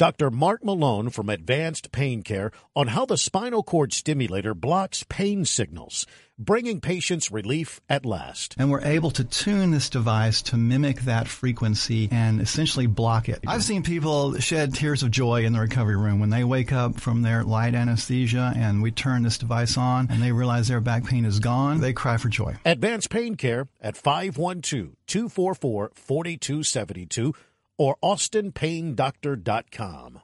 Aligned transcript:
Dr. 0.00 0.30
Mark 0.30 0.64
Malone 0.64 1.10
from 1.10 1.28
Advanced 1.28 1.92
Pain 1.92 2.22
Care 2.22 2.52
on 2.74 2.86
how 2.86 3.04
the 3.04 3.18
spinal 3.18 3.62
cord 3.62 3.92
stimulator 3.92 4.54
blocks 4.54 5.04
pain 5.10 5.44
signals, 5.44 6.06
bringing 6.38 6.80
patients 6.80 7.30
relief 7.30 7.82
at 7.86 8.06
last. 8.06 8.54
And 8.56 8.70
we're 8.70 8.80
able 8.80 9.10
to 9.10 9.24
tune 9.24 9.72
this 9.72 9.90
device 9.90 10.40
to 10.40 10.56
mimic 10.56 11.02
that 11.02 11.28
frequency 11.28 12.08
and 12.10 12.40
essentially 12.40 12.86
block 12.86 13.28
it. 13.28 13.40
I've 13.46 13.62
seen 13.62 13.82
people 13.82 14.38
shed 14.38 14.72
tears 14.72 15.02
of 15.02 15.10
joy 15.10 15.44
in 15.44 15.52
the 15.52 15.60
recovery 15.60 15.98
room 15.98 16.18
when 16.18 16.30
they 16.30 16.44
wake 16.44 16.72
up 16.72 16.98
from 16.98 17.20
their 17.20 17.44
light 17.44 17.74
anesthesia 17.74 18.54
and 18.56 18.82
we 18.82 18.92
turn 18.92 19.22
this 19.22 19.36
device 19.36 19.76
on 19.76 20.08
and 20.10 20.22
they 20.22 20.32
realize 20.32 20.68
their 20.68 20.80
back 20.80 21.04
pain 21.04 21.26
is 21.26 21.40
gone. 21.40 21.82
They 21.82 21.92
cry 21.92 22.16
for 22.16 22.30
joy. 22.30 22.56
Advanced 22.64 23.10
Pain 23.10 23.34
Care 23.34 23.68
at 23.82 23.98
512 23.98 24.96
244 25.06 25.90
4272 25.94 27.34
or 27.80 27.96
austinpaindoctor.com. 28.04 30.20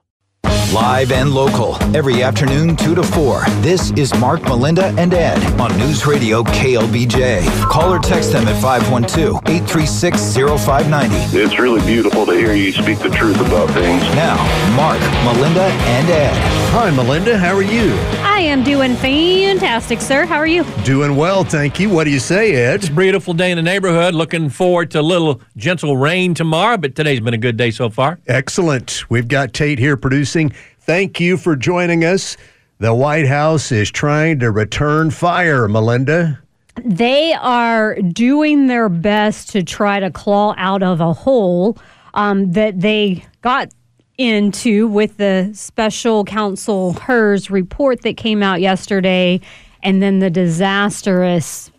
Live 0.75 1.13
and 1.13 1.33
local, 1.33 1.77
every 1.97 2.23
afternoon 2.23 2.77
2 2.77 2.95
to 2.97 3.03
4. 3.03 3.45
This 3.61 3.93
is 3.93 4.13
Mark, 4.19 4.43
Melinda, 4.43 4.93
and 4.99 5.15
Ed 5.15 5.43
on 5.59 5.75
News 5.79 6.05
Radio 6.05 6.43
KLBJ. 6.43 7.47
Call 7.63 7.95
or 7.95 7.99
text 7.99 8.33
them 8.33 8.47
at 8.47 8.61
512 8.61 9.37
836 9.49 10.37
0590. 10.37 11.39
It's 11.39 11.59
really 11.59 11.81
beautiful 11.87 12.27
to 12.27 12.33
hear 12.33 12.53
you 12.53 12.73
speak 12.73 12.99
the 12.99 13.09
truth 13.09 13.41
about 13.41 13.71
things. 13.71 14.03
Now, 14.15 14.37
Mark, 14.77 15.01
Melinda, 15.25 15.63
and 15.63 16.11
Ed. 16.11 16.35
Hi, 16.73 16.91
Melinda. 16.91 17.39
How 17.39 17.57
are 17.57 17.63
you? 17.63 17.93
I 18.37 18.41
am 18.41 18.63
doing 18.63 18.95
fantastic, 18.97 19.99
sir. 19.99 20.27
How 20.27 20.37
are 20.37 20.47
you? 20.47 20.63
Doing 20.85 21.17
well, 21.17 21.43
thank 21.43 21.81
you. 21.81 21.89
What 21.89 22.05
do 22.05 22.11
you 22.11 22.19
say, 22.19 22.55
Ed? 22.55 22.75
It's 22.75 22.89
a 22.91 22.93
beautiful 22.93 23.33
day 23.33 23.51
in 23.51 23.57
the 23.57 23.63
neighborhood. 23.63 24.15
Looking 24.15 24.51
forward 24.51 24.91
to 24.91 25.01
a 25.01 25.03
little 25.03 25.41
gentle 25.57 25.97
rain 25.97 26.35
tomorrow, 26.35 26.77
but 26.77 26.95
today's 26.95 27.21
been 27.21 27.33
a 27.33 27.39
good 27.39 27.57
day 27.57 27.71
so 27.71 27.89
far. 27.89 28.19
Excellent. 28.27 29.09
We've 29.09 29.27
got 29.27 29.55
Tate 29.55 29.79
here 29.79 29.97
producing. 29.97 30.53
Thank 30.81 31.19
you 31.19 31.39
for 31.39 31.57
joining 31.57 32.05
us. 32.05 32.37
The 32.79 32.93
White 32.93 33.27
House 33.27 33.73
is 33.73 33.91
trying 33.91 34.41
to 34.41 34.51
return 34.51 35.11
fire, 35.11 35.67
Melinda. 35.67 36.39
They 36.85 37.33
are 37.33 37.95
doing 38.03 38.67
their 38.67 38.91
best 38.91 39.49
to 39.53 39.63
try 39.63 39.99
to 39.99 40.11
claw 40.11 40.55
out 40.59 40.83
of 40.83 41.01
a 41.01 41.15
hole 41.15 41.79
um, 42.13 42.53
that 42.53 42.83
they 42.83 43.25
got 43.41 43.73
into 44.19 44.87
with 44.89 45.17
the 45.19 45.51
special 45.53 46.25
counsel 46.25 46.95
Hur's 46.95 47.51
report 47.51 48.03
that 48.03 48.17
came 48.17 48.43
out 48.43 48.61
yesterday, 48.61 49.41
and 49.83 50.03
then 50.03 50.19
the 50.21 50.31
disastrous 50.31 51.71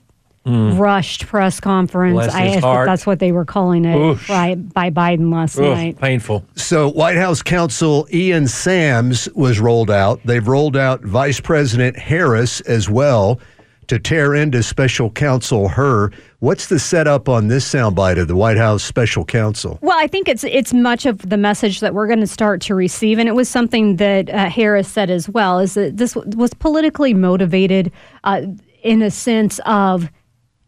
Mm. 0.46 0.80
rushed 0.80 1.28
press 1.28 1.60
conference. 1.60 2.14
Bless 2.14 2.34
I 2.34 2.44
his 2.44 2.52
think 2.54 2.64
heart. 2.64 2.86
that's 2.86 3.06
what 3.06 3.20
they 3.20 3.34
were 3.34 3.44
calling 3.44 3.84
it 3.84 3.98
Oof. 3.98 4.30
right 4.30 4.56
by 4.74 4.90
Biden 4.90 5.30
last 5.30 5.58
Ugh, 5.58 5.66
night. 5.66 6.00
painful. 6.00 6.46
So, 6.56 6.90
White 6.90 7.18
House 7.18 7.42
counsel 7.42 8.08
Ian 8.14 8.48
Sams 8.48 9.28
was 9.36 9.60
rolled 9.60 9.92
out. 9.92 10.22
They've 10.24 10.48
rolled 10.48 10.78
out 10.78 11.02
Vice 11.04 11.42
President 11.42 11.98
Harris 12.00 12.62
as 12.62 12.90
well 12.90 13.42
to 13.88 14.00
tear 14.00 14.36
into 14.36 14.62
special 14.62 15.10
counsel 15.10 15.70
Hur. 15.70 16.12
What's 16.40 16.68
the 16.68 16.80
setup 16.80 17.28
on 17.30 17.48
this 17.48 17.68
soundbite 17.72 18.20
of 18.20 18.28
the 18.28 18.36
White 18.36 18.58
House 18.58 18.84
special 18.84 19.26
counsel? 19.26 19.80
Well, 19.82 19.98
I 19.98 20.08
think 20.08 20.28
it's 20.28 20.44
it's 20.44 20.74
much 20.74 21.06
of 21.06 21.30
the 21.30 21.38
message 21.38 21.80
that 21.80 21.94
we're 21.94 22.08
going 22.08 22.20
to 22.20 22.28
start 22.28 22.62
to 22.64 22.76
receive, 22.76 23.18
and 23.18 23.28
it 23.28 23.34
was 23.34 23.50
something 23.50 23.96
that 23.98 24.30
uh, 24.30 24.50
Harris 24.50 24.88
said 24.88 25.10
as 25.10 25.28
well. 25.30 25.60
Is 25.60 25.74
that 25.74 25.98
this 25.98 26.16
was 26.16 26.54
politically 26.54 27.14
motivated 27.14 27.92
uh, 28.24 28.44
in 28.84 29.02
a 29.02 29.12
sense 29.12 29.60
of 29.66 30.10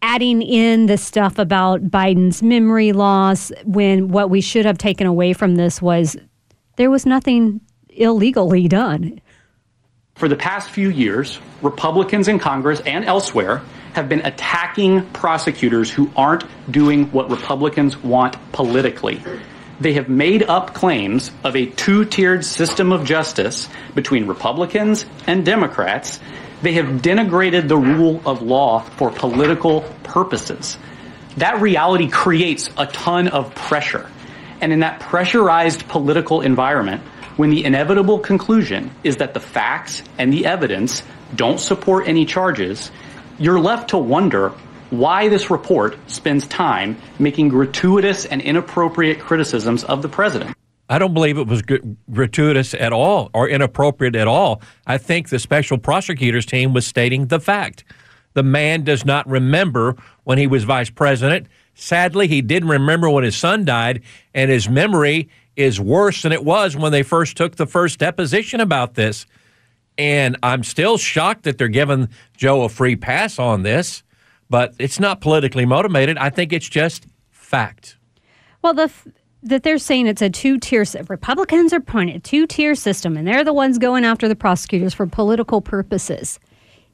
adding 0.02 0.42
in 0.42 0.86
the 0.86 0.98
stuff 0.98 1.38
about 1.38 1.84
Biden's 1.90 2.42
memory 2.42 2.94
loss 2.94 3.52
when 3.66 4.08
what 4.08 4.30
we 4.30 4.42
should 4.42 4.66
have 4.66 4.78
taken 4.78 5.06
away 5.06 5.34
from 5.34 5.56
this 5.56 5.82
was 5.82 6.16
there 6.78 6.90
was 6.90 7.06
nothing 7.06 7.60
illegally 7.90 8.68
done. 8.68 9.20
For 10.20 10.28
the 10.28 10.36
past 10.36 10.70
few 10.70 10.90
years, 10.90 11.40
Republicans 11.62 12.28
in 12.28 12.40
Congress 12.40 12.82
and 12.82 13.06
elsewhere 13.06 13.62
have 13.94 14.10
been 14.10 14.20
attacking 14.26 15.06
prosecutors 15.12 15.90
who 15.90 16.12
aren't 16.14 16.44
doing 16.70 17.06
what 17.14 17.30
Republicans 17.30 17.96
want 17.96 18.36
politically. 18.52 19.24
They 19.80 19.94
have 19.94 20.10
made 20.10 20.44
up 20.44 20.74
claims 20.74 21.32
of 21.46 21.56
a 21.56 21.68
two 21.68 22.04
tiered 22.04 22.44
system 22.44 22.92
of 22.92 23.06
justice 23.06 23.70
between 23.96 24.28
Republicans 24.28 25.06
and 25.26 25.46
Democrats. 25.46 26.20
They 26.64 26.74
have 26.74 27.02
denigrated 27.02 27.70
the 27.70 27.78
rule 27.78 28.22
of 28.26 28.42
law 28.42 28.80
for 28.82 29.12
political 29.12 29.84
purposes. 30.04 30.78
That 31.38 31.62
reality 31.62 32.10
creates 32.10 32.70
a 32.78 32.88
ton 32.88 33.30
of 33.30 33.56
pressure. 33.56 34.12
And 34.60 34.74
in 34.74 34.82
that 34.82 35.00
pressurized 35.00 35.88
political 35.88 36.42
environment, 36.42 37.04
when 37.40 37.52
the 37.52 37.64
inevitable 37.64 38.20
conclusion 38.20 38.92
is 39.06 39.16
that 39.16 39.34
the 39.34 39.40
facts 39.40 40.04
and 40.18 40.34
the 40.34 40.46
evidence 40.46 41.04
don't 41.34 41.62
support 41.62 42.06
any 42.06 42.26
charges, 42.26 42.92
you're 43.38 43.62
left 43.62 43.92
to 43.92 43.98
wonder 43.98 44.50
why 44.90 45.30
this 45.30 45.50
report 45.50 45.98
spends 46.08 46.46
time 46.48 46.98
making 47.18 47.48
gratuitous 47.48 48.26
and 48.26 48.42
inappropriate 48.42 49.22
criticisms 49.22 49.86
of 49.86 50.02
the 50.02 50.10
president. 50.10 50.54
I 50.90 51.00
don't 51.00 51.14
believe 51.14 51.38
it 51.38 51.48
was 51.48 51.64
gratuitous 52.12 52.74
at 52.74 52.92
all 52.92 53.30
or 53.34 53.48
inappropriate 53.48 54.18
at 54.18 54.28
all. 54.28 54.62
I 54.86 54.98
think 54.98 55.30
the 55.30 55.40
special 55.40 55.78
prosecutors 55.78 56.46
team 56.46 56.74
was 56.74 56.86
stating 56.86 57.28
the 57.28 57.40
fact. 57.40 57.86
The 58.34 58.44
man 58.44 58.84
does 58.84 59.06
not 59.06 59.26
remember 59.30 59.96
when 60.26 60.40
he 60.40 60.48
was 60.48 60.66
vice 60.66 60.90
president. 60.90 61.48
Sadly, 61.74 62.28
he 62.28 62.42
didn't 62.42 62.68
remember 62.68 63.10
when 63.10 63.24
his 63.24 63.38
son 63.38 63.64
died, 63.64 64.02
and 64.34 64.52
his 64.52 64.68
memory 64.68 65.30
is 65.60 65.78
worse 65.78 66.22
than 66.22 66.32
it 66.32 66.46
was 66.46 66.78
when 66.78 66.94
they 66.94 67.04
first 67.04 67.36
took 67.36 67.58
the 67.58 67.68
first 67.68 68.00
deposition 68.00 68.62
about 68.62 68.94
this. 68.94 69.26
And 69.98 70.38
I'm 70.42 70.64
still 70.64 70.98
shocked 70.98 71.44
that 71.44 71.58
they're 71.58 71.68
giving 71.68 72.08
Joe 72.38 72.64
a 72.64 72.70
free 72.70 72.96
pass 72.96 73.38
on 73.38 73.64
this, 73.64 74.02
but 74.50 74.74
it's 74.80 75.02
not 75.02 75.20
politically 75.20 75.66
motivated. 75.66 76.18
I 76.18 76.30
think 76.30 76.54
it's 76.54 76.70
just 76.70 77.08
fact. 77.30 77.98
Well, 78.62 78.74
the 78.74 78.84
f- 78.84 79.06
that 79.44 79.64
they're 79.64 79.78
saying 79.78 80.08
it's 80.08 80.22
a 80.22 80.30
two 80.30 80.58
tier. 80.60 80.86
system. 80.86 81.08
Republicans 81.10 81.74
are 81.74 81.82
pointing 81.82 82.16
a 82.16 82.20
two 82.20 82.48
tier 82.48 82.74
system, 82.74 83.18
and 83.18 83.28
they're 83.28 83.44
the 83.44 83.54
ones 83.54 83.78
going 83.78 84.06
after 84.06 84.30
the 84.30 84.38
prosecutors 84.38 84.94
for 84.94 85.08
political 85.08 85.62
purposes. 85.62 86.40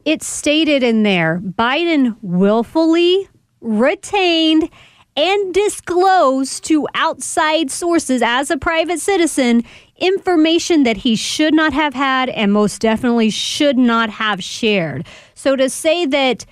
It's 0.05 0.25
stated 0.25 0.81
in 0.81 1.03
there 1.03 1.39
Biden 1.39 2.17
willfully 2.23 3.29
retained 3.61 4.71
and 5.15 5.53
disclosed 5.53 6.63
to 6.65 6.87
outside 6.93 7.71
sources 7.71 8.21
as 8.21 8.51
a 8.51 8.57
private 8.57 8.99
citizen 8.99 9.63
information 9.97 10.83
that 10.83 10.97
he 10.97 11.15
should 11.15 11.53
not 11.53 11.73
have 11.73 11.93
had 11.93 12.29
and 12.29 12.51
most 12.51 12.81
definitely 12.81 13.29
should 13.29 13.77
not 13.77 14.09
have 14.09 14.43
shared. 14.43 15.05
So 15.33 15.55
to 15.55 15.69
say 15.69 16.05
that 16.05 16.45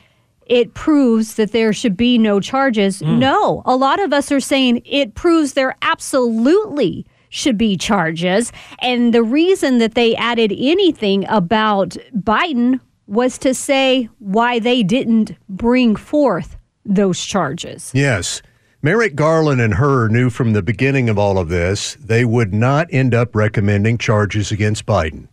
it 0.46 0.74
proves 0.74 1.36
that 1.36 1.52
there 1.52 1.74
should 1.74 1.96
be 1.96 2.18
no 2.18 2.40
charges. 2.40 3.00
Hmm. 3.00 3.20
No, 3.20 3.62
a 3.66 3.76
lot 3.76 4.02
of 4.02 4.14
us 4.14 4.32
are 4.32 4.40
saying 4.40 4.82
it 4.86 5.16
proves 5.16 5.54
there 5.54 5.76
absolutely 5.82 7.06
should 7.30 7.58
be 7.58 7.78
charges. 7.78 8.52
And 8.80 9.14
the 9.14 9.24
reason 9.24 9.80
that 9.80 9.96
they 9.96 10.16
added 10.16 10.54
anything 10.56 11.26
about 11.28 11.98
Biden 12.16 12.80
was 13.08 13.38
to 13.40 13.54
say 13.54 14.10
why 14.20 14.60
they 14.60 14.84
didn't 14.84 15.36
bring 15.50 15.96
forth 15.96 16.58
those 16.86 17.24
charges. 17.24 17.92
Yes. 17.94 18.42
Merrick 18.86 19.16
Garland 19.16 19.62
and 19.62 19.76
Hur 19.76 20.10
knew 20.10 20.30
from 20.30 20.52
the 20.52 20.62
beginning 20.62 21.08
of 21.08 21.18
all 21.18 21.38
of 21.38 21.48
this 21.48 21.96
they 22.02 22.26
would 22.26 22.54
not 22.54 22.90
end 22.92 23.16
up 23.16 23.34
recommending 23.34 23.98
charges 23.98 24.52
against 24.52 24.86
Biden. 24.86 25.30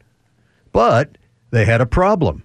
But 0.71 1.19
they 1.51 1.65
had 1.65 1.81
a 1.81 1.87
problem. 1.87 2.45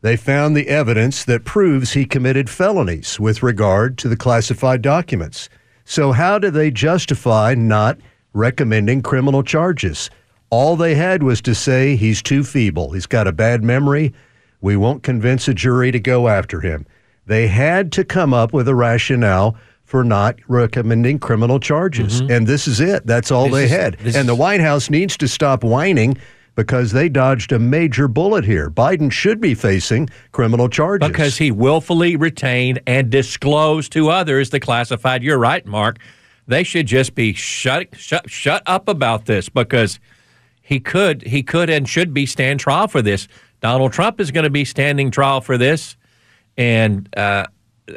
They 0.00 0.16
found 0.16 0.56
the 0.56 0.66
evidence 0.66 1.24
that 1.26 1.44
proves 1.44 1.92
he 1.92 2.04
committed 2.04 2.50
felonies 2.50 3.20
with 3.20 3.44
regard 3.44 3.96
to 3.98 4.08
the 4.08 4.16
classified 4.16 4.82
documents. 4.82 5.48
So, 5.84 6.10
how 6.10 6.40
do 6.40 6.50
they 6.50 6.72
justify 6.72 7.54
not 7.54 7.98
recommending 8.32 9.00
criminal 9.00 9.44
charges? 9.44 10.10
All 10.50 10.74
they 10.74 10.96
had 10.96 11.22
was 11.22 11.40
to 11.42 11.54
say 11.54 11.94
he's 11.94 12.20
too 12.20 12.42
feeble, 12.42 12.90
he's 12.90 13.06
got 13.06 13.28
a 13.28 13.32
bad 13.32 13.62
memory, 13.62 14.12
we 14.60 14.76
won't 14.76 15.04
convince 15.04 15.46
a 15.46 15.54
jury 15.54 15.92
to 15.92 16.00
go 16.00 16.26
after 16.26 16.60
him. 16.60 16.84
They 17.26 17.46
had 17.46 17.92
to 17.92 18.04
come 18.04 18.34
up 18.34 18.52
with 18.52 18.66
a 18.66 18.74
rationale 18.74 19.56
for 19.92 20.02
not 20.02 20.36
recommending 20.48 21.18
criminal 21.18 21.60
charges. 21.60 22.20
And 22.20 22.46
this 22.46 22.66
is 22.66 22.80
it. 22.80 23.06
That's 23.06 23.30
all 23.30 23.50
This 23.50 23.52
they 23.52 23.64
is- 23.64 23.70
had. 23.70 24.16
And 24.16 24.26
the 24.26 24.34
White 24.34 24.62
House 24.62 24.88
needs 24.88 25.18
to 25.18 25.28
stop 25.28 25.62
whining 25.62 26.16
because 26.54 26.92
they 26.92 27.10
dodged 27.10 27.52
a 27.52 27.58
major 27.58 28.08
bullet 28.08 28.42
here. 28.46 28.70
Biden 28.70 29.12
should 29.12 29.38
be 29.38 29.52
facing 29.52 30.08
criminal 30.32 30.70
charges. 30.70 31.06
Because 31.06 31.36
he 31.36 31.50
willfully 31.50 32.16
retained 32.16 32.80
and 32.86 33.10
disclosed 33.10 33.92
to 33.92 34.08
others 34.08 34.48
the 34.48 34.60
classified. 34.60 35.22
You're 35.22 35.36
right, 35.36 35.66
Mark. 35.66 35.98
They 36.46 36.62
should 36.62 36.86
just 36.86 37.14
be 37.14 37.34
shut 37.34 37.88
shut 37.94 38.30
shut 38.30 38.62
up 38.64 38.88
about 38.88 39.26
this 39.26 39.50
because 39.50 40.00
he 40.62 40.80
could 40.80 41.20
he 41.26 41.42
could 41.42 41.68
and 41.68 41.86
should 41.86 42.14
be 42.14 42.24
stand 42.24 42.60
trial 42.60 42.88
for 42.88 43.02
this. 43.02 43.28
Donald 43.60 43.92
Trump 43.92 44.22
is 44.22 44.30
going 44.30 44.44
to 44.44 44.50
be 44.50 44.64
standing 44.64 45.10
trial 45.10 45.42
for 45.42 45.58
this, 45.58 45.98
and 46.56 47.10
uh, 47.14 47.44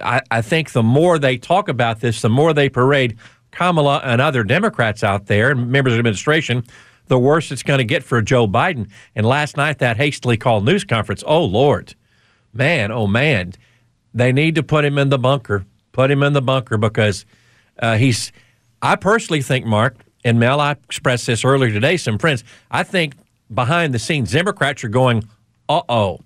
I, 0.04 0.22
I 0.32 0.42
think 0.42 0.72
the 0.72 0.84
more 0.84 1.20
they 1.20 1.38
talk 1.38 1.70
about 1.70 2.00
this, 2.00 2.22
the 2.22 2.30
more 2.30 2.54
they 2.54 2.70
parade 2.70 3.18
Kamala 3.52 4.02
and 4.04 4.22
other 4.22 4.44
Democrats 4.44 5.04
out 5.04 5.28
there 5.28 5.52
and 5.52 5.72
members 5.72 5.94
of 5.94 5.98
the 5.98 6.00
administration 6.00 6.64
the 7.08 7.20
worse 7.20 7.52
it's 7.52 7.64
going 7.64 7.78
to 7.78 7.84
get 7.84 8.04
for 8.04 8.22
Joe 8.22 8.48
Biden. 8.48 8.90
And 9.16 9.26
last 9.26 9.58
night, 9.58 9.80
that 9.80 9.98
hastily 9.98 10.38
called 10.38 10.66
news 10.66 10.84
conference, 10.84 11.24
oh, 11.26 11.44
Lord, 11.44 11.96
man, 12.54 12.92
oh, 12.92 13.08
man, 13.08 13.54
they 14.14 14.32
need 14.32 14.56
to 14.56 14.64
put 14.64 14.86
him 14.86 14.98
in 14.98 15.10
the 15.10 15.20
bunker. 15.20 15.66
Put 15.92 16.12
him 16.12 16.24
in 16.24 16.34
the 16.34 16.42
bunker 16.42 16.78
because 16.78 17.26
uh, 17.80 17.98
he's, 17.98 18.32
I 18.82 18.96
personally 18.96 19.42
think, 19.42 19.66
Mark, 19.66 19.98
and 20.24 20.40
Mel, 20.40 20.60
I 20.60 20.72
expressed 20.72 21.28
this 21.28 21.46
earlier 21.46 21.72
today, 21.72 21.98
some 21.98 22.18
friends, 22.18 22.44
I 22.72 22.84
think 22.84 23.16
behind 23.54 23.94
the 23.94 24.00
scenes, 24.00 24.32
Democrats 24.32 24.84
are 24.84 24.90
going, 24.90 25.28
uh 25.70 25.82
oh, 25.88 26.20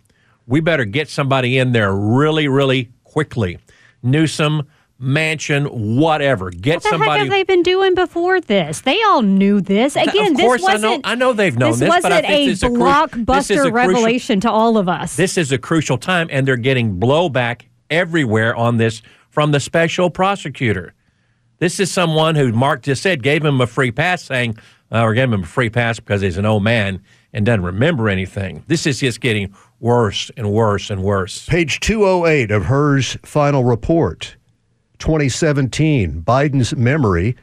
we 0.48 0.62
better 0.62 0.86
get 0.86 1.10
somebody 1.10 1.58
in 1.58 1.74
there 1.74 1.94
really, 1.94 2.48
really 2.48 2.90
quickly. 3.14 3.58
Newsom, 4.04 4.68
Manchin, 5.02 5.70
whatever. 5.98 6.50
Get 6.52 6.76
what 6.76 6.84
the 6.84 6.90
somebody. 6.90 7.12
Heck 7.12 7.20
have 7.22 7.30
they 7.30 7.44
been 7.44 7.64
doing 7.64 7.96
before 7.96 8.42
this? 8.42 8.82
They 8.82 9.02
all 9.04 9.22
knew 9.22 9.62
this. 9.62 9.96
Again, 9.96 10.34
of 10.34 10.38
course, 10.40 10.62
this 10.62 10.70
I 10.70 10.78
know. 10.78 10.88
wasn't. 10.90 11.08
I 11.08 11.16
know 11.16 11.34
they've 11.34 11.58
known 11.58 11.72
this. 11.72 11.80
this, 11.80 11.90
but 11.90 12.12
I 12.12 12.16
wasn't 12.16 12.28
think 12.28 12.42
a 12.42 12.46
this 12.52 12.58
is 12.58 12.64
a 12.64 12.68
cru- 12.68 12.78
blockbuster 12.80 13.56
crucial- 13.56 13.72
revelation 13.72 14.40
to 14.42 14.52
all 14.52 14.78
of 14.78 14.90
us. 14.90 15.16
This 15.16 15.38
is 15.38 15.52
a 15.52 15.58
crucial 15.58 15.98
time, 15.98 16.28
and 16.32 16.48
they're 16.48 16.58
getting 16.58 17.00
blowback 17.00 17.64
everywhere 17.90 18.56
on 18.56 18.78
this 18.78 19.02
from 19.30 19.52
the 19.52 19.60
special 19.60 20.10
prosecutor. 20.10 20.94
This 21.60 21.80
is 21.80 21.92
someone 21.92 22.36
who 22.36 22.52
Mark 22.52 22.84
just 22.84 23.02
said 23.02 23.24
gave 23.24 23.44
him 23.44 23.60
a 23.62 23.68
free 23.68 23.92
pass, 23.92 24.24
saying, 24.24 24.58
uh, 24.92 25.02
or 25.02 25.14
gave 25.14 25.32
him 25.32 25.44
a 25.44 25.46
free 25.46 25.70
pass 25.70 26.00
because 26.00 26.22
he's 26.22 26.38
an 26.38 26.46
old 26.46 26.64
man 26.64 27.02
and 27.34 27.46
doesn't 27.46 27.64
remember 27.64 28.10
anything. 28.10 28.64
This 28.68 28.86
is 28.86 29.00
just 29.00 29.22
getting 29.22 29.54
worse 29.80 30.32
and 30.38 30.52
worse 30.52 30.90
and 30.90 31.04
worse. 31.04 31.46
Page 31.46 31.80
208 31.80 32.52
of 32.52 32.66
Hur's 32.66 33.18
final 33.24 33.64
report 33.64 34.36
2017, 35.00 36.22
Biden's 36.22 36.76
memory 36.76 37.36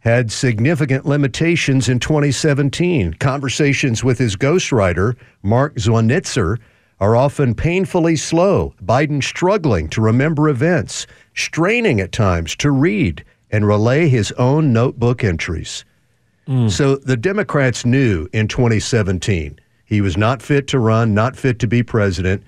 had 0.00 0.30
significant 0.30 1.06
limitations 1.06 1.88
in 1.88 1.98
2017. 1.98 3.14
Conversations 3.14 4.04
with 4.04 4.18
his 4.18 4.36
ghostwriter, 4.36 5.16
Mark 5.42 5.74
Zwonitzer, 5.76 6.58
are 7.00 7.16
often 7.16 7.54
painfully 7.54 8.16
slow. 8.16 8.74
Biden 8.84 9.22
struggling 9.22 9.88
to 9.88 10.00
remember 10.00 10.48
events, 10.48 11.06
straining 11.34 12.00
at 12.00 12.12
times 12.12 12.54
to 12.56 12.70
read 12.70 13.24
and 13.50 13.66
relay 13.66 14.08
his 14.08 14.32
own 14.32 14.72
notebook 14.72 15.24
entries. 15.24 15.84
Mm. 16.46 16.70
So 16.70 16.96
the 16.96 17.16
Democrats 17.16 17.84
knew 17.84 18.28
in 18.32 18.48
2017 18.48 19.58
he 19.88 20.02
was 20.02 20.18
not 20.18 20.42
fit 20.42 20.66
to 20.68 20.78
run, 20.78 21.14
not 21.14 21.34
fit 21.34 21.58
to 21.60 21.66
be 21.66 21.82
president, 21.82 22.42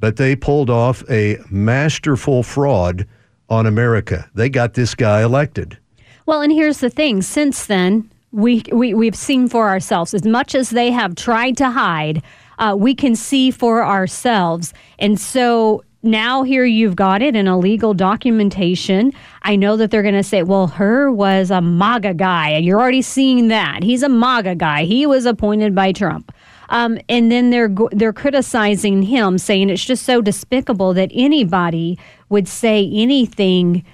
but 0.00 0.16
they 0.16 0.34
pulled 0.34 0.70
off 0.70 1.04
a 1.10 1.36
masterful 1.50 2.42
fraud 2.42 3.06
on 3.50 3.66
America. 3.66 4.30
They 4.34 4.48
got 4.48 4.72
this 4.72 4.94
guy 4.94 5.22
elected. 5.22 5.76
Well, 6.24 6.40
and 6.40 6.50
here's 6.50 6.78
the 6.78 6.88
thing. 6.88 7.20
Since 7.20 7.66
then, 7.66 8.10
we, 8.32 8.62
we 8.72 8.94
we've 8.94 9.14
seen 9.14 9.46
for 9.46 9.68
ourselves 9.68 10.14
as 10.14 10.24
much 10.24 10.54
as 10.54 10.70
they 10.70 10.90
have 10.90 11.14
tried 11.14 11.58
to 11.58 11.70
hide. 11.70 12.22
Uh, 12.58 12.74
we 12.78 12.94
can 12.94 13.14
see 13.14 13.50
for 13.50 13.84
ourselves, 13.84 14.72
and 14.98 15.20
so 15.20 15.84
now 16.02 16.44
here 16.44 16.64
you've 16.64 16.96
got 16.96 17.20
it 17.20 17.36
in 17.36 17.46
a 17.46 17.58
legal 17.58 17.92
documentation. 17.92 19.12
I 19.42 19.56
know 19.56 19.76
that 19.76 19.90
they're 19.90 20.02
going 20.02 20.14
to 20.14 20.22
say, 20.22 20.42
"Well, 20.42 20.66
Hur 20.66 21.10
was 21.12 21.50
a 21.50 21.60
MAGA 21.60 22.14
guy," 22.14 22.50
and 22.50 22.64
you're 22.64 22.80
already 22.80 23.02
seeing 23.02 23.48
that 23.48 23.82
he's 23.82 24.02
a 24.02 24.08
MAGA 24.08 24.54
guy. 24.54 24.84
He 24.84 25.04
was 25.04 25.26
appointed 25.26 25.74
by 25.74 25.92
Trump. 25.92 26.32
Um, 26.68 26.98
and 27.08 27.30
then 27.30 27.50
they're 27.50 27.72
they're 27.92 28.12
criticizing 28.12 29.02
him, 29.02 29.38
saying 29.38 29.70
it's 29.70 29.84
just 29.84 30.04
so 30.04 30.20
despicable 30.20 30.94
that 30.94 31.10
anybody 31.14 31.98
would 32.28 32.48
say 32.48 32.90
anything 32.92 33.84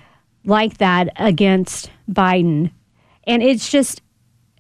like 0.45 0.79
that 0.79 1.09
against 1.17 1.91
Biden. 2.11 2.73
And 3.27 3.43
it's 3.43 3.71
just, 3.71 4.03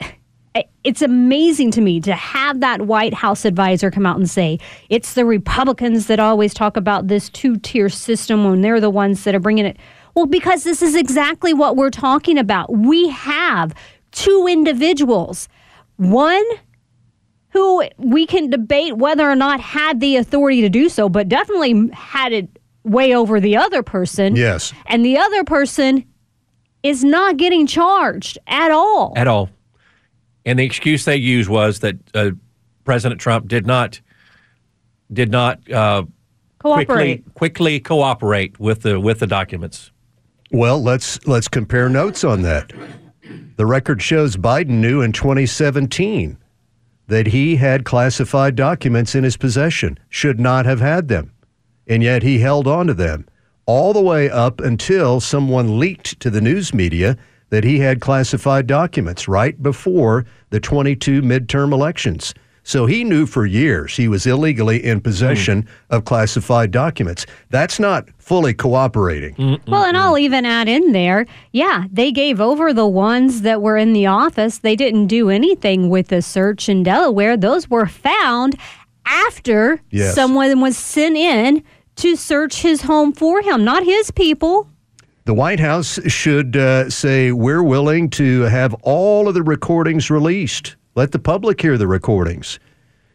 it's 0.84 1.02
amazing 1.02 1.70
to 1.72 1.80
me 1.80 2.00
to 2.00 2.14
have 2.14 2.60
that 2.60 2.82
White 2.82 3.14
House 3.14 3.44
advisor 3.44 3.90
come 3.90 4.06
out 4.06 4.18
and 4.18 4.28
say 4.28 4.58
it's 4.88 5.14
the 5.14 5.24
Republicans 5.24 6.06
that 6.06 6.20
always 6.20 6.54
talk 6.54 6.76
about 6.76 7.08
this 7.08 7.28
two 7.28 7.56
tier 7.58 7.88
system 7.88 8.44
when 8.44 8.60
they're 8.60 8.80
the 8.80 8.90
ones 8.90 9.24
that 9.24 9.34
are 9.34 9.40
bringing 9.40 9.66
it. 9.66 9.76
Well, 10.14 10.26
because 10.26 10.64
this 10.64 10.82
is 10.82 10.94
exactly 10.94 11.54
what 11.54 11.76
we're 11.76 11.90
talking 11.90 12.36
about. 12.36 12.70
We 12.70 13.08
have 13.08 13.74
two 14.10 14.46
individuals, 14.46 15.48
one 15.96 16.44
who 17.52 17.84
we 17.98 18.26
can 18.26 18.48
debate 18.48 18.96
whether 18.96 19.30
or 19.30 19.36
not 19.36 19.60
had 19.60 20.00
the 20.00 20.16
authority 20.16 20.62
to 20.62 20.68
do 20.68 20.88
so, 20.88 21.08
but 21.08 21.28
definitely 21.28 21.90
had 21.92 22.32
it 22.32 22.48
way 22.84 23.14
over 23.14 23.40
the 23.40 23.56
other 23.56 23.82
person. 23.82 24.36
Yes. 24.36 24.72
And 24.86 25.04
the 25.04 25.18
other 25.18 25.44
person 25.44 26.04
is 26.82 27.04
not 27.04 27.36
getting 27.36 27.66
charged 27.66 28.38
at 28.46 28.70
all. 28.70 29.12
At 29.16 29.28
all. 29.28 29.50
And 30.44 30.58
the 30.58 30.64
excuse 30.64 31.04
they 31.04 31.16
used 31.16 31.48
was 31.48 31.80
that 31.80 31.96
uh, 32.14 32.30
President 32.84 33.20
Trump 33.20 33.48
did 33.48 33.66
not 33.66 34.00
did 35.12 35.30
not 35.30 35.70
uh, 35.70 36.04
Cooperate. 36.58 36.86
quickly 36.86 37.24
quickly 37.34 37.80
cooperate 37.80 38.58
with 38.58 38.82
the 38.82 38.98
with 38.98 39.20
the 39.20 39.26
documents. 39.26 39.90
Well, 40.50 40.82
let's 40.82 41.24
let's 41.26 41.48
compare 41.48 41.88
notes 41.88 42.24
on 42.24 42.42
that. 42.42 42.72
The 43.56 43.66
record 43.66 44.02
shows 44.02 44.36
Biden 44.36 44.80
knew 44.80 45.02
in 45.02 45.12
2017 45.12 46.38
that 47.08 47.28
he 47.28 47.56
had 47.56 47.84
classified 47.84 48.54
documents 48.56 49.14
in 49.14 49.24
his 49.24 49.36
possession, 49.36 49.98
should 50.08 50.40
not 50.40 50.66
have 50.66 50.80
had 50.80 51.08
them. 51.08 51.32
And 51.86 52.02
yet 52.02 52.22
he 52.22 52.38
held 52.38 52.66
on 52.66 52.86
to 52.86 52.94
them 52.94 53.26
all 53.66 53.92
the 53.92 54.00
way 54.00 54.30
up 54.30 54.60
until 54.60 55.20
someone 55.20 55.78
leaked 55.78 56.18
to 56.20 56.30
the 56.30 56.40
news 56.40 56.74
media 56.74 57.16
that 57.50 57.64
he 57.64 57.78
had 57.78 58.00
classified 58.00 58.66
documents 58.66 59.28
right 59.28 59.62
before 59.62 60.24
the 60.50 60.60
22 60.60 61.22
midterm 61.22 61.72
elections. 61.72 62.34
So 62.64 62.86
he 62.86 63.02
knew 63.02 63.26
for 63.26 63.44
years 63.44 63.96
he 63.96 64.06
was 64.06 64.24
illegally 64.26 64.84
in 64.84 65.00
possession 65.00 65.66
of 65.90 66.04
classified 66.04 66.70
documents. 66.70 67.26
That's 67.50 67.80
not 67.80 68.08
fully 68.18 68.54
cooperating. 68.54 69.58
Well, 69.66 69.84
and 69.84 69.96
I'll 69.96 70.16
even 70.16 70.46
add 70.46 70.68
in 70.68 70.92
there, 70.92 71.26
yeah, 71.52 71.84
they 71.90 72.12
gave 72.12 72.40
over 72.40 72.72
the 72.72 72.86
ones 72.86 73.42
that 73.42 73.62
were 73.62 73.76
in 73.76 73.92
the 73.92 74.06
office. 74.06 74.58
They 74.58 74.76
didn't 74.76 75.08
do 75.08 75.28
anything 75.28 75.88
with 75.88 76.08
the 76.08 76.22
search 76.22 76.68
in 76.68 76.84
Delaware. 76.84 77.36
Those 77.36 77.68
were 77.68 77.86
found 77.86 78.56
after 79.06 79.80
Yes. 79.90 80.14
someone 80.14 80.60
was 80.60 80.76
sent 80.76 81.16
in 81.16 81.64
to 81.96 82.14
search 82.16 82.62
his 82.62 82.82
home 82.82 83.12
for 83.12 83.42
him, 83.42 83.64
not 83.64 83.82
his 83.84 84.10
people. 84.12 84.68
The 85.24 85.34
White 85.34 85.60
House 85.60 86.00
should 86.06 86.56
uh, 86.56 86.90
say, 86.90 87.32
we're 87.32 87.62
willing 87.62 88.08
to 88.10 88.42
have 88.42 88.74
all 88.82 89.28
of 89.28 89.34
the 89.34 89.42
recordings 89.42 90.10
released. 90.10 90.76
Let 90.94 91.12
the 91.12 91.18
public 91.18 91.60
hear 91.60 91.78
the 91.78 91.86
recordings. 91.86 92.58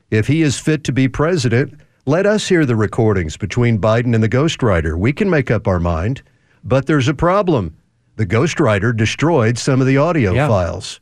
If 0.09 0.27
he 0.27 0.41
is 0.41 0.59
fit 0.59 0.83
to 0.85 0.91
be 0.91 1.07
president, 1.07 1.79
let 2.05 2.25
us 2.25 2.47
hear 2.47 2.65
the 2.65 2.75
recordings 2.75 3.37
between 3.37 3.79
Biden 3.79 4.15
and 4.15 4.23
the 4.23 4.29
ghostwriter. 4.29 4.97
We 4.97 5.13
can 5.13 5.29
make 5.29 5.51
up 5.51 5.67
our 5.67 5.79
mind. 5.79 6.21
But 6.63 6.85
there's 6.87 7.07
a 7.07 7.13
problem. 7.13 7.75
The 8.15 8.25
ghostwriter 8.25 8.95
destroyed 8.95 9.57
some 9.57 9.79
of 9.79 9.87
the 9.87 9.97
audio 9.97 10.33
Yeah. 10.33 10.47
files. 10.47 10.99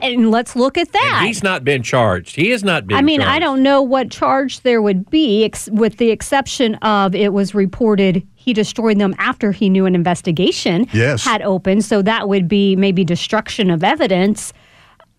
And 0.00 0.30
let's 0.30 0.56
look 0.56 0.78
at 0.78 0.90
that. 0.92 1.12
And 1.18 1.26
he's 1.26 1.42
not 1.42 1.62
been 1.62 1.82
charged. 1.82 2.34
He 2.34 2.48
has 2.50 2.64
not 2.64 2.86
been. 2.86 2.96
I 2.96 3.02
mean, 3.02 3.20
I 3.20 3.38
don't 3.38 3.62
know 3.62 3.82
what 3.82 4.10
charge 4.10 4.60
there 4.62 4.80
would 4.80 5.10
be, 5.10 5.44
ex- 5.44 5.68
with 5.70 5.98
the 5.98 6.10
exception 6.10 6.76
of 6.76 7.14
it 7.14 7.34
was 7.34 7.54
reported 7.54 8.26
he 8.36 8.54
destroyed 8.54 8.98
them 8.98 9.14
after 9.18 9.52
he 9.52 9.68
knew 9.68 9.84
an 9.84 9.94
investigation 9.94 10.86
Yes. 10.94 11.24
had 11.24 11.42
opened. 11.42 11.84
So 11.84 12.00
that 12.02 12.26
would 12.26 12.48
be 12.48 12.74
maybe 12.74 13.04
destruction 13.04 13.68
of 13.70 13.84
evidence. 13.84 14.54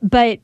But 0.01 0.39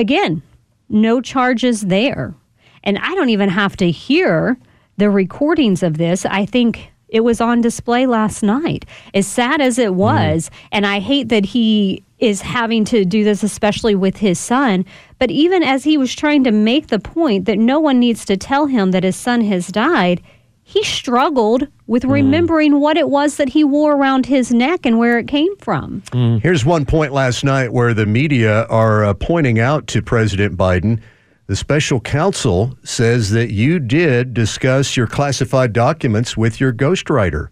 again, 0.00 0.42
no 0.88 1.20
charges 1.20 1.82
there. 1.82 2.34
And 2.82 2.98
I 2.98 3.14
don't 3.14 3.28
even 3.28 3.50
have 3.50 3.76
to 3.76 3.90
hear 3.90 4.58
the 4.96 5.10
recordings 5.10 5.82
of 5.82 5.98
this. 5.98 6.26
I 6.26 6.46
think 6.46 6.90
it 7.08 7.20
was 7.20 7.40
on 7.40 7.60
display 7.60 8.06
last 8.06 8.42
night. 8.42 8.84
As 9.14 9.26
sad 9.26 9.60
as 9.60 9.78
it 9.78 9.90
mm-hmm. 9.90 9.98
was, 9.98 10.50
and 10.72 10.86
I 10.86 11.00
hate 11.00 11.28
that 11.28 11.44
he 11.44 12.02
is 12.18 12.42
having 12.42 12.84
to 12.86 13.04
do 13.04 13.24
this, 13.24 13.42
especially 13.42 13.94
with 13.94 14.16
his 14.18 14.38
son. 14.38 14.84
But 15.18 15.30
even 15.30 15.62
as 15.62 15.84
he 15.84 15.96
was 15.96 16.14
trying 16.14 16.44
to 16.44 16.50
make 16.50 16.88
the 16.88 16.98
point 16.98 17.46
that 17.46 17.58
no 17.58 17.80
one 17.80 17.98
needs 17.98 18.24
to 18.26 18.36
tell 18.36 18.66
him 18.66 18.90
that 18.90 19.04
his 19.04 19.16
son 19.16 19.42
has 19.42 19.68
died, 19.68 20.22
he 20.70 20.84
struggled 20.84 21.66
with 21.88 22.04
remembering 22.04 22.78
what 22.78 22.96
it 22.96 23.08
was 23.08 23.38
that 23.38 23.48
he 23.48 23.64
wore 23.64 23.96
around 23.96 24.24
his 24.24 24.52
neck 24.52 24.86
and 24.86 25.00
where 25.00 25.18
it 25.18 25.26
came 25.26 25.56
from. 25.56 26.00
Here's 26.12 26.64
one 26.64 26.86
point 26.86 27.12
last 27.12 27.42
night 27.42 27.72
where 27.72 27.92
the 27.92 28.06
media 28.06 28.66
are 28.66 29.04
uh, 29.04 29.14
pointing 29.14 29.58
out 29.58 29.88
to 29.88 30.00
President 30.00 30.56
Biden. 30.56 31.00
The 31.48 31.56
special 31.56 31.98
counsel 31.98 32.78
says 32.84 33.30
that 33.30 33.50
you 33.50 33.80
did 33.80 34.32
discuss 34.32 34.96
your 34.96 35.08
classified 35.08 35.72
documents 35.72 36.36
with 36.36 36.60
your 36.60 36.72
ghostwriter, 36.72 37.48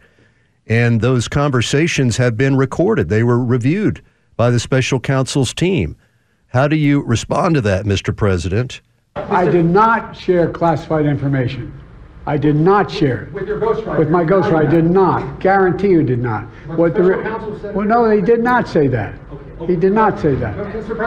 and 0.69 1.01
those 1.01 1.27
conversations 1.27 2.19
have 2.19 2.37
been 2.37 2.57
recorded. 2.57 3.09
They 3.09 3.25
were 3.25 3.45
reviewed 3.45 4.01
by 4.37 4.51
the 4.51 4.61
special 4.61 5.01
counsel's 5.01 5.53
team. 5.53 5.97
How 6.47 6.69
do 6.69 6.77
you 6.77 7.03
respond 7.03 7.57
to 7.57 7.61
that, 7.63 7.85
Mr. 7.85 8.15
President? 8.15 8.81
I 9.17 9.47
did 9.47 9.65
not 9.65 10.17
share 10.17 10.49
classified 10.53 11.05
information. 11.05 11.73
I 12.29 12.37
did 12.37 12.57
not 12.57 12.91
share 12.91 13.23
it. 13.23 13.33
With 13.33 13.49
your 13.49 13.59
ghostwriter? 13.59 13.99
With 13.99 14.11
my 14.11 14.23
ghostwriter, 14.23 14.67
I 14.69 14.71
did 14.71 14.85
not. 14.85 15.41
Guarantee 15.41 15.89
you 15.89 16.03
did 16.03 16.19
not. 16.19 16.45
What 16.77 16.93
the 16.93 17.23
counsel 17.23 17.59
said- 17.59 17.75
Well, 17.75 17.87
no, 17.87 18.07
they 18.07 18.21
did 18.21 18.43
not 18.43 18.69
say 18.69 18.87
that. 18.89 19.15
Okay. 19.33 19.73
He 19.73 19.77
did 19.81 19.95
not 19.95 20.21
say 20.21 20.35
that. 20.35 20.55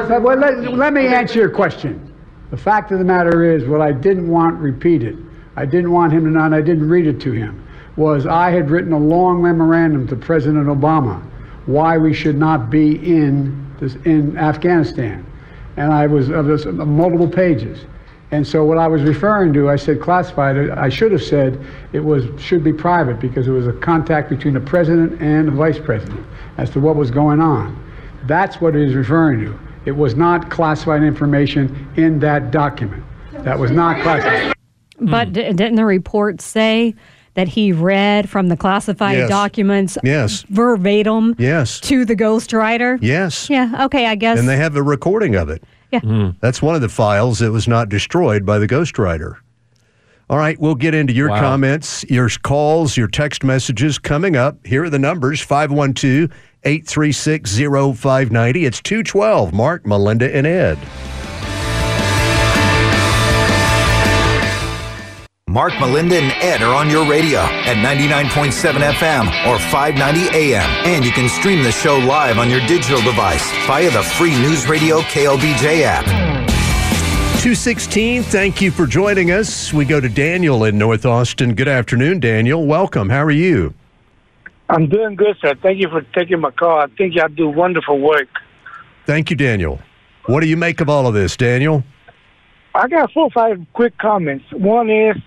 But, 0.10 0.24
well, 0.24 0.36
let, 0.36 0.74
let 0.74 0.94
me 0.94 1.06
answer 1.06 1.38
your 1.38 1.52
question. 1.52 2.12
The 2.50 2.58
fact 2.58 2.92
of 2.92 2.98
the 2.98 3.06
matter 3.06 3.44
is, 3.44 3.66
what 3.66 3.82
I 3.82 3.92
didn't 3.92 4.30
want 4.30 4.60
repeated, 4.60 5.24
I 5.56 5.64
didn't 5.68 5.92
want 5.92 6.12
him 6.12 6.24
to 6.24 6.32
know, 6.32 6.44
and 6.44 6.56
I 6.56 6.62
didn't 6.62 6.90
read 6.90 7.06
it 7.06 7.22
to 7.22 7.32
him, 7.32 7.68
was 7.98 8.26
I 8.26 8.50
had 8.50 8.72
written 8.72 8.92
a 8.92 8.98
long 8.98 9.44
memorandum 9.44 10.08
to 10.08 10.16
President 10.16 10.66
Obama 10.66 11.22
why 11.68 12.00
we 12.00 12.16
should 12.16 12.40
not 12.40 12.72
be 12.72 12.96
in 12.96 13.76
this, 13.80 13.94
in 14.06 14.36
Afghanistan, 14.40 15.24
and 15.78 15.94
I 15.94 16.08
was 16.08 16.32
of 16.32 16.48
this, 16.48 16.66
multiple 16.66 17.30
pages. 17.30 17.86
And 18.32 18.48
so 18.48 18.64
what 18.64 18.78
I 18.78 18.88
was 18.88 19.02
referring 19.04 19.52
to, 19.54 19.70
I 19.70 19.76
said 19.76 20.00
classified. 20.02 20.70
I 20.70 20.88
should 20.88 21.12
have 21.12 21.22
said 21.24 21.60
it 21.92 22.00
was 22.00 22.26
should 22.42 22.64
be 22.64 22.72
private 22.72 23.20
because 23.20 23.48
it 23.48 23.52
was 23.52 23.68
a 23.68 23.74
contact 23.74 24.30
between 24.30 24.54
the 24.54 24.62
president 24.62 25.22
and 25.22 25.50
the 25.50 25.52
vice 25.52 25.78
president 25.80 26.26
as 26.58 26.70
to 26.72 26.80
what 26.80 26.96
was 26.96 27.12
going 27.12 27.42
on. 27.42 27.78
That's 28.28 28.62
what 28.62 28.76
it 28.76 28.84
is 28.88 28.96
referring 28.96 29.42
to. 29.42 29.60
It 29.86 29.92
was 29.92 30.16
not 30.16 30.50
classified 30.50 31.04
information 31.04 31.92
in 31.98 32.20
that 32.20 32.52
document. 32.52 33.04
That 33.34 33.60
was 33.60 33.72
not 33.72 34.02
classified. 34.02 34.54
But 35.00 35.28
hmm. 35.28 35.34
d- 35.34 35.54
didn't 35.54 35.76
the 35.76 35.86
report 35.86 36.40
say 36.40 36.96
that 37.34 37.48
he 37.48 37.72
read 37.72 38.30
from 38.30 38.48
the 38.48 38.58
classified 38.58 39.18
Yes. 39.18 39.30
documents 39.30 39.98
Yes. 40.04 40.44
verbatim 40.50 41.36
Yes. 41.38 41.80
to 41.82 42.06
the 42.06 42.16
ghostwriter? 42.16 42.98
Yes. 43.02 43.50
Yeah, 43.50 43.86
okay, 43.86 44.06
I 44.06 44.16
guess. 44.16 44.38
And 44.40 44.48
they 44.48 44.58
have 44.58 44.76
a 44.76 44.84
recording 44.84 45.36
of 45.36 45.50
it. 45.50 45.64
Yeah. 45.92 46.00
Mm-hmm. 46.00 46.38
That's 46.42 46.62
one 46.62 46.76
of 46.76 46.82
the 46.82 46.90
files 46.90 47.40
that 47.40 47.52
was 47.52 47.68
not 47.68 47.90
destroyed 47.90 48.46
by 48.46 48.60
the 48.60 48.68
ghostwriter. 48.68 49.36
All 50.30 50.38
right, 50.38 50.58
we'll 50.60 50.76
get 50.76 50.94
into 50.96 51.12
your 51.14 51.30
Wow. 51.30 51.42
comments, 51.42 52.06
your 52.10 52.30
calls, 52.30 52.96
your 52.96 53.08
text 53.10 53.44
messages 53.44 54.00
coming 54.00 54.38
up. 54.38 54.66
Here 54.66 54.84
are 54.86 54.90
the 54.90 54.98
numbers 55.00 55.42
512 55.42 56.30
836 56.64 57.58
0590. 57.58 58.66
It's 58.66 58.82
212. 58.82 59.54
Mark, 59.54 59.86
Melinda, 59.86 60.34
and 60.34 60.48
Ed. 60.48 60.78
Mark, 65.52 65.74
Melinda, 65.82 66.16
and 66.16 66.32
Ed 66.42 66.62
are 66.62 66.74
on 66.74 66.90
your 66.90 67.06
radio 67.06 67.40
at 67.40 67.76
99.7 67.76 68.72
FM 68.94 69.26
or 69.46 69.60
590 69.60 70.30
AM. 70.34 70.64
And 70.86 71.04
you 71.04 71.12
can 71.12 71.28
stream 71.28 71.62
the 71.62 71.74
show 71.74 71.98
live 71.98 72.40
on 72.40 72.50
your 72.50 72.66
digital 72.68 73.02
device 73.02 73.52
via 73.68 73.92
the 73.92 74.02
free 74.02 74.32
News 74.40 74.66
Radio 74.70 75.02
KLBJ 75.02 75.82
app. 75.82 76.06
216, 77.42 78.24
thank 78.24 78.62
you 78.62 78.72
for 78.72 78.86
joining 78.86 79.32
us. 79.32 79.74
We 79.74 79.84
go 79.84 80.00
to 80.00 80.08
Daniel 80.08 80.64
in 80.64 80.78
North 80.78 81.06
Austin. 81.06 81.54
Good 81.54 81.68
afternoon, 81.68 82.22
Daniel. 82.22 82.66
Welcome. 82.66 83.10
How 83.10 83.26
are 83.26 83.30
you? 83.30 83.74
I'm 84.70 84.88
doing 84.88 85.16
good, 85.16 85.36
sir. 85.42 85.56
Thank 85.62 85.82
you 85.82 85.90
for 85.90 86.02
taking 86.18 86.40
my 86.40 86.52
call. 86.52 86.80
I 86.80 86.88
think 86.98 87.14
y'all 87.16 87.28
do 87.28 87.50
wonderful 87.50 88.00
work. 88.00 88.30
Thank 89.06 89.30
you, 89.30 89.36
Daniel. 89.36 89.82
What 90.28 90.40
do 90.40 90.48
you 90.48 90.56
make 90.56 90.80
of 90.80 90.88
all 90.88 91.08
of 91.08 91.14
this, 91.14 91.36
Daniel? 91.36 91.84
I 92.74 92.88
got 92.88 93.12
four 93.12 93.26
or 93.26 93.32
five 93.32 93.60
quick 93.74 93.98
comments. 93.98 94.46
One 94.54 94.90
is 94.90 95.18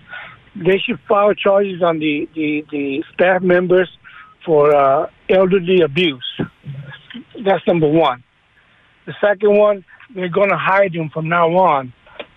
they 0.55 0.77
should 0.77 0.99
file 1.07 1.33
charges 1.33 1.81
on 1.83 1.99
the, 1.99 2.27
the, 2.33 2.65
the 2.71 3.03
staff 3.13 3.41
members 3.41 3.89
for 4.45 4.73
uh, 4.75 5.09
elderly 5.29 5.81
abuse. 5.81 6.41
That's 7.43 7.65
number 7.67 7.87
one. 7.87 8.23
The 9.05 9.13
second 9.21 9.57
one, 9.57 9.85
they're 10.13 10.29
going 10.29 10.49
to 10.49 10.57
hide 10.57 10.95
him 10.95 11.09
from 11.09 11.29
now 11.29 11.49
on. 11.57 11.93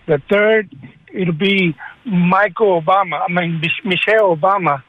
The 0.07 0.21
third, 0.29 0.73
it'll 1.13 1.33
be 1.33 1.75
Michael 2.05 2.81
Obama, 2.81 3.21
I 3.27 3.31
mean, 3.31 3.61
Michelle 3.85 4.35
Obama 4.35 4.83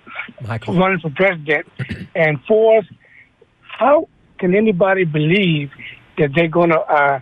Michael. 0.46 0.76
running 0.76 1.00
for 1.00 1.10
president. 1.10 1.66
And 2.14 2.40
fourth, 2.48 2.86
how 3.62 4.08
can 4.38 4.54
anybody 4.54 5.04
believe 5.04 5.70
that 6.18 6.30
they're 6.34 6.48
going 6.48 6.70
to 6.70 6.80
uh, 6.80 7.20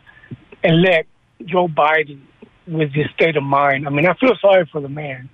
elect 0.64 1.08
Joe 1.44 1.68
Biden 1.68 2.20
with 2.66 2.94
this 2.94 3.06
state 3.14 3.36
of 3.36 3.42
mind? 3.42 3.86
I 3.86 3.90
mean, 3.90 4.06
I 4.06 4.14
feel 4.14 4.34
sorry 4.40 4.68
for 4.72 4.80
the 4.80 4.88
man. 4.88 5.28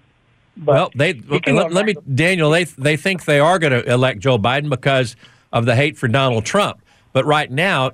But 0.57 0.75
Well, 0.75 0.91
they 0.95 1.15
he 1.15 1.53
let, 1.53 1.73
let 1.73 1.85
me. 1.87 1.95
Daniel. 2.15 2.51
They 2.51 2.65
they 2.65 2.97
think 2.97 3.25
they 3.25 3.41
are 3.41 3.59
going 3.59 3.73
to 3.73 3.91
elect 3.93 4.21
Joe 4.21 4.39
Biden 4.39 4.69
because 4.71 5.17
of 5.53 5.67
the 5.67 5.75
hate 5.75 5.97
for 5.99 6.09
Donald 6.09 6.45
Trump. 6.45 6.81
But 7.13 7.25
right 7.27 7.51
now, 7.51 7.93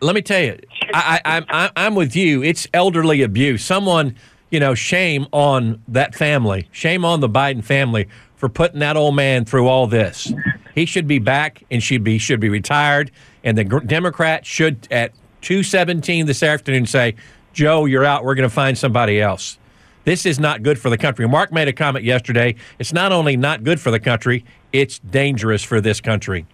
let 0.00 0.14
me 0.14 0.22
tell 0.22 0.40
you, 0.42 0.58
I, 0.92 1.20
I, 1.24 1.36
I'm 1.36 1.44
I- 1.48 1.70
I'm 1.76 1.94
with 1.94 2.14
you. 2.14 2.42
It's 2.42 2.66
elderly 2.74 3.22
abuse. 3.22 3.64
Someone, 3.64 4.14
you 4.50 4.60
know, 4.60 4.74
shame 4.74 5.26
on 5.32 5.82
that 5.88 6.14
family. 6.14 6.68
Shame 6.72 7.04
on 7.04 7.20
the 7.20 7.28
Biden 7.28 7.64
family 7.64 8.08
for 8.36 8.48
putting 8.48 8.80
that 8.80 8.96
old 8.96 9.16
man 9.16 9.44
through 9.44 9.66
all 9.68 9.86
this. 9.86 10.32
He 10.74 10.86
should 10.86 11.06
be 11.06 11.18
back 11.18 11.62
and 11.70 11.82
should 11.82 12.04
be 12.04 12.18
should 12.18 12.40
be 12.40 12.48
retired. 12.48 13.10
And 13.42 13.56
the 13.58 13.64
Democrats 13.64 14.48
should 14.48 14.86
at 14.90 15.12
two 15.40 15.62
seventeen 15.62 16.26
this 16.26 16.42
afternoon 16.42 16.86
say, 16.86 17.14
Joe, 17.52 17.84
you're 17.84 18.04
out. 18.04 18.24
We're 18.24 18.34
going 18.36 18.48
to 18.48 18.54
find 18.54 18.76
somebody 18.78 19.20
else. 19.20 19.58
This 20.04 20.26
is 20.26 20.38
not 20.38 20.62
good 20.62 20.78
for 20.78 20.90
the 20.90 20.98
country. 20.98 21.26
Mark 21.26 21.50
made 21.50 21.66
a 21.66 21.72
comment 21.72 22.04
yesterday. 22.04 22.56
It's 22.78 22.92
not 22.92 23.10
only 23.10 23.36
not 23.36 23.64
good 23.64 23.80
for 23.80 23.90
the 23.90 24.00
country, 24.00 24.44
it's 24.72 24.98
dangerous 24.98 25.62
for 25.62 25.80
this 25.80 26.00
country. 26.00 26.46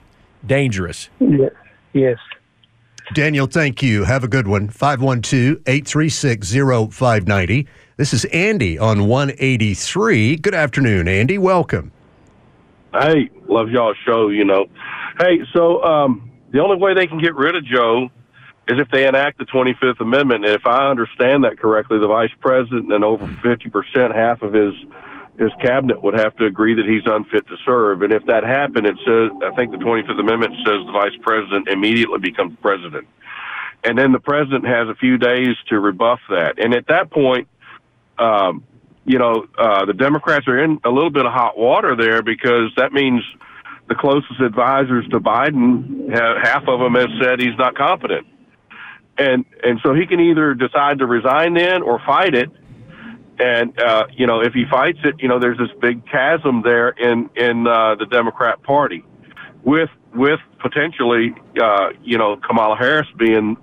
Dangerous. 0.47 1.09
Yes. 1.19 1.51
yes. 1.93 2.19
Daniel, 3.13 3.49
thank 3.49 3.83
you. 3.83 4.05
Have 4.05 4.23
a 4.23 4.29
good 4.29 4.47
one. 4.47 4.69
512 4.69 5.59
836 5.67 6.53
0590. 6.95 7.67
This 7.97 8.15
is 8.15 8.25
Andy 8.27 8.79
on 8.79 9.09
183. 9.09 10.37
Good 10.37 10.55
afternoon, 10.55 11.09
Andy. 11.09 11.37
Welcome. 11.37 11.91
Hey, 12.93 13.31
love 13.49 13.69
y'all's 13.71 13.97
show, 14.07 14.29
you 14.29 14.45
know. 14.45 14.67
Hey, 15.19 15.41
so 15.53 15.83
um, 15.83 16.31
the 16.53 16.61
only 16.61 16.77
way 16.77 16.95
they 16.95 17.09
can 17.09 17.19
get 17.19 17.35
rid 17.35 17.57
of 17.57 17.65
Joe 17.65 18.11
is 18.71 18.79
if 18.79 18.89
they 18.91 19.07
enact 19.07 19.39
the 19.39 19.45
25th 19.47 20.01
Amendment. 20.01 20.45
And 20.45 20.55
if 20.55 20.67
I 20.67 20.89
understand 20.89 21.45
that 21.45 21.59
correctly, 21.59 21.99
the 21.99 22.07
vice 22.07 22.31
president 22.41 22.93
and 22.93 23.05
over 23.05 23.27
50%, 23.27 24.15
half 24.15 24.43
of 24.43 24.53
his 24.53 24.75
his 25.39 25.51
cabinet 25.63 26.03
would 26.03 26.13
have 26.13 26.37
to 26.37 26.45
agree 26.45 26.75
that 26.75 26.85
he's 26.85 27.01
unfit 27.07 27.47
to 27.47 27.57
serve. 27.65 28.03
And 28.03 28.13
if 28.13 28.27
that 28.27 28.45
happened, 28.45 28.87
it 28.87 28.97
says, 29.07 29.31
I 29.43 29.55
think 29.57 29.71
the 29.71 29.79
25th 29.79 30.21
Amendment 30.21 30.55
says 30.67 30.85
the 30.85 30.93
vice 30.93 31.17
president 31.23 31.67
immediately 31.67 32.19
becomes 32.19 32.59
president. 32.61 33.09
And 33.83 33.97
then 33.97 34.13
the 34.13 34.21
president 34.21 34.67
has 34.67 34.89
a 34.89 34.95
few 34.95 35.17
days 35.17 35.57
to 35.69 35.81
rebuff 35.81 36.21
that. 36.29 36.63
And 36.63 36.75
at 36.75 36.89
that 36.89 37.11
point, 37.11 37.49
um, 38.19 38.65
you 39.07 39.19
know, 39.19 39.47
uh, 39.57 39.87
the 39.87 39.95
Democrats 39.95 40.47
are 40.47 40.63
in 40.63 40.79
a 40.85 40.91
little 40.91 41.11
bit 41.11 41.25
of 41.25 41.33
hot 41.33 41.57
water 41.57 41.97
there 41.97 42.23
because 42.23 42.71
that 42.77 42.93
means 42.93 43.23
the 43.89 43.95
closest 43.95 44.41
advisors 44.41 45.09
to 45.09 45.21
Biden, 45.21 46.15
ha- 46.15 46.39
half 46.43 46.69
of 46.69 46.81
them 46.81 46.95
has 46.97 47.09
said 47.23 47.41
he's 47.41 47.57
not 47.57 47.77
competent. 47.77 48.27
And, 49.21 49.45
and 49.63 49.79
so 49.85 49.95
he 49.95 50.07
can 50.07 50.19
either 50.19 50.55
decide 50.55 50.99
to 50.99 51.07
resign 51.07 51.55
then 51.55 51.83
or 51.83 52.01
fight 52.07 52.35
it. 52.35 52.51
And, 53.39 53.79
uh, 53.79 54.07
you 54.13 54.27
know, 54.27 54.41
if 54.41 54.53
he 54.53 54.65
fights 54.71 54.99
it, 55.05 55.17
you 55.19 55.29
know, 55.29 55.39
there's 55.39 55.59
this 55.59 55.71
big 55.81 56.07
chasm 56.07 56.63
there 56.63 56.91
in, 56.91 57.31
in, 57.37 57.67
uh, 57.67 57.95
the 57.97 58.07
Democrat 58.07 58.63
party 58.63 59.05
with, 59.63 59.91
with 60.15 60.41
potentially, 60.59 61.35
uh, 61.63 61.91
you 62.03 62.19
know, 62.19 62.37
Kamala 62.37 62.77
Harris 62.77 63.09
being 63.19 63.57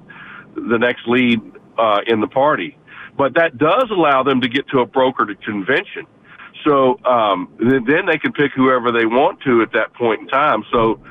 the 0.55 0.77
next 0.77 1.07
lead, 1.07 1.41
uh, 1.77 2.01
in 2.07 2.21
the 2.21 2.27
party 2.27 2.77
but 3.17 3.33
that 3.33 3.57
does 3.57 3.89
allow 3.89 4.23
them 4.23 4.41
to 4.41 4.47
get 4.47 4.67
to 4.69 4.79
a 4.79 4.87
brokered 4.87 5.41
convention. 5.41 6.05
So 6.65 6.99
um, 7.03 7.49
then 7.59 8.05
they 8.05 8.17
can 8.17 8.31
pick 8.31 8.51
whoever 8.55 8.91
they 8.91 9.05
want 9.05 9.41
to 9.41 9.61
at 9.61 9.71
that 9.73 9.93
point 9.93 10.21
in 10.21 10.27
time. 10.27 10.63
So 10.71 11.01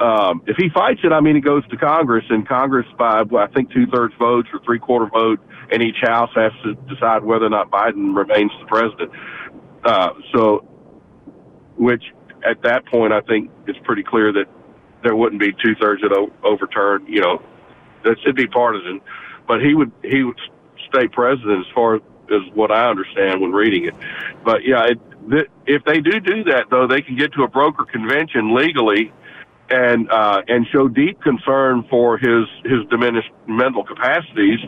um, 0.00 0.42
if 0.46 0.56
he 0.56 0.70
fights 0.70 1.00
it, 1.04 1.12
I 1.12 1.20
mean, 1.20 1.36
it 1.36 1.42
goes 1.42 1.66
to 1.68 1.76
Congress, 1.76 2.24
and 2.30 2.48
Congress 2.48 2.86
by 2.98 3.22
well, 3.22 3.44
I 3.44 3.48
think 3.48 3.70
two 3.70 3.86
thirds 3.86 4.14
votes 4.18 4.48
or 4.52 4.60
three 4.64 4.78
quarter 4.78 5.06
vote, 5.06 5.40
and 5.70 5.82
each 5.82 5.98
house 6.00 6.30
has 6.34 6.52
to 6.64 6.74
decide 6.92 7.22
whether 7.22 7.44
or 7.44 7.50
not 7.50 7.70
Biden 7.70 8.16
remains 8.16 8.50
the 8.60 8.66
president. 8.66 9.10
Uh, 9.84 10.10
so, 10.34 10.60
which 11.76 12.02
at 12.48 12.62
that 12.62 12.86
point, 12.86 13.12
I 13.12 13.20
think 13.20 13.50
it's 13.66 13.78
pretty 13.84 14.02
clear 14.02 14.32
that 14.32 14.46
there 15.02 15.14
wouldn't 15.14 15.40
be 15.40 15.52
two 15.52 15.74
thirds 15.78 16.00
that 16.00 16.12
o- 16.12 16.32
overturn. 16.44 17.04
You 17.06 17.20
know, 17.20 17.42
that 18.04 18.16
should 18.24 18.36
be 18.36 18.46
partisan, 18.46 19.02
but 19.46 19.60
he 19.60 19.74
would 19.74 19.92
he 20.02 20.22
would 20.24 20.40
stay 20.88 21.08
president 21.08 21.66
as 21.66 21.72
far 21.74 21.96
as 21.96 22.00
what 22.54 22.72
I 22.72 22.88
understand 22.88 23.42
when 23.42 23.52
reading 23.52 23.84
it. 23.84 23.94
But 24.46 24.64
yeah, 24.64 24.86
it, 24.86 24.98
th- 25.30 25.50
if 25.66 25.84
they 25.84 26.00
do 26.00 26.20
do 26.20 26.44
that 26.44 26.70
though, 26.70 26.86
they 26.86 27.02
can 27.02 27.16
get 27.16 27.34
to 27.34 27.42
a 27.42 27.48
broker 27.48 27.84
convention 27.84 28.54
legally 28.54 29.12
and 29.70 30.10
uh, 30.10 30.42
and 30.48 30.66
show 30.72 30.88
deep 30.88 31.20
concern 31.22 31.84
for 31.88 32.18
his 32.18 32.46
his 32.64 32.80
diminished 32.90 33.30
mental 33.46 33.84
capacities 33.84 34.58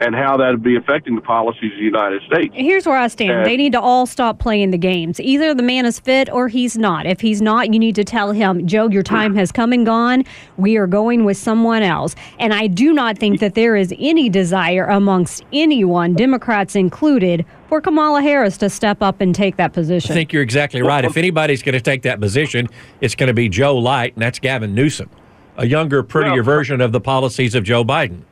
and 0.00 0.14
how 0.14 0.36
that 0.36 0.50
would 0.50 0.62
be 0.62 0.76
affecting 0.76 1.14
the 1.16 1.20
policies 1.20 1.72
of 1.72 1.78
the 1.78 1.84
United 1.84 2.22
States. 2.22 2.54
Here's 2.56 2.86
where 2.86 2.96
I 2.96 3.08
stand. 3.08 3.30
And- 3.30 3.46
they 3.46 3.56
need 3.56 3.72
to 3.72 3.80
all 3.80 4.06
stop 4.06 4.38
playing 4.38 4.70
the 4.70 4.78
games. 4.78 5.20
Either 5.20 5.54
the 5.54 5.62
man 5.62 5.86
is 5.86 5.98
fit 5.98 6.30
or 6.30 6.48
he's 6.48 6.76
not. 6.78 7.06
If 7.06 7.20
he's 7.20 7.42
not, 7.42 7.72
you 7.72 7.78
need 7.78 7.94
to 7.96 8.04
tell 8.04 8.32
him, 8.32 8.66
Joe, 8.66 8.88
your 8.88 9.02
time 9.02 9.34
has 9.34 9.50
come 9.50 9.72
and 9.72 9.84
gone. 9.84 10.24
We 10.56 10.76
are 10.76 10.86
going 10.86 11.24
with 11.24 11.36
someone 11.36 11.82
else. 11.82 12.14
And 12.38 12.52
I 12.54 12.66
do 12.66 12.92
not 12.92 13.18
think 13.18 13.40
that 13.40 13.54
there 13.54 13.74
is 13.74 13.92
any 13.98 14.28
desire 14.28 14.84
amongst 14.86 15.44
anyone, 15.52 16.14
Democrats 16.14 16.76
included, 16.76 17.44
for 17.68 17.80
Kamala 17.80 18.22
Harris 18.22 18.56
to 18.58 18.70
step 18.70 19.02
up 19.02 19.20
and 19.20 19.34
take 19.34 19.56
that 19.56 19.72
position. 19.72 20.10
I 20.12 20.14
think 20.14 20.32
you're 20.32 20.42
exactly 20.42 20.82
right. 20.82 21.04
If 21.04 21.16
anybody's 21.24 21.62
going 21.62 21.74
to 21.74 21.80
take 21.80 22.02
that 22.02 22.20
position, 22.20 22.68
it's 23.00 23.14
going 23.14 23.28
to 23.28 23.34
be 23.34 23.48
Joe 23.48 23.76
Light, 23.76 24.14
and 24.14 24.22
that's 24.22 24.38
Gavin 24.38 24.74
Newsom. 24.74 25.10
a 25.56 25.66
younger, 25.66 26.02
prettier 26.02 26.34
Well- 26.36 26.42
version 26.44 26.80
of 26.80 26.92
the 26.92 27.00
policies 27.00 27.54
of 27.54 27.64
Joe 27.64 27.84
Biden. 27.84 28.22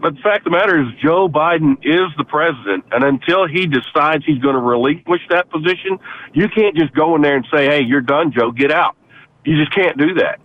But 0.00 0.14
the 0.14 0.20
fact 0.20 0.46
of 0.46 0.52
the 0.52 0.58
matter 0.58 0.80
is, 0.80 0.86
Joe 1.02 1.28
Biden 1.28 1.72
is 1.82 2.08
the 2.16 2.24
president, 2.24 2.84
and 2.92 3.02
until 3.02 3.48
he 3.48 3.66
decides 3.66 4.24
he's 4.24 4.38
going 4.38 4.54
to 4.54 4.60
relinquish 4.60 5.22
that 5.28 5.50
position, 5.50 5.98
you 6.32 6.48
can't 6.48 6.76
just 6.76 6.94
go 6.94 7.16
in 7.16 7.22
there 7.22 7.34
and 7.34 7.44
say, 7.52 7.66
"Hey, 7.66 7.82
you're 7.82 8.00
done, 8.00 8.30
Joe. 8.30 8.52
Get 8.52 8.70
out." 8.70 8.96
You 9.44 9.56
just 9.58 9.74
can't 9.74 9.98
do 9.98 10.14
that. 10.14 10.38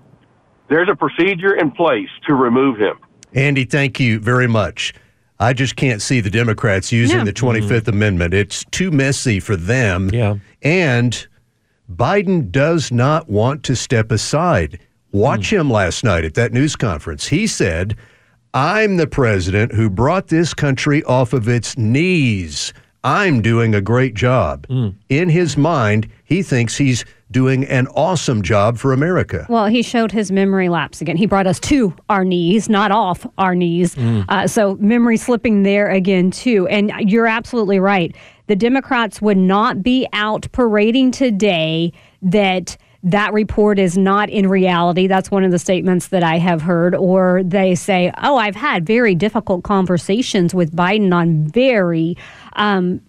There's 0.70 0.90
a 0.90 0.96
procedure 0.96 1.54
in 1.54 1.70
place 1.70 2.10
to 2.28 2.34
remove 2.34 2.80
him. 2.80 2.98
Andy, 3.34 3.64
thank 3.64 4.00
you 4.00 4.20
very 4.20 4.48
much. 4.48 4.92
I 5.40 5.54
just 5.54 5.76
can't 5.76 6.02
see 6.02 6.20
the 6.20 6.30
Democrats 6.30 6.92
using 6.92 7.18
No. 7.18 7.26
the 7.26 7.34
25th 7.34 7.68
mm-hmm. 7.68 7.90
Amendment. 7.90 8.34
It's 8.34 8.64
too 8.72 8.92
messy 8.92 9.40
for 9.40 9.56
them. 9.56 10.10
Yeah. 10.14 10.36
And 10.62 11.28
Biden 11.92 12.52
does 12.52 12.92
not 12.92 13.30
want 13.30 13.64
to 13.64 13.76
step 13.76 14.12
aside. 14.12 14.80
Watch 15.12 15.50
hmm. 15.50 15.58
him 15.58 15.70
last 15.70 16.04
night 16.04 16.26
at 16.26 16.34
that 16.36 16.54
news 16.54 16.76
conference. 16.76 17.28
He 17.28 17.48
said, 17.48 17.98
I'm 18.54 18.98
the 18.98 19.08
president 19.08 19.74
who 19.74 19.90
brought 19.90 20.28
this 20.28 20.54
country 20.54 21.04
off 21.04 21.34
of 21.34 21.48
its 21.48 21.78
knees. 21.78 22.74
I'm 23.04 23.42
doing 23.42 23.76
a 23.76 23.82
great 23.82 24.14
job. 24.14 24.66
Hmm. 24.68 24.90
In 25.10 25.30
his 25.30 25.58
mind, 25.58 26.10
he 26.24 26.42
thinks 26.42 26.78
he's 26.78 27.04
doing 27.34 27.66
an 27.66 27.88
awesome 27.88 28.42
job 28.42 28.78
for 28.78 28.94
America. 28.94 29.46
Well, 29.50 29.66
he 29.66 29.82
showed 29.82 30.14
his 30.14 30.32
memory 30.32 30.70
lapse 30.70 31.02
again. 31.02 31.18
He 31.18 31.26
brought 31.26 31.48
us 31.48 31.60
to 31.62 31.94
our 32.08 32.24
knees, 32.24 32.70
not 32.70 32.92
off 32.92 33.28
our 33.38 33.56
knees. 33.56 33.98
Uh, 33.98 34.48
so 34.48 34.76
memory 34.76 35.18
slipping 35.18 35.64
there 35.64 35.90
again, 35.90 36.32
too. 36.32 36.68
And 36.68 36.94
you're 37.00 37.28
absolutely 37.28 37.80
right. 37.80 38.16
The 38.48 38.56
Democrats 38.56 39.22
would 39.22 39.38
not 39.38 39.84
be 39.84 40.08
out 40.14 40.48
parading 40.54 41.12
today 41.12 41.92
that 42.22 42.78
that 43.06 43.34
report 43.34 43.80
is 43.80 43.98
not 43.98 44.30
in 44.30 44.48
reality. 44.48 45.08
That's 45.08 45.30
one 45.30 45.44
of 45.44 45.52
the 45.52 45.60
statements 45.60 46.08
that 46.08 46.24
I 46.24 46.38
have 46.38 46.62
heard. 46.62 46.96
Or 46.96 47.42
they 47.44 47.76
say, 47.76 48.14
oh, 48.22 48.38
I've 48.38 48.56
had 48.56 48.86
very 48.86 49.16
difficult 49.16 49.64
conversations 49.64 50.54
with 50.54 50.74
Biden 50.74 51.14
on 51.14 51.46
very 51.46 52.16
um, 52.54 53.02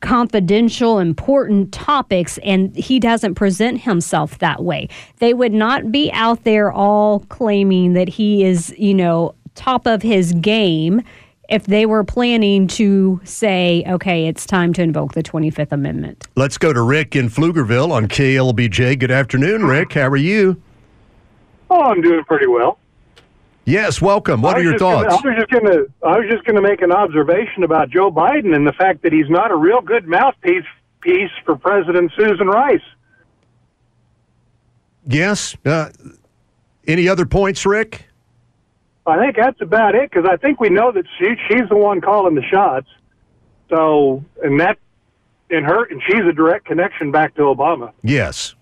confidential, 0.00 0.98
important 0.98 1.72
topics, 1.72 2.38
and 2.38 2.74
he 2.76 2.98
doesn't 3.00 3.34
present 3.34 3.80
himself 3.82 4.38
that 4.38 4.64
way. 4.64 4.88
They 5.18 5.34
would 5.34 5.52
not 5.52 5.90
be 5.90 6.10
out 6.12 6.44
there 6.44 6.72
all 6.72 7.20
claiming 7.28 7.94
that 7.94 8.08
he 8.08 8.44
is, 8.44 8.74
you 8.78 8.94
know, 8.94 9.34
top 9.54 9.86
of 9.86 10.02
his 10.02 10.32
game 10.34 11.02
if 11.48 11.66
they 11.66 11.84
were 11.84 12.04
planning 12.04 12.68
to 12.68 13.20
say, 13.24 13.82
okay, 13.88 14.28
it's 14.28 14.46
time 14.46 14.72
to 14.74 14.82
invoke 14.82 15.14
the 15.14 15.22
25th 15.22 15.72
Amendment. 15.72 16.28
Let's 16.36 16.56
go 16.56 16.72
to 16.72 16.80
Rick 16.80 17.16
in 17.16 17.28
Pflugerville 17.28 17.90
on 17.90 18.06
KLBJ. 18.06 18.98
Good 18.98 19.10
afternoon, 19.10 19.64
Rick. 19.64 19.94
How 19.94 20.08
are 20.08 20.16
you? 20.16 20.62
Oh, 21.68 21.82
I'm 21.82 22.00
doing 22.00 22.24
pretty 22.24 22.46
well. 22.46 22.78
Yes, 23.70 24.02
welcome. 24.02 24.42
What 24.42 24.56
are 24.56 24.62
your 24.62 24.72
just 24.72 24.80
gonna- 24.82 25.08
thoughts? 25.08 25.24
I 25.24 25.28
was 25.28 25.36
just 25.38 25.50
going 25.50 25.64
to 25.66 25.86
I 26.04 26.18
was 26.18 26.28
just 26.28 26.44
going 26.44 26.56
to 26.56 26.62
make 26.62 26.82
an 26.82 26.90
observation 26.90 27.62
about 27.62 27.88
Joe 27.90 28.10
Biden 28.10 28.54
and 28.54 28.66
the 28.66 28.72
fact 28.72 29.02
that 29.02 29.12
he's 29.12 29.30
not 29.30 29.52
a 29.52 29.56
real 29.56 29.80
good 29.80 30.08
mouthpiece 30.08 30.64
piece 31.00 31.30
for 31.44 31.54
President 31.56 32.10
Susan 32.16 32.48
Rice. 32.48 32.82
Yes. 35.06 35.56
Uh, 35.64 35.90
any 36.86 37.08
other 37.08 37.26
points, 37.26 37.64
Rick? 37.64 38.06
I 39.06 39.18
think 39.18 39.36
that's 39.36 39.60
about 39.60 39.94
it 39.94 40.10
because 40.10 40.28
I 40.28 40.36
think 40.36 40.60
we 40.60 40.68
know 40.68 40.90
that 40.92 41.04
she 41.18 41.34
she's 41.48 41.68
the 41.68 41.76
one 41.76 42.00
calling 42.00 42.34
the 42.34 42.42
shots. 42.42 42.88
So, 43.68 44.24
and 44.42 44.58
that 44.60 44.78
in 45.48 45.62
her 45.62 45.84
and 45.84 46.02
she's 46.08 46.24
a 46.28 46.32
direct 46.32 46.64
connection 46.66 47.12
back 47.12 47.34
to 47.36 47.42
Obama. 47.42 47.92
Yes. 48.02 48.56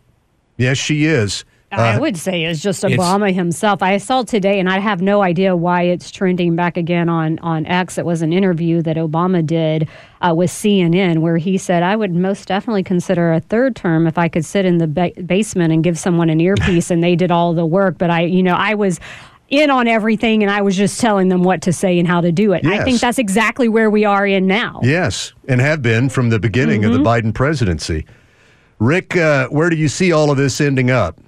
Yes, 0.58 0.76
she 0.76 1.06
is. 1.06 1.44
I 1.70 1.96
Uh, 1.96 2.00
would 2.00 2.16
say 2.16 2.44
it's 2.44 2.62
just 2.62 2.82
it's- 2.82 2.98
Obama 2.98 3.32
himself. 3.32 3.82
I 3.82 3.98
saw 3.98 4.22
today, 4.22 4.58
and 4.58 4.70
I 4.70 4.78
have 4.78 5.02
no 5.02 5.20
idea 5.22 5.54
why 5.54 5.82
it's 5.82 6.10
trending 6.10 6.56
back 6.56 6.78
again 6.78 7.10
on, 7.10 7.38
on 7.40 7.66
X. 7.66 7.98
It 7.98 8.06
was 8.06 8.22
an 8.22 8.32
interview 8.32 8.80
that 8.82 8.96
Obama 8.96 9.44
did 9.44 9.86
uh, 10.22 10.32
with 10.34 10.50
CNN 10.50 11.18
where 11.18 11.36
he 11.36 11.58
said, 11.58 11.82
I 11.82 11.94
would 11.94 12.14
most 12.14 12.48
definitely 12.48 12.82
consider 12.84 13.32
a 13.34 13.40
third 13.40 13.76
term 13.76 14.06
if 14.06 14.16
I 14.16 14.28
could 14.28 14.46
sit 14.46 14.64
in 14.64 14.78
the 14.78 14.86
ba- 14.86 15.12
basement 15.26 15.72
and 15.74 15.84
give 15.84 15.98
someone 15.98 16.30
an 16.30 16.40
earpiece 16.40 16.90
and 16.90 17.04
they 17.04 17.14
did 17.14 17.30
all 17.30 17.52
the 17.52 17.66
work. 17.66 17.98
But 17.98 18.08
I, 18.10 18.22
you 18.22 18.42
know, 18.42 18.54
I 18.54 18.72
was 18.74 18.98
in 19.50 19.68
on 19.70 19.86
everything 19.88 20.42
and 20.42 20.50
I 20.50 20.62
was 20.62 20.74
just 20.76 20.98
telling 21.00 21.28
them 21.28 21.42
what 21.42 21.60
to 21.62 21.72
say 21.72 21.98
and 21.98 22.08
how 22.08 22.20
to 22.22 22.32
do 22.32 22.52
it. 22.54 22.64
I 22.66 22.82
think 22.82 23.00
that's 23.00 23.18
exactly 23.18 23.68
where 23.68 23.90
we 23.90 24.04
are 24.06 24.26
in 24.26 24.46
now. 24.46 24.80
Yes, 24.82 25.32
and 25.46 25.60
have 25.60 25.82
been 25.82 26.08
from 26.08 26.30
the 26.30 26.38
beginning 26.38 26.84
of 26.86 26.92
the 26.92 26.98
Mm-hmm. 26.98 27.28
Biden 27.28 27.34
presidency. 27.34 28.06
Rick, 28.78 29.16
uh, 29.16 29.48
where 29.48 29.68
do 29.70 29.76
you 29.76 29.88
see 29.88 30.12
all 30.12 30.30
of 30.30 30.36
this 30.38 30.60
ending 30.60 30.90
up? 30.90 31.18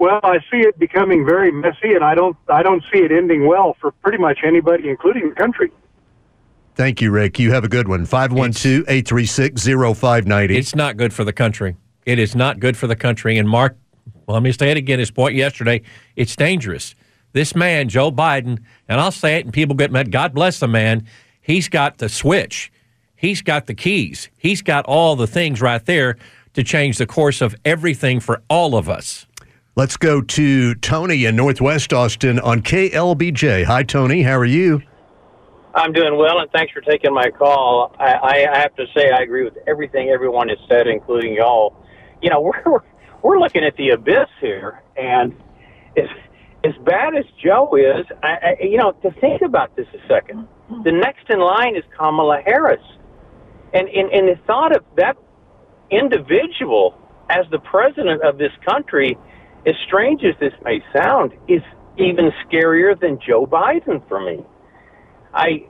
Well, 0.00 0.18
I 0.22 0.38
see 0.50 0.60
it 0.60 0.78
becoming 0.78 1.26
very 1.26 1.52
messy, 1.52 1.92
and 1.92 2.02
I 2.02 2.14
don't 2.14 2.34
I 2.48 2.62
don't 2.62 2.82
see 2.90 3.00
it 3.00 3.12
ending 3.12 3.46
well 3.46 3.76
for 3.78 3.90
pretty 3.90 4.16
much 4.16 4.38
anybody, 4.42 4.88
including 4.88 5.28
the 5.28 5.34
country. 5.34 5.70
Thank 6.74 7.02
you, 7.02 7.10
Rick. 7.10 7.38
You 7.38 7.52
have 7.52 7.64
a 7.64 7.68
good 7.68 7.86
one. 7.86 8.06
512 8.06 8.84
836 8.88 9.62
0590. 9.62 10.56
It's 10.56 10.74
not 10.74 10.96
good 10.96 11.12
for 11.12 11.22
the 11.22 11.34
country. 11.34 11.76
It 12.06 12.18
is 12.18 12.34
not 12.34 12.60
good 12.60 12.78
for 12.78 12.86
the 12.86 12.96
country. 12.96 13.36
And 13.36 13.46
Mark, 13.46 13.76
well, 14.26 14.36
let 14.36 14.42
me 14.42 14.52
say 14.52 14.70
it 14.70 14.78
again. 14.78 14.98
His 14.98 15.10
point 15.10 15.34
yesterday, 15.34 15.82
it's 16.16 16.34
dangerous. 16.34 16.94
This 17.32 17.54
man, 17.54 17.90
Joe 17.90 18.10
Biden, 18.10 18.58
and 18.88 19.02
I'll 19.02 19.12
say 19.12 19.36
it, 19.36 19.44
and 19.44 19.52
people 19.52 19.76
get 19.76 19.92
mad. 19.92 20.10
God 20.10 20.32
bless 20.32 20.60
the 20.60 20.68
man. 20.68 21.06
He's 21.42 21.68
got 21.68 21.98
the 21.98 22.08
switch. 22.08 22.72
He's 23.16 23.42
got 23.42 23.66
the 23.66 23.74
keys. 23.74 24.30
He's 24.38 24.62
got 24.62 24.86
all 24.86 25.14
the 25.14 25.26
things 25.26 25.60
right 25.60 25.84
there 25.84 26.16
to 26.54 26.64
change 26.64 26.96
the 26.96 27.06
course 27.06 27.42
of 27.42 27.54
everything 27.66 28.18
for 28.18 28.40
all 28.48 28.74
of 28.76 28.88
us. 28.88 29.26
Let's 29.80 29.96
go 29.96 30.20
to 30.20 30.74
Tony 30.74 31.24
in 31.24 31.36
Northwest 31.36 31.94
Austin 31.94 32.38
on 32.40 32.60
KLBJ. 32.60 33.64
Hi, 33.64 33.82
Tony. 33.82 34.20
How 34.20 34.36
are 34.36 34.44
you? 34.44 34.82
I'm 35.74 35.94
doing 35.94 36.18
well, 36.18 36.38
and 36.38 36.50
thanks 36.52 36.70
for 36.70 36.82
taking 36.82 37.14
my 37.14 37.30
call. 37.30 37.96
I, 37.98 38.44
I 38.52 38.58
have 38.58 38.76
to 38.76 38.84
say 38.94 39.10
I 39.10 39.22
agree 39.22 39.42
with 39.42 39.56
everything 39.66 40.10
everyone 40.10 40.50
has 40.50 40.58
said, 40.68 40.86
including 40.86 41.32
y'all. 41.32 41.74
You 42.20 42.28
know, 42.28 42.42
we're 42.66 42.80
we're, 43.22 43.38
looking 43.38 43.64
at 43.64 43.74
the 43.76 43.88
abyss 43.94 44.28
here, 44.42 44.82
and 44.98 45.34
as 45.96 46.08
as 46.62 46.74
bad 46.84 47.16
as 47.16 47.24
Joe 47.42 47.74
is, 47.76 48.04
I, 48.22 48.28
I, 48.28 48.56
you 48.62 48.76
know, 48.76 48.92
to 49.00 49.10
think 49.12 49.40
about 49.40 49.74
this 49.76 49.86
a 49.94 50.06
second. 50.06 50.46
The 50.84 50.92
next 50.92 51.30
in 51.30 51.40
line 51.40 51.74
is 51.74 51.84
Kamala 51.96 52.42
Harris, 52.44 52.84
and 53.72 53.88
and, 53.88 54.12
and 54.12 54.28
the 54.28 54.38
thought 54.46 54.76
of 54.76 54.84
that 54.98 55.16
individual 55.90 57.00
as 57.30 57.46
the 57.50 57.60
president 57.60 58.22
of 58.22 58.36
this 58.36 58.52
country, 58.68 59.16
as 59.66 59.74
strange 59.86 60.22
as 60.24 60.34
this 60.40 60.52
may 60.64 60.82
sound, 60.92 61.32
is 61.48 61.62
even 61.98 62.30
scarier 62.44 62.98
than 62.98 63.18
Joe 63.26 63.46
Biden 63.46 64.06
for 64.08 64.20
me. 64.20 64.44
I 65.34 65.64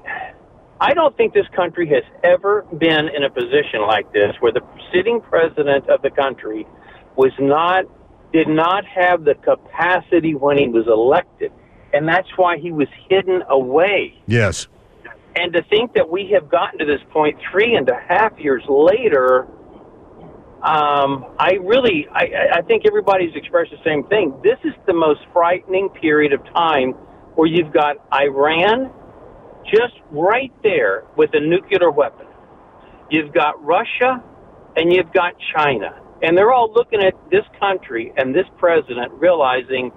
I 0.81 0.95
don't 0.95 1.15
think 1.17 1.35
this 1.35 1.49
country 1.55 1.87
has 1.89 2.05
ever 2.25 2.63
been 2.79 3.09
in 3.09 3.23
a 3.25 3.31
position 3.31 3.83
like 3.87 4.13
this 4.13 4.35
where 4.41 4.53
the 4.53 4.63
sitting 4.93 5.21
president 5.21 5.89
of 5.91 6.01
the 6.03 6.11
country 6.11 6.67
was 7.17 7.33
not 7.39 7.85
did 8.33 8.49
not 8.49 8.85
have 8.87 9.25
the 9.25 9.35
capacity 9.35 10.35
when 10.35 10.57
he 10.57 10.69
was 10.69 10.87
elected. 10.87 11.53
And 11.93 12.09
that's 12.09 12.29
why 12.37 12.59
he 12.59 12.71
was 12.71 12.87
hidden 13.09 13.43
away. 13.49 14.23
Yes. 14.27 14.69
And 15.37 15.53
to 15.53 15.63
think 15.65 15.95
that 15.95 16.09
we 16.09 16.31
have 16.33 16.49
gotten 16.49 16.79
to 16.79 16.85
this 16.85 17.01
point 17.11 17.39
three 17.51 17.75
and 17.75 17.89
a 17.89 18.01
half 18.09 18.39
years 18.39 18.63
later, 18.69 19.49
um, 20.63 21.25
I 21.39 21.53
really, 21.63 22.07
I, 22.13 22.59
I 22.59 22.63
think 22.63 22.85
everybody's 22.87 23.35
expressed 23.35 23.71
the 23.71 23.83
same 23.85 24.05
thing. 24.05 24.39
This 24.45 24.59
is 24.65 24.75
the 24.87 24.93
most 24.93 25.21
frightening 25.33 25.89
period 25.89 26.33
of 26.33 26.45
time 26.55 26.93
where 27.35 27.49
you've 27.49 27.73
got 27.73 27.97
Iran 28.13 28.93
just 29.65 29.95
right 30.11 30.53
there 30.63 31.05
with 31.17 31.31
a 31.33 31.41
nuclear 31.41 31.91
weapon. 31.91 32.27
You've 33.11 33.33
got 33.33 33.63
Russia 33.65 34.23
and 34.77 34.93
you've 34.93 35.13
got 35.13 35.35
China. 35.57 35.99
And 36.23 36.37
they're 36.37 36.53
all 36.53 36.73
looking 36.73 37.03
at 37.03 37.15
this 37.31 37.45
country 37.59 38.13
and 38.17 38.35
this 38.35 38.47
president 38.59 39.13
realizing 39.15 39.93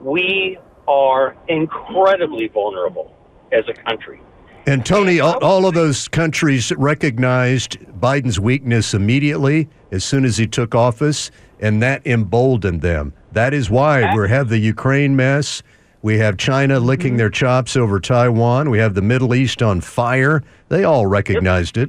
we 0.00 0.58
are 0.86 1.36
incredibly 1.48 2.48
vulnerable 2.48 3.16
as 3.50 3.64
a 3.68 3.74
country. 3.88 4.20
And 4.66 4.86
Tony, 4.86 5.18
all, 5.18 5.42
all 5.42 5.66
of 5.66 5.74
those 5.74 6.06
countries 6.06 6.70
recognized 6.76 7.78
Biden's 8.00 8.38
weakness 8.38 8.94
immediately 8.94 9.68
as 9.90 10.04
soon 10.04 10.24
as 10.24 10.36
he 10.36 10.46
took 10.46 10.74
office, 10.74 11.32
and 11.58 11.82
that 11.82 12.06
emboldened 12.06 12.80
them. 12.80 13.12
That 13.32 13.54
is 13.54 13.70
why 13.70 14.14
we 14.14 14.28
have 14.28 14.48
the 14.48 14.58
Ukraine 14.58 15.16
mess. 15.16 15.62
We 16.02 16.18
have 16.18 16.36
China 16.36 16.78
licking 16.78 17.12
mm-hmm. 17.12 17.18
their 17.18 17.30
chops 17.30 17.76
over 17.76 17.98
Taiwan. 17.98 18.70
We 18.70 18.78
have 18.78 18.94
the 18.94 19.02
Middle 19.02 19.34
East 19.34 19.62
on 19.62 19.80
fire. 19.80 20.42
They 20.68 20.84
all 20.84 21.06
recognized 21.06 21.76
it. 21.76 21.88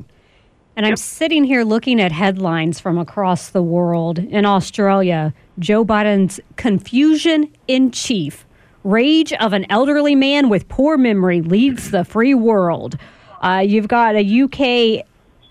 And 0.75 0.85
I'm 0.87 0.97
sitting 0.97 1.43
here 1.43 1.63
looking 1.63 2.01
at 2.01 2.11
headlines 2.11 2.79
from 2.79 2.97
across 2.97 3.49
the 3.49 3.61
world. 3.61 4.17
In 4.17 4.45
Australia, 4.45 5.33
Joe 5.59 5.85
Biden's 5.85 6.39
confusion 6.55 7.51
in 7.67 7.91
chief. 7.91 8.45
Rage 8.83 9.31
of 9.33 9.53
an 9.53 9.65
elderly 9.69 10.15
man 10.15 10.49
with 10.49 10.67
poor 10.67 10.97
memory 10.97 11.41
leads 11.41 11.91
the 11.91 12.03
free 12.03 12.33
world. 12.33 12.97
Uh, 13.41 13.63
you've 13.65 13.87
got 13.87 14.15
a 14.15 14.41
UK 14.41 15.05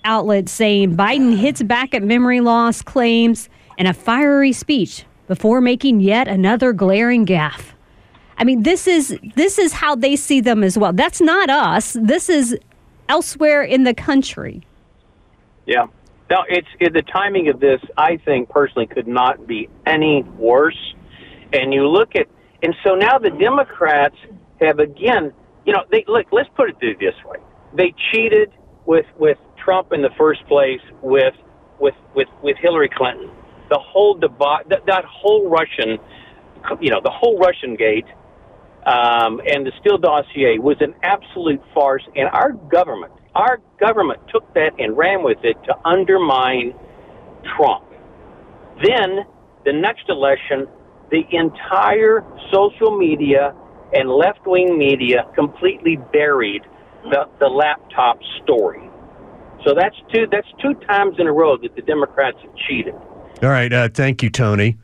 outlet 0.05 0.49
saying 0.49 0.97
Biden 0.97 1.37
hits 1.37 1.63
back 1.63 1.95
at 1.95 2.03
memory 2.03 2.41
loss 2.41 2.83
claims 2.83 3.49
in 3.79 3.87
a 3.87 3.95
fiery 3.95 4.53
speech 4.53 5.05
before 5.29 5.61
making 5.61 6.01
yet 6.01 6.29
another 6.29 6.73
glaring 6.73 7.25
gaffe. 7.25 7.73
I 8.39 8.45
mean, 8.45 8.65
this 8.65 8.87
is 8.87 9.19
this 9.37 9.59
is 9.59 9.73
how 9.73 9.95
they 9.95 10.17
see 10.17 10.41
them 10.41 10.65
as 10.65 10.77
well. 10.77 10.93
That's 10.93 11.21
not 11.21 11.49
us. 11.49 11.97
This 12.01 12.29
is 12.29 12.59
elsewhere 13.09 13.63
in 13.63 13.85
the 13.85 13.95
country. 13.95 14.63
Yeah. 15.67 15.87
No, 16.31 16.45
it's 16.49 16.69
it, 16.81 16.93
the 16.93 17.03
timing 17.03 17.49
of 17.49 17.61
this. 17.61 17.81
I 17.97 18.17
think 18.17 18.49
personally 18.49 18.87
could 18.87 19.07
not 19.07 19.47
be 19.47 19.69
any 19.87 20.23
worse. 20.23 20.95
And 21.53 21.75
you 21.75 21.87
look 21.87 22.17
at, 22.17 22.27
and 22.63 22.75
so 22.85 22.95
now 22.95 23.19
the 23.19 23.31
Democrats 23.31 24.17
have 24.61 24.79
again. 24.79 25.33
You 25.67 25.73
know, 25.73 25.85
they 25.91 26.05
look. 26.09 26.27
Let's 26.33 26.49
put 26.57 26.71
it 26.71 26.77
this 26.81 27.15
way: 27.25 27.39
they 27.77 27.95
cheated 28.13 28.53
with 28.87 29.07
with 29.19 29.39
Trump 29.63 29.93
in 29.93 30.03
the 30.03 30.11
first 30.19 30.47
place 30.47 30.81
with 31.03 31.35
with 31.79 31.95
with 32.15 32.29
with 32.43 32.57
Hillary 32.59 32.91
Clinton. 32.95 33.31
The 33.71 33.79
whole 33.79 34.15
debate, 34.15 34.69
that, 34.69 34.85
that 34.87 35.05
whole 35.05 35.49
Russian, 35.49 35.99
you 36.81 36.91
know, 36.91 37.01
the 37.03 37.11
whole 37.11 37.39
Russian 37.39 37.75
gate, 37.75 38.05
um, 38.87 39.41
and 39.47 39.65
the 39.67 39.73
Steele 39.81 39.99
dossier 39.99 40.59
was 40.59 40.77
an 40.81 40.95
absolute 41.03 41.63
farce. 41.73 42.03
And 42.15 42.29
our 42.29 42.53
government, 42.53 43.13
our 43.35 43.61
government 43.81 44.21
took 44.31 44.53
that 44.55 44.73
and 44.79 44.97
ran 44.97 45.23
with 45.23 45.39
it 45.43 45.57
to 45.65 45.75
undermine 45.87 46.75
Trump. 47.57 47.85
Then 48.83 49.25
the 49.65 49.73
next 49.73 50.09
election, 50.09 50.67
the 51.13 51.23
entire 51.31 52.25
social 52.51 52.97
media 52.97 53.55
and 53.93 54.09
left 54.11 54.41
wing 54.47 54.77
media 54.79 55.27
completely 55.35 55.97
buried 56.13 56.63
the, 57.05 57.29
the 57.39 57.47
laptop 57.47 58.19
story. 58.43 58.81
So 59.65 59.75
that's 59.75 59.95
two 60.13 60.27
that's 60.33 60.49
two 60.61 60.75
times 60.89 61.17
in 61.19 61.27
a 61.29 61.33
row 61.33 61.57
that 61.59 61.77
the 61.77 61.83
Democrats 61.83 62.39
have 62.43 62.51
cheated. 62.67 62.95
All 63.43 63.49
right, 63.51 63.73
uh, 63.73 63.89
thank 63.93 64.23
you, 64.23 64.31
Tony. 64.31 64.79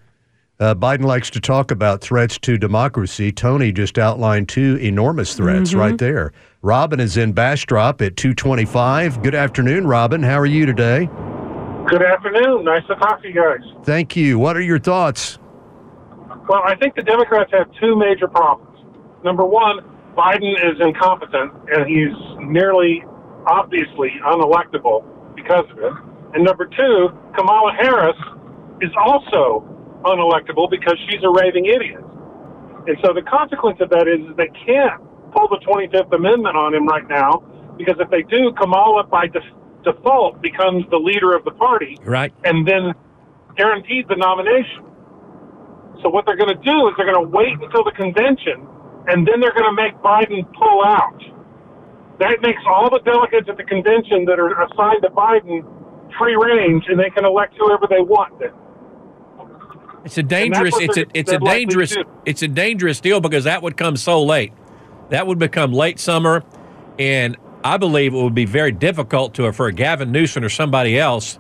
Uh, 0.61 0.75
Biden 0.75 1.05
likes 1.05 1.31
to 1.31 1.41
talk 1.41 1.71
about 1.71 2.01
threats 2.01 2.37
to 2.39 2.59
democracy. 2.59 3.31
Tony 3.33 3.71
just 3.73 3.97
outlined 3.99 4.49
two 4.49 4.77
enormous 4.81 5.35
threats 5.35 5.71
Mm-hmm. 5.71 5.79
right 5.79 5.99
there. 5.99 6.33
Robin 6.63 6.99
is 7.01 7.17
in 7.17 7.33
Bastrop 7.33 8.03
at 8.03 8.17
225. 8.17 9.23
Good 9.23 9.37
afternoon, 9.37 9.87
Robin. 9.87 10.23
How 10.23 10.39
are 10.39 10.47
you 10.47 10.67
today? 10.67 11.07
Good 11.89 12.03
afternoon. 12.03 12.65
Nice 12.65 12.85
to 12.89 12.97
talk 12.97 13.23
to 13.23 13.29
you 13.29 13.35
guys. 13.35 13.61
Thank 13.85 14.17
you. 14.17 14.39
What 14.39 14.57
are 14.57 14.61
your 14.61 14.81
thoughts? 14.81 15.39
Well, 16.49 16.63
I 16.65 16.75
think 16.77 16.95
the 16.95 17.03
Democrats 17.03 17.51
have 17.53 17.69
two 17.81 17.95
major 17.97 18.27
problems. 18.27 18.79
Number 19.25 19.45
one, 19.45 19.81
Biden 20.17 20.53
is 20.65 20.81
incompetent 20.81 21.53
and 21.69 21.87
he's 21.87 22.17
nearly 22.41 23.05
obviously 23.47 24.11
unelectable 24.25 25.05
because 25.37 25.65
of 25.71 25.79
it. 25.79 25.93
And 26.35 26.45
number 26.45 26.67
two, 26.67 27.09
Kamala 27.37 27.73
Harris 27.79 28.17
is 28.81 28.91
also 28.99 29.65
unelectable 30.05 30.71
because 30.71 30.97
she's 31.09 31.23
a 31.23 31.31
raving 31.31 31.67
idiot. 31.67 32.03
And 32.87 32.97
so 33.05 33.13
the 33.13 33.23
consequence 33.23 33.79
of 33.81 33.91
that 33.91 34.09
is 34.09 34.35
they 34.37 34.49
can't 34.65 35.01
pull 35.33 35.49
the 35.49 35.61
25th 35.67 36.13
Amendment 36.15 36.57
on 36.57 36.75
him 36.75 36.87
right 36.87 37.07
now 37.09 37.43
because 37.77 37.97
if 38.01 38.09
they 38.11 38.23
do, 38.23 38.53
Kamala 38.59 39.05
by 39.05 39.27
def- 39.27 39.43
default 39.85 40.41
becomes 40.41 40.85
the 40.91 40.97
leader 40.97 41.35
of 41.37 41.45
the 41.45 41.51
party 41.53 41.99
Right. 42.05 42.33
and 42.45 42.67
then 42.67 42.95
guaranteed 43.57 44.09
the 44.09 44.17
nomination. 44.17 44.85
So 46.03 46.09
what 46.09 46.27
they're 46.27 46.37
going 46.37 46.55
to 46.55 46.63
do 46.63 46.89
is 46.89 46.95
they're 46.97 47.11
going 47.11 47.25
to 47.25 47.31
wait 47.31 47.59
until 47.61 47.83
the 47.85 47.93
convention, 47.93 48.67
and 49.09 49.27
then 49.27 49.41
they're 49.41 49.55
going 49.55 49.69
to 49.69 49.77
make 49.77 49.95
Biden 49.99 50.47
pull 50.55 50.85
out. 50.85 51.21
That 52.19 52.39
makes 52.43 52.63
all 52.67 52.91
the 52.91 53.01
delegates 53.01 53.49
at 53.49 53.57
the 53.57 53.65
convention 53.65 54.25
that 54.27 54.39
are 54.39 54.51
assigned 54.63 55.03
to 55.03 55.11
Biden 55.11 55.63
free 56.19 56.37
range, 56.37 56.85
and 56.89 56.99
they 56.99 57.11
can 57.11 57.25
elect 57.25 57.55
whoever 57.59 57.87
they 57.89 58.01
want. 58.01 58.39
Then. 58.39 58.53
It's 60.05 60.19
a 60.19 60.23
dangerous. 60.23 60.75
It's 60.79 60.97
a 60.97 61.07
it's 61.15 61.33
a 61.33 61.39
dangerous. 61.39 61.95
It's 62.25 62.43
a 62.43 62.49
dangerous 62.49 63.01
deal 63.01 63.21
because 63.21 63.45
that 63.45 63.63
would 63.63 63.77
come 63.77 63.97
so 63.97 64.23
late. 64.23 64.53
That 65.11 65.27
would 65.27 65.39
become 65.39 65.73
late 65.73 65.99
summer, 65.99 66.45
and 66.99 67.37
I 67.65 67.77
believe 67.77 68.15
it 68.15 68.23
would 68.23 68.35
be 68.35 68.45
very 68.45 68.73
difficult 68.73 69.35
to 69.35 69.53
for 69.53 69.71
Gavin 69.71 70.13
Newsom 70.13 70.45
or 70.45 70.49
somebody 70.49 70.99
else 70.99 71.39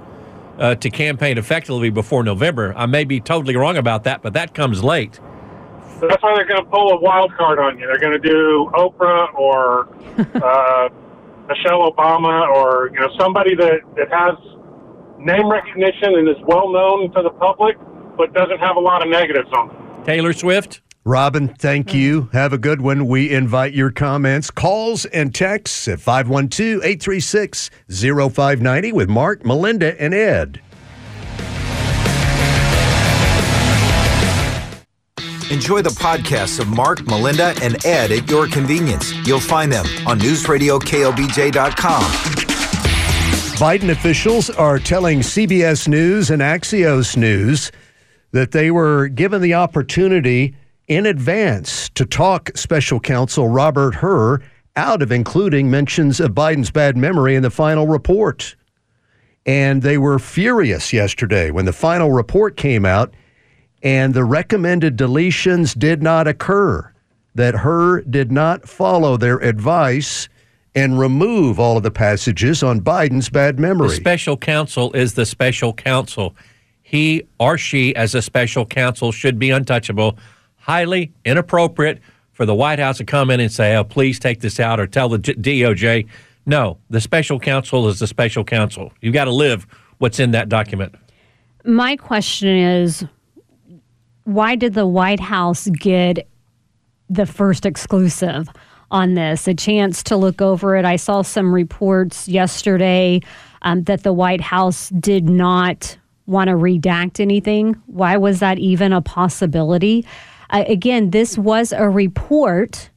uh, 0.58 0.74
to 0.76 0.90
campaign 0.90 1.38
effectively 1.38 1.90
before 1.90 2.22
November. 2.22 2.74
I 2.76 2.86
may 2.86 3.04
be 3.04 3.20
totally 3.20 3.56
wrong 3.56 3.76
about 3.76 4.04
that, 4.04 4.22
but 4.22 4.32
that 4.34 4.54
comes 4.54 4.82
late. 4.82 5.20
That's 6.00 6.22
why 6.22 6.34
they're 6.36 6.46
going 6.46 6.62
to 6.62 6.70
pull 6.70 6.92
a 6.92 7.00
wild 7.00 7.32
card 7.36 7.58
on 7.58 7.78
you. 7.78 7.86
They're 7.86 7.98
going 7.98 8.20
to 8.20 8.28
do 8.28 8.70
Oprah 8.74 9.34
or 9.34 9.88
uh, 10.18 10.88
Michelle 11.48 11.90
Obama 11.90 12.48
or 12.54 12.90
you 12.92 13.00
know 13.00 13.08
somebody 13.18 13.54
that 13.56 13.80
that 13.96 14.08
has 14.12 14.36
name 15.18 15.50
recognition 15.50 16.14
and 16.14 16.28
is 16.28 16.36
well 16.46 16.70
known 16.70 17.10
to 17.12 17.22
the 17.22 17.30
public, 17.30 17.76
but 18.16 18.32
doesn't 18.32 18.58
have 18.58 18.76
a 18.76 18.80
lot 18.80 19.02
of 19.02 19.10
negatives 19.10 19.48
on 19.56 19.68
them. 19.68 20.04
Taylor 20.04 20.32
Swift. 20.32 20.82
Robin, 21.08 21.48
thank 21.48 21.94
you. 21.94 22.28
Have 22.34 22.52
a 22.52 22.58
good 22.58 22.82
one. 22.82 23.06
We 23.06 23.32
invite 23.32 23.72
your 23.72 23.90
comments, 23.90 24.50
calls, 24.50 25.06
and 25.06 25.34
texts 25.34 25.88
at 25.88 26.00
512 26.00 26.84
836 26.84 27.70
0590 27.88 28.92
with 28.92 29.08
Mark, 29.08 29.42
Melinda, 29.42 29.98
and 29.98 30.12
Ed. 30.12 30.60
Enjoy 35.50 35.80
the 35.80 35.96
podcasts 35.98 36.60
of 36.60 36.68
Mark, 36.68 37.06
Melinda, 37.06 37.54
and 37.62 37.82
Ed 37.86 38.12
at 38.12 38.28
your 38.28 38.46
convenience. 38.46 39.14
You'll 39.26 39.40
find 39.40 39.72
them 39.72 39.86
on 40.06 40.20
newsradioklbj.com. 40.20 42.02
Biden 43.56 43.88
officials 43.88 44.50
are 44.50 44.78
telling 44.78 45.20
CBS 45.20 45.88
News 45.88 46.30
and 46.30 46.42
Axios 46.42 47.16
News 47.16 47.72
that 48.32 48.50
they 48.50 48.70
were 48.70 49.08
given 49.08 49.40
the 49.40 49.54
opportunity 49.54 50.54
in 50.88 51.04
advance 51.06 51.90
to 51.90 52.04
talk 52.04 52.50
special 52.56 52.98
counsel 52.98 53.48
Robert 53.48 53.94
Hur 53.96 54.40
out 54.74 55.02
of 55.02 55.12
including 55.12 55.70
mentions 55.70 56.18
of 56.18 56.32
Biden's 56.32 56.70
bad 56.70 56.96
memory 56.96 57.34
in 57.34 57.42
the 57.42 57.50
final 57.50 57.86
report. 57.86 58.56
And 59.44 59.82
they 59.82 59.98
were 59.98 60.18
furious 60.18 60.92
yesterday 60.92 61.50
when 61.50 61.64
the 61.64 61.72
final 61.72 62.10
report 62.10 62.56
came 62.56 62.84
out 62.84 63.14
and 63.82 64.14
the 64.14 64.24
recommended 64.24 64.96
deletions 64.96 65.78
did 65.78 66.02
not 66.02 66.26
occur, 66.26 66.92
that 67.34 67.54
Hur 67.54 68.02
did 68.02 68.32
not 68.32 68.68
follow 68.68 69.16
their 69.16 69.38
advice 69.38 70.28
and 70.74 70.98
remove 70.98 71.58
all 71.58 71.76
of 71.76 71.82
the 71.82 71.90
passages 71.90 72.62
on 72.62 72.80
Biden's 72.80 73.28
bad 73.28 73.56
The 73.56 73.62
memory. 73.62 73.96
special 73.96 74.36
counsel 74.36 74.92
is 74.92 75.14
the 75.14 75.26
special 75.26 75.72
counsel. 75.72 76.36
He 76.82 77.24
or 77.38 77.58
she, 77.58 77.94
as 77.96 78.14
a 78.14 78.22
special 78.22 78.64
counsel, 78.64 79.12
should 79.12 79.38
be 79.38 79.50
untouchable. 79.50 80.18
Highly 80.68 81.12
inappropriate 81.24 82.00
for 82.32 82.44
the 82.44 82.54
White 82.54 82.78
House 82.78 82.98
to 82.98 83.04
come 83.04 83.30
in 83.30 83.40
and 83.40 83.50
say, 83.50 83.74
"Oh, 83.74 83.84
please 83.84 84.18
take 84.18 84.40
this 84.40 84.60
out," 84.60 84.78
or 84.78 84.86
tell 84.86 85.08
the 85.08 85.18
DOJ. 85.18 86.06
No, 86.44 86.78
the 86.90 87.00
special 87.00 87.40
counsel 87.40 87.88
is 87.88 87.98
the 87.98 88.06
special 88.06 88.44
counsel. 88.44 88.92
You've 89.00 89.14
got 89.14 89.24
to 89.24 89.32
live 89.32 89.66
what's 89.98 90.20
in 90.20 90.30
that 90.32 90.48
document. 90.48 90.94
My 91.64 91.96
question 91.96 92.48
is 92.48 93.04
why 94.24 94.56
did 94.56 94.74
the 94.74 94.86
White 94.86 95.20
House 95.20 95.68
get 95.68 96.28
the 97.08 97.24
first 97.24 97.64
exclusive 97.64 98.48
on 98.90 99.14
this? 99.14 99.48
A 99.48 99.54
chance 99.54 100.02
to 100.04 100.16
look 100.16 100.42
over 100.42 100.76
it. 100.76 100.84
I 100.84 100.96
saw 100.96 101.22
some 101.22 101.54
reports 101.54 102.28
yesterday 102.28 103.20
um, 103.62 103.84
that 103.84 104.02
the 104.02 104.12
White 104.12 104.42
House 104.42 104.90
did 104.90 105.30
not 105.30 105.96
want 106.26 106.48
to 106.48 106.54
redact 106.54 107.20
anything. 107.20 107.72
Why 107.86 108.18
was 108.18 108.40
that 108.40 108.58
even 108.58 108.92
a 108.92 109.00
possibility? 109.00 110.04
Uh, 110.50 110.64
again, 110.66 111.10
this 111.10 111.36
was 111.36 111.72
a 111.72 111.88
report 111.88 112.90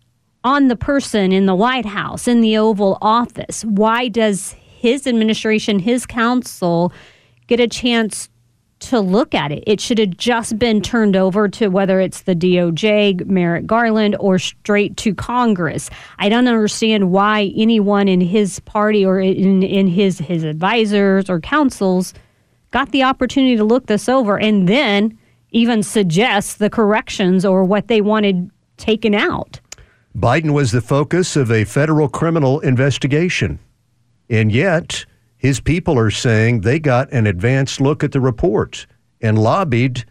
on 0.43 0.67
the 0.67 0.75
person 0.75 1.31
in 1.31 1.45
the 1.45 1.55
White 1.55 1.85
House, 1.85 2.27
in 2.27 2.41
the 2.41 2.57
Oval 2.57 2.97
Office. 3.01 3.63
Why 3.63 4.07
does 4.07 4.53
his 4.53 5.05
administration, 5.05 5.79
his 5.79 6.05
counsel, 6.05 6.91
get 7.47 7.59
a 7.59 7.67
chance 7.67 8.29
to 8.79 8.99
look 8.99 9.35
at 9.35 9.51
it? 9.51 9.63
It 9.67 9.79
should 9.79 9.99
have 9.99 10.17
just 10.17 10.57
been 10.57 10.81
turned 10.81 11.15
over 11.15 11.47
to 11.49 11.67
whether 11.67 11.99
it's 11.99 12.21
the 12.21 12.35
DOJ, 12.35 13.25
Merrick 13.27 13.67
Garland, 13.67 14.15
or 14.19 14.39
straight 14.39 14.97
to 14.97 15.13
Congress. 15.13 15.89
I 16.17 16.29
don't 16.29 16.47
understand 16.47 17.11
why 17.11 17.53
anyone 17.55 18.07
in 18.07 18.21
his 18.21 18.59
party 18.61 19.05
or 19.05 19.19
in, 19.19 19.61
in 19.61 19.87
his, 19.87 20.17
his 20.17 20.43
advisors 20.43 21.29
or 21.29 21.39
councils 21.39 22.15
got 22.71 22.91
the 22.91 23.03
opportunity 23.03 23.57
to 23.57 23.63
look 23.63 23.85
this 23.85 24.09
over 24.09 24.39
and 24.39 24.67
then 24.67 25.17
even 25.51 25.83
suggest 25.83 26.59
the 26.59 26.69
corrections 26.69 27.45
or 27.45 27.63
what 27.63 27.87
they 27.87 28.01
wanted 28.01 28.49
taken 28.77 29.13
out. 29.13 29.59
Biden 30.17 30.51
was 30.51 30.71
the 30.71 30.81
focus 30.81 31.35
of 31.35 31.51
a 31.51 31.63
federal 31.63 32.09
criminal 32.09 32.59
investigation. 32.61 33.59
And 34.29 34.51
yet, 34.51 35.05
his 35.37 35.59
people 35.59 35.97
are 35.97 36.11
saying 36.11 36.61
they 36.61 36.79
got 36.79 37.11
an 37.11 37.27
advanced 37.27 37.79
look 37.79 38.03
at 38.03 38.11
the 38.11 38.21
report 38.21 38.87
and 39.21 39.37
lobbied 39.37 40.05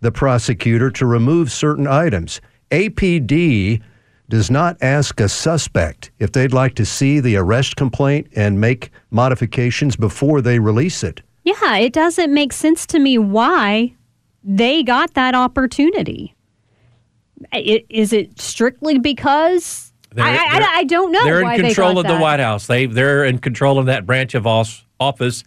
the 0.00 0.12
prosecutor 0.12 0.90
to 0.90 1.06
remove 1.06 1.50
certain 1.50 1.86
items. 1.86 2.40
APD 2.70 3.80
does 4.28 4.50
not 4.50 4.76
ask 4.82 5.20
a 5.20 5.28
suspect 5.28 6.10
if 6.18 6.32
they'd 6.32 6.52
like 6.52 6.74
to 6.74 6.84
see 6.84 7.20
the 7.20 7.36
arrest 7.36 7.76
complaint 7.76 8.26
and 8.34 8.60
make 8.60 8.90
modifications 9.10 9.96
before 9.96 10.40
they 10.40 10.58
release 10.58 11.02
it. 11.02 11.22
Yeah, 11.44 11.76
it 11.76 11.92
doesn't 11.92 12.34
make 12.34 12.52
sense 12.52 12.86
to 12.86 12.98
me 12.98 13.18
why 13.18 13.94
they 14.46 14.82
got 14.82 15.14
that 15.14 15.34
opportunity. 15.34 16.34
Is 17.52 18.12
it 18.12 18.40
strictly 18.40 18.98
because 18.98 19.92
They're- 20.14 20.24
I, 20.24 20.36
I, 20.36 20.78
I, 20.78 20.84
don't 20.84 21.12
know? 21.12 21.22
They're 21.24 21.42
in 21.42 21.48
they 21.48 21.68
control 21.68 21.94
got 21.94 22.06
of 22.06 22.16
the. 22.16 22.22
White 22.22 22.40
House. 22.40 22.66
They 22.66 22.86
they're 22.86 23.24
in 23.24 23.38
control 23.38 23.78
of 23.78 23.86
that 23.86 24.06
branch 24.06 24.34
of 24.34 24.46
office, 24.46 25.44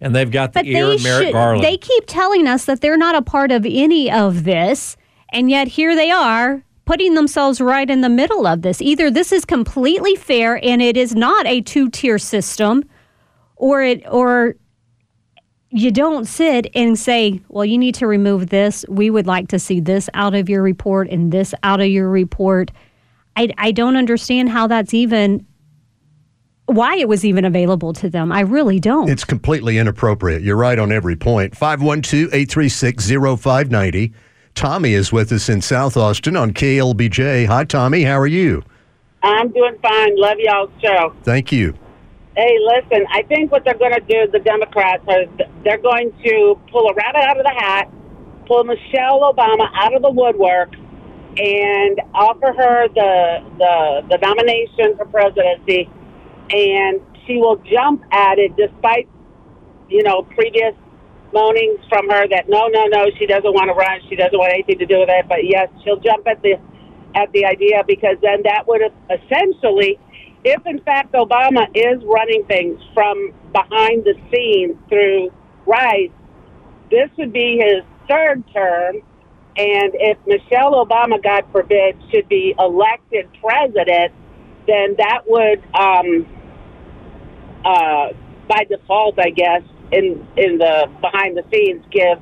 and 0.00 0.14
they've 0.14 0.30
got 0.30 0.52
the 0.52 0.58
But 0.60 0.66
ear 0.66 0.92
of 0.92 1.02
Merrick 1.02 1.28
should- 1.28 1.32
Garland. 1.32 1.64
They 1.64 1.76
keep 1.78 2.04
telling 2.06 2.46
us 2.46 2.66
that 2.66 2.80
they're 2.82 2.98
not 2.98 3.14
a 3.14 3.22
part 3.22 3.52
of 3.52 3.64
any 3.66 4.10
of 4.10 4.44
this, 4.44 4.96
and 5.32 5.48
yet 5.48 5.68
here 5.68 5.94
they 5.94 6.10
are 6.10 6.62
putting 6.84 7.14
themselves 7.14 7.60
right 7.60 7.88
in 7.88 8.00
the 8.00 8.08
middle 8.08 8.46
of 8.46 8.62
this. 8.62 8.82
Either 8.82 9.10
this 9.10 9.30
is 9.32 9.44
completely 9.44 10.16
fair 10.16 10.58
and 10.64 10.82
it 10.82 10.96
is 10.96 11.14
not 11.14 11.46
a 11.46 11.60
two-tier 11.60 12.18
system, 12.18 12.82
or 13.56 13.80
it 13.82 14.02
or 14.10 14.56
you 15.70 15.90
don't 15.90 16.26
sit 16.26 16.68
and 16.74 16.98
say, 16.98 17.40
"Well, 17.48 17.64
you 17.64 17.78
need 17.78 17.94
to 17.96 18.06
remove 18.06 18.48
this. 18.48 18.84
We 18.88 19.10
would 19.10 19.26
like 19.26 19.48
to 19.48 19.58
see 19.58 19.80
this 19.80 20.08
out 20.14 20.34
of 20.34 20.48
your 20.48 20.62
report 20.62 21.08
and 21.08 21.32
this 21.32 21.54
out 21.62 21.80
of 21.80 21.86
your 21.88 22.08
report." 22.08 22.70
I 23.36 23.50
I 23.58 23.70
don't 23.72 23.96
understand 23.96 24.48
how 24.48 24.66
that's 24.66 24.92
even 24.94 25.46
why 26.66 26.96
it 26.96 27.08
was 27.08 27.24
even 27.24 27.44
available 27.44 27.92
to 27.94 28.08
them. 28.08 28.30
I 28.30 28.40
really 28.40 28.78
don't. 28.78 29.08
It's 29.08 29.24
completely 29.24 29.78
inappropriate. 29.78 30.42
You're 30.42 30.56
right 30.56 30.78
on 30.78 30.92
every 30.92 31.16
point. 31.16 31.56
512 31.56 32.32
836 32.32 33.10
0590. 33.40 34.12
Tommy 34.54 34.94
is 34.94 35.12
with 35.12 35.32
us 35.32 35.48
in 35.48 35.62
South 35.62 35.96
Austin 35.96 36.36
on 36.36 36.52
KLBJ. 36.52 37.46
Hi, 37.46 37.64
Tommy. 37.64 38.02
How 38.02 38.18
are 38.18 38.26
you? 38.26 38.62
I'm 39.22 39.48
doing 39.50 39.76
fine. 39.82 40.16
Love 40.16 40.38
y'all's 40.38 40.70
show. 40.82 41.14
Thank 41.22 41.52
you. 41.52 41.74
Hey, 42.36 42.56
listen, 42.62 43.06
I 43.12 43.22
think 43.24 43.52
what 43.52 43.64
they're 43.64 43.78
going 43.78 43.92
to 43.92 44.00
do, 44.08 44.30
the 44.32 44.38
Democrats, 44.38 45.04
are 45.08 45.26
they're 45.64 45.82
going 45.82 46.12
to 46.24 46.58
pull 46.72 46.88
a 46.88 46.94
rabbit 46.94 47.22
out 47.26 47.38
of 47.38 47.44
the 47.44 47.50
hat, 47.58 47.90
pull 48.46 48.64
Michelle 48.64 49.20
Obama 49.34 49.68
out 49.74 49.94
of 49.94 50.02
the 50.02 50.10
woodwork, 50.10 50.70
and 51.36 52.00
offer 52.14 52.54
her 52.56 52.88
the 52.94 53.42
the, 53.58 54.02
the 54.10 54.18
nomination 54.22 54.96
for 54.96 55.06
presidency, 55.06 55.90
and 56.50 57.00
she 57.26 57.36
will 57.36 57.56
jump 57.70 58.02
at 58.12 58.38
it 58.38 58.56
despite, 58.56 59.08
you 59.88 60.02
know, 60.04 60.22
previous 60.22 60.74
moanings 61.34 61.80
from 61.88 62.08
her 62.10 62.28
that 62.28 62.48
no, 62.48 62.68
no, 62.68 62.86
no, 62.86 63.06
she 63.18 63.26
doesn't 63.26 63.54
want 63.54 63.68
to 63.68 63.74
run, 63.74 64.00
she 64.08 64.16
doesn't 64.16 64.38
want 64.38 64.52
anything 64.52 64.78
to 64.78 64.86
do 64.86 65.00
with 65.00 65.10
it. 65.10 65.26
But 65.28 65.44
yes, 65.44 65.68
she'll 65.84 66.00
jump 66.00 66.26
at 66.28 66.42
the 66.42 66.54
at 67.14 67.30
the 67.32 67.44
idea 67.44 67.82
because 67.86 68.16
then 68.22 68.42
that 68.44 68.66
would 68.68 68.82
essentially, 69.10 69.98
if 70.44 70.66
in 70.66 70.80
fact 70.82 71.12
Obama 71.12 71.66
is 71.74 72.02
running 72.04 72.44
things 72.46 72.80
from 72.94 73.32
behind 73.52 74.04
the 74.04 74.14
scenes 74.32 74.76
through 74.88 75.30
Rice, 75.66 76.10
this 76.90 77.10
would 77.18 77.32
be 77.32 77.58
his 77.62 77.84
third 78.08 78.42
term. 78.52 78.96
And 79.56 79.92
if 79.94 80.16
Michelle 80.26 80.84
Obama, 80.84 81.22
God 81.22 81.44
forbid, 81.52 81.96
should 82.10 82.28
be 82.28 82.54
elected 82.58 83.28
president, 83.42 84.12
then 84.66 84.94
that 84.98 85.22
would, 85.26 85.62
um, 85.74 86.26
uh, 87.64 88.08
by 88.48 88.64
default, 88.64 89.18
I 89.18 89.30
guess, 89.30 89.62
in 89.92 90.26
in 90.36 90.58
the 90.58 90.88
behind 91.00 91.36
the 91.36 91.44
scenes, 91.52 91.84
give 91.90 92.18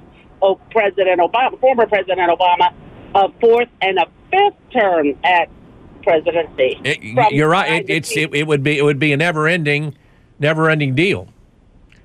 President 0.71 1.21
Obama, 1.21 1.61
former 1.61 1.87
President 1.87 2.31
Obama, 2.31 2.73
a 3.15 3.29
fourth 3.41 3.69
and 3.81 3.99
a 3.99 4.07
fifth 4.31 4.59
term 4.73 5.15
at 5.25 5.49
presidency. 6.03 6.81
It- 6.85 7.33
you're 7.33 7.49
right. 7.49 7.83
It, 7.83 7.91
it's 7.91 8.17
it, 8.17 8.35
it 8.35 8.47
would 8.47 8.63
be 8.63 8.79
it 8.79 8.83
would 8.83 8.99
be 8.99 9.13
a 9.13 9.17
never 9.17 9.47
ending, 9.49 9.95
never 10.39 10.69
ending 10.71 10.95
deal. 10.95 11.29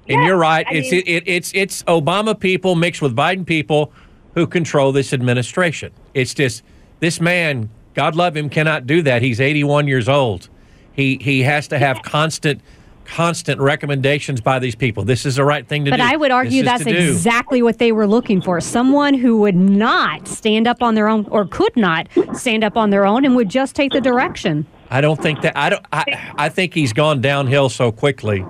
And 0.09 0.23
you're 0.25 0.37
right. 0.37 0.65
I 0.67 0.73
it's 0.73 0.91
mean- 0.91 1.03
it, 1.05 1.23
it's 1.25 1.51
it's 1.55 1.83
Obama 1.83 2.37
people 2.39 2.75
mixed 2.75 3.01
with 3.01 3.15
Biden 3.15 3.45
people 3.45 3.91
who 4.33 4.47
control 4.47 4.91
this 4.91 5.13
administration. 5.13 5.91
It's 6.13 6.33
just 6.33 6.63
this 6.99 7.21
man, 7.21 7.69
God 7.93 8.15
love 8.15 8.35
him, 8.35 8.49
cannot 8.49 8.87
do 8.87 9.01
that. 9.03 9.21
He's 9.21 9.39
81 9.39 9.87
years 9.87 10.09
old. 10.09 10.49
He 10.93 11.17
he 11.21 11.41
has 11.43 11.67
to 11.69 11.79
have 11.79 12.01
constant 12.03 12.61
constant 13.05 13.59
recommendations 13.61 14.41
by 14.41 14.59
these 14.59 14.75
people. 14.75 15.03
This 15.03 15.25
is 15.25 15.35
the 15.35 15.43
right 15.45 15.67
thing 15.67 15.85
to 15.85 15.91
But 15.91 15.97
do. 15.97 16.03
But 16.03 16.11
I 16.13 16.15
would 16.17 16.31
argue 16.31 16.59
is 16.61 16.65
that's 16.65 16.83
to 16.83 16.91
do. 16.91 16.97
exactly 17.11 17.61
what 17.61 17.77
they 17.79 17.91
were 17.91 18.07
looking 18.07 18.41
for. 18.41 18.59
Someone 18.61 19.13
who 19.13 19.37
would 19.37 19.55
not 19.55 20.27
stand 20.27 20.67
up 20.67 20.81
on 20.81 20.95
their 20.95 21.07
own 21.07 21.25
or 21.29 21.45
could 21.45 21.75
not 21.75 22.07
stand 22.33 22.63
up 22.63 22.77
on 22.77 22.89
their 22.89 23.05
own 23.05 23.25
and 23.25 23.35
would 23.35 23.49
just 23.49 23.75
take 23.75 23.91
the 23.91 24.01
direction. 24.01 24.65
I 24.89 25.01
don't 25.01 25.21
think 25.21 25.41
that 25.41 25.57
I 25.57 25.69
don't 25.69 25.85
I, 25.91 26.33
I 26.37 26.49
think 26.49 26.73
he's 26.73 26.93
gone 26.93 27.19
downhill 27.21 27.69
so 27.69 27.91
quickly. 27.91 28.45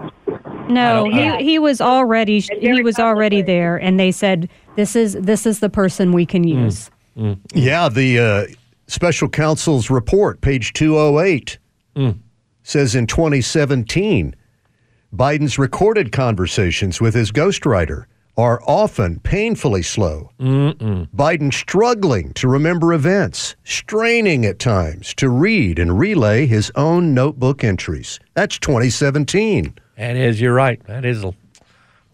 No, 0.70 1.06
don't- 1.10 1.14
I- 1.14 1.38
he, 1.40 1.52
he 1.52 1.60
was 1.60 1.80
already 1.82 2.40
he 2.40 2.82
was 2.84 3.00
already 3.00 3.42
there 3.42 3.78
and 3.78 4.00
they 4.00 4.12
said 4.12 4.50
this 4.76 4.96
is 4.96 5.14
this 5.14 5.46
is 5.46 5.60
the 5.60 5.70
person 5.70 6.12
we 6.12 6.26
can 6.26 6.44
Hmm. 6.44 6.50
use. 6.66 6.90
Yeah, 7.54 7.90
the 7.90 8.20
uh, 8.20 8.46
special 8.88 9.30
counsel's 9.30 9.90
report, 9.92 10.42
page 10.42 10.74
208, 10.74 11.60
says 12.64 12.96
in 12.96 13.06
2017, 13.08 14.36
Biden's 15.14 15.60
recorded 15.60 16.12
conversations 16.12 17.00
with 17.00 17.14
his 17.14 17.32
ghostwriter 17.32 18.06
are 18.36 18.60
often 18.66 19.20
painfully 19.20 19.84
slow. 19.84 20.32
Biden 20.40 21.54
struggling 21.54 22.34
to 22.34 22.48
remember 22.48 22.94
events, 22.94 23.56
straining 23.64 24.44
at 24.46 24.58
times 24.58 25.14
to 25.16 25.30
read 25.30 25.78
and 25.78 26.00
relay 26.00 26.48
his 26.48 26.72
own 26.76 27.14
notebook 27.14 27.64
entries. 27.64 28.20
That's 28.34 28.58
2017. 28.58 29.76
That 29.98 30.16
is, 30.16 30.42
you're 30.42 30.54
right. 30.56 30.84
That 30.88 31.06
is. 31.06 31.24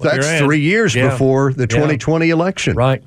That's 0.01 0.39
three 0.39 0.59
years 0.59 0.93
Yeah. 0.93 1.09
before 1.09 1.53
the 1.53 1.63
Yeah. 1.63 1.67
2020 1.67 2.29
election. 2.31 2.75
Right. 2.75 3.01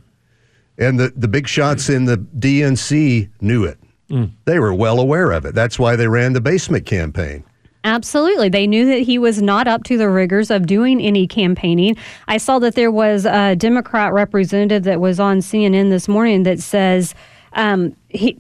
And 0.79 0.99
the, 0.99 1.13
the 1.15 1.29
big 1.29 1.47
shots 1.47 1.91
in 1.91 2.07
the 2.07 2.17
DNC 2.17 3.29
knew 3.43 3.65
it. 3.65 3.79
Mm. 4.11 4.31
They 4.47 4.59
were 4.59 4.73
well 4.73 5.01
aware 5.01 5.33
of 5.33 5.45
it. 5.45 5.55
That's 5.55 5.79
why 5.79 5.97
they 5.97 6.09
ran 6.09 6.33
the 6.33 6.41
basement 6.41 6.87
campaign. 6.87 7.45
Absolutely. 7.85 8.49
They 8.49 8.67
knew 8.67 8.87
that 8.87 9.01
he 9.01 9.19
was 9.19 9.43
not 9.43 9.67
up 9.67 9.83
to 9.85 9.99
the 9.99 10.09
rigors 10.09 10.51
of 10.51 10.67
doing 10.67 11.01
any 11.01 11.27
campaigning. 11.27 11.97
I 12.29 12.37
saw 12.37 12.59
that 12.61 12.77
there 12.77 12.93
was 12.93 13.27
a 13.27 13.57
Democrat 13.57 14.13
representative 14.13 14.85
that 14.85 15.01
was 15.01 15.19
on 15.19 15.39
CNN 15.39 15.91
this 15.91 16.07
morning 16.07 16.45
that 16.45 16.61
says 16.61 17.15
um, 17.55 17.97
he 18.09 18.37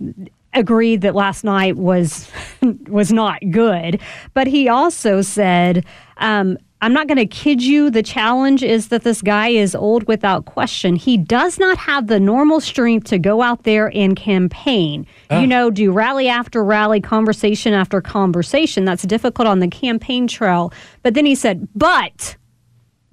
agreed 0.55 1.00
that 1.00 1.14
last 1.14 1.44
night 1.44 1.76
was 1.76 2.31
was 2.88 3.12
not 3.12 3.40
good, 3.50 4.00
but 4.35 4.46
he 4.46 4.68
also 4.68 5.22
said, 5.22 5.85
um, 6.18 6.57
"I'm 6.83 6.92
not 6.92 7.07
going 7.07 7.16
to 7.16 7.27
kid 7.27 7.62
you. 7.62 7.88
The 7.88 8.03
challenge 8.03 8.62
is 8.62 8.88
that 8.88 9.03
this 9.03 9.23
guy 9.23 9.49
is 9.49 9.75
old 9.75 10.07
without 10.07 10.45
question. 10.45 10.97
He 10.97 11.16
does 11.16 11.59
not 11.59 11.79
have 11.79 12.09
the 12.09 12.21
normal 12.21 12.61
strength 12.61 13.07
to 13.09 13.18
go 13.18 13.40
out 13.40 13.62
there 13.62 13.90
and 13.97 14.14
campaign. 14.14 15.07
You 15.31 15.37
ah. 15.38 15.47
know, 15.47 15.71
do 15.71 15.90
rally 15.92 16.29
after 16.29 16.62
rally, 16.62 17.01
conversation 17.01 17.73
after 17.73 18.03
conversation. 18.03 18.85
That's 18.85 19.05
difficult 19.05 19.49
on 19.49 19.61
the 19.61 19.68
campaign 19.68 20.29
trail." 20.29 20.73
But 21.03 21.14
then 21.14 21.25
he 21.25 21.35
said, 21.35 21.66
"But." 21.75 22.37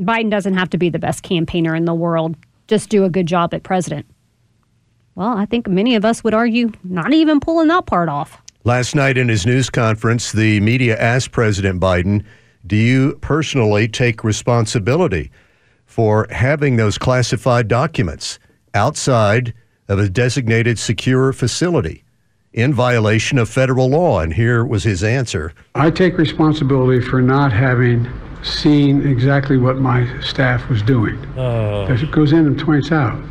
Biden 0.02 0.30
doesn't 0.30 0.54
have 0.56 0.70
to 0.72 0.78
be 0.78 0.90
the 0.90 1.00
best 1.00 1.24
campaigner 1.24 1.76
in 1.76 1.86
the 1.86 1.94
world. 1.94 2.36
Just 2.68 2.90
do 2.90 3.04
a 3.04 3.10
good 3.10 3.26
job 3.26 3.54
at 3.54 3.64
president. 3.64 4.06
Well, 5.16 5.38
I 5.38 5.46
think 5.46 5.68
many 5.68 5.96
of 5.96 6.06
us 6.06 6.24
would 6.24 6.34
argue 6.34 6.72
not 6.84 7.14
even 7.14 7.40
pulling 7.42 7.68
that 7.68 7.86
part 7.86 8.08
off. 8.08 8.42
Last 8.64 8.96
night 8.96 9.18
in 9.18 9.28
his 9.28 9.46
news 9.46 9.70
conference, 9.70 10.32
the 10.32 10.60
media 10.62 10.98
asked 10.98 11.32
President 11.32 11.82
Biden, 11.82 12.24
Do 12.66 12.76
you 12.76 13.18
personally 13.22 13.88
take 13.88 14.24
responsibility 14.24 15.32
for 15.86 16.28
having 16.30 16.76
those 16.76 16.98
classified 16.98 17.68
documents 17.68 18.38
outside 18.74 19.54
of 19.88 19.98
a 19.98 20.10
designated 20.10 20.78
secure 20.78 21.34
facility 21.34 22.04
in 22.54 22.74
violation 22.74 23.38
of 23.38 23.50
federal 23.50 23.90
law? 23.90 24.20
And 24.20 24.34
here 24.34 24.66
was 24.66 24.84
his 24.84 25.04
answer. 25.04 25.54
I 25.76 25.90
take 25.90 26.18
responsibility 26.18 27.04
for 27.04 27.22
not 27.22 27.52
having 27.52 28.08
seen 28.44 29.06
exactly 29.08 29.58
what 29.58 29.78
my 29.78 30.08
staff 30.22 30.70
was 30.70 30.82
doing. 30.82 31.18
Oh. 31.38 31.92
It 31.92 32.12
goes 32.12 32.34
in 32.34 32.46
and 32.46 32.60
points 32.60 32.92
out 32.92 33.22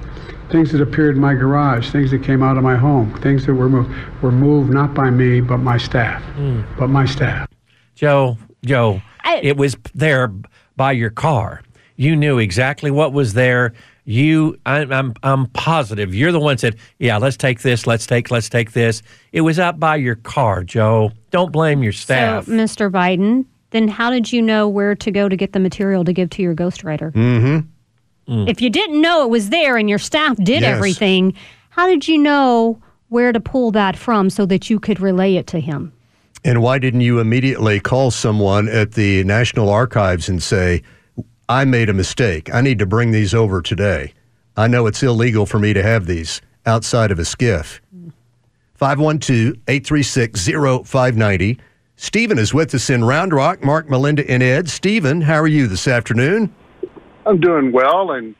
things 0.50 0.72
that 0.72 0.80
appeared 0.80 1.16
in 1.16 1.20
my 1.20 1.34
garage, 1.34 1.90
things 1.90 2.10
that 2.10 2.22
came 2.22 2.42
out 2.42 2.56
of 2.56 2.62
my 2.62 2.76
home, 2.76 3.14
things 3.20 3.44
that 3.46 3.54
were 3.54 3.68
moved 3.68 3.94
were 4.22 4.32
moved 4.32 4.72
not 4.72 4.94
by 4.94 5.10
me 5.10 5.40
but 5.40 5.58
my 5.58 5.76
staff, 5.76 6.22
hmm. 6.34 6.62
but 6.78 6.88
my 6.88 7.04
staff. 7.04 7.48
Joe, 7.94 8.38
Joe, 8.64 9.02
it 9.36 9.56
was 9.56 9.76
there 9.94 10.32
by 10.76 10.92
your 10.92 11.10
car. 11.10 11.62
You 11.96 12.14
knew 12.16 12.38
exactly 12.38 12.90
what 12.90 13.12
was 13.12 13.34
there. 13.34 13.72
You, 14.04 14.58
I, 14.64 14.78
I'm, 14.80 15.12
I'm 15.22 15.46
positive. 15.48 16.14
You're 16.14 16.32
the 16.32 16.40
one 16.40 16.56
said, 16.56 16.76
"Yeah, 16.98 17.18
let's 17.18 17.36
take 17.36 17.60
this. 17.60 17.86
Let's 17.86 18.06
take, 18.06 18.30
let's 18.30 18.48
take 18.48 18.72
this." 18.72 19.02
It 19.32 19.42
was 19.42 19.58
out 19.58 19.78
by 19.78 19.96
your 19.96 20.14
car, 20.14 20.64
Joe. 20.64 21.12
Don't 21.30 21.52
blame 21.52 21.82
your 21.82 21.92
staff. 21.92 22.46
So, 22.46 22.52
Mr. 22.52 22.90
Biden, 22.90 23.44
then 23.70 23.86
how 23.88 24.10
did 24.10 24.32
you 24.32 24.40
know 24.40 24.66
where 24.68 24.94
to 24.94 25.10
go 25.10 25.28
to 25.28 25.36
get 25.36 25.52
the 25.52 25.60
material 25.60 26.04
to 26.04 26.12
give 26.12 26.30
to 26.30 26.42
your 26.42 26.54
ghostwriter? 26.54 27.12
Mm-hmm. 27.12 28.48
If 28.48 28.60
you 28.60 28.70
didn't 28.70 29.00
know 29.00 29.22
it 29.24 29.30
was 29.30 29.50
there 29.50 29.76
and 29.76 29.88
your 29.88 29.98
staff 29.98 30.36
did 30.36 30.62
Yes. 30.62 30.76
everything, 30.76 31.34
how 31.70 31.86
did 31.86 32.06
you 32.08 32.18
know 32.18 32.80
where 33.08 33.32
to 33.32 33.40
pull 33.40 33.70
that 33.72 33.96
from 33.96 34.28
so 34.30 34.44
that 34.46 34.68
you 34.70 34.78
could 34.78 35.00
relay 35.00 35.36
it 35.36 35.46
to 35.48 35.60
him? 35.60 35.92
And 36.44 36.62
why 36.62 36.78
didn't 36.78 37.00
you 37.00 37.18
immediately 37.18 37.80
call 37.80 38.10
someone 38.10 38.68
at 38.68 38.92
the 38.92 39.24
National 39.24 39.70
Archives 39.70 40.28
and 40.28 40.42
say, 40.42 40.82
I 41.48 41.64
made 41.64 41.88
a 41.88 41.94
mistake. 41.94 42.52
I 42.54 42.60
need 42.60 42.78
to 42.78 42.86
bring 42.86 43.10
these 43.10 43.34
over 43.34 43.62
today. 43.62 44.12
I 44.56 44.66
know 44.66 44.86
it's 44.86 45.02
illegal 45.02 45.46
for 45.46 45.58
me 45.58 45.72
to 45.72 45.82
have 45.82 46.06
these 46.06 46.40
outside 46.66 47.10
of 47.10 47.18
a 47.18 47.22
SCIF. 47.22 47.80
512 48.74 49.54
836 49.66 50.46
0590. 50.88 51.58
Stephen 51.96 52.38
is 52.38 52.54
with 52.54 52.74
us 52.74 52.90
in 52.90 53.02
Round 53.02 53.32
Rock. 53.32 53.64
Mark, 53.64 53.90
Melinda, 53.90 54.28
and 54.30 54.42
Ed. 54.42 54.68
Stephen, 54.68 55.22
how 55.22 55.36
are 55.40 55.48
you 55.48 55.66
this 55.66 55.88
afternoon? 55.88 56.54
I'm 57.26 57.40
doing 57.40 57.72
well, 57.72 58.12
and 58.12 58.36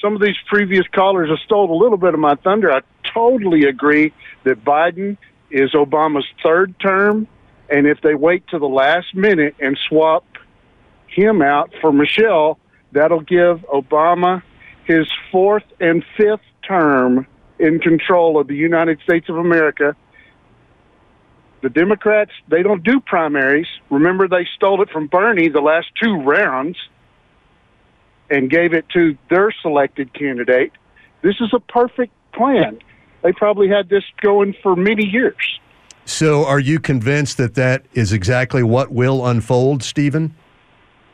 some 0.00 0.14
of 0.14 0.22
these 0.22 0.36
previous 0.46 0.86
callers 0.88 1.28
have 1.28 1.40
stole 1.44 1.72
a 1.72 1.78
little 1.82 1.98
bit 1.98 2.14
of 2.14 2.20
my 2.20 2.36
thunder. 2.36 2.72
I 2.72 2.82
totally 3.02 3.64
agree 3.64 4.12
that 4.44 4.64
Biden 4.64 5.16
is 5.50 5.72
Obama's 5.72 6.26
third 6.42 6.78
term, 6.78 7.26
and 7.70 7.86
if 7.86 8.00
they 8.02 8.14
wait 8.14 8.46
to 8.48 8.58
the 8.58 8.68
last 8.68 9.14
minute 9.14 9.54
and 9.60 9.78
swap 9.88 10.24
him 11.06 11.40
out 11.40 11.72
for 11.80 11.92
Michelle, 11.92 12.58
that'll 12.92 13.20
give 13.20 13.58
Obama 13.72 14.42
his 14.84 15.06
fourth 15.30 15.64
and 15.78 16.04
fifth 16.16 16.40
term 16.66 17.26
in 17.58 17.78
control 17.78 18.40
of 18.40 18.48
the 18.48 18.56
United 18.56 19.00
States 19.02 19.28
of 19.28 19.36
America. 19.36 19.94
The 21.62 21.68
Democrats, 21.68 22.32
they 22.48 22.62
don't 22.62 22.82
do 22.82 23.00
primaries. 23.00 23.66
Remember, 23.90 24.26
they 24.26 24.48
stole 24.56 24.82
it 24.82 24.90
from 24.90 25.06
Bernie 25.06 25.48
the 25.48 25.60
last 25.60 25.88
two 26.02 26.16
rounds 26.22 26.76
and 28.30 28.48
gave 28.48 28.72
it 28.72 28.88
to 28.94 29.16
their 29.28 29.52
selected 29.62 30.14
candidate. 30.14 30.72
This 31.22 31.36
is 31.40 31.52
a 31.52 31.60
perfect 31.60 32.12
plan. 32.32 32.78
They 33.22 33.32
probably 33.32 33.68
had 33.68 33.88
this 33.88 34.04
going 34.22 34.54
for 34.62 34.74
many 34.74 35.04
years. 35.04 35.60
So, 36.10 36.44
are 36.44 36.58
you 36.58 36.80
convinced 36.80 37.36
that 37.36 37.54
that 37.54 37.86
is 37.94 38.12
exactly 38.12 38.64
what 38.64 38.90
will 38.90 39.24
unfold, 39.24 39.84
Stephen? 39.84 40.34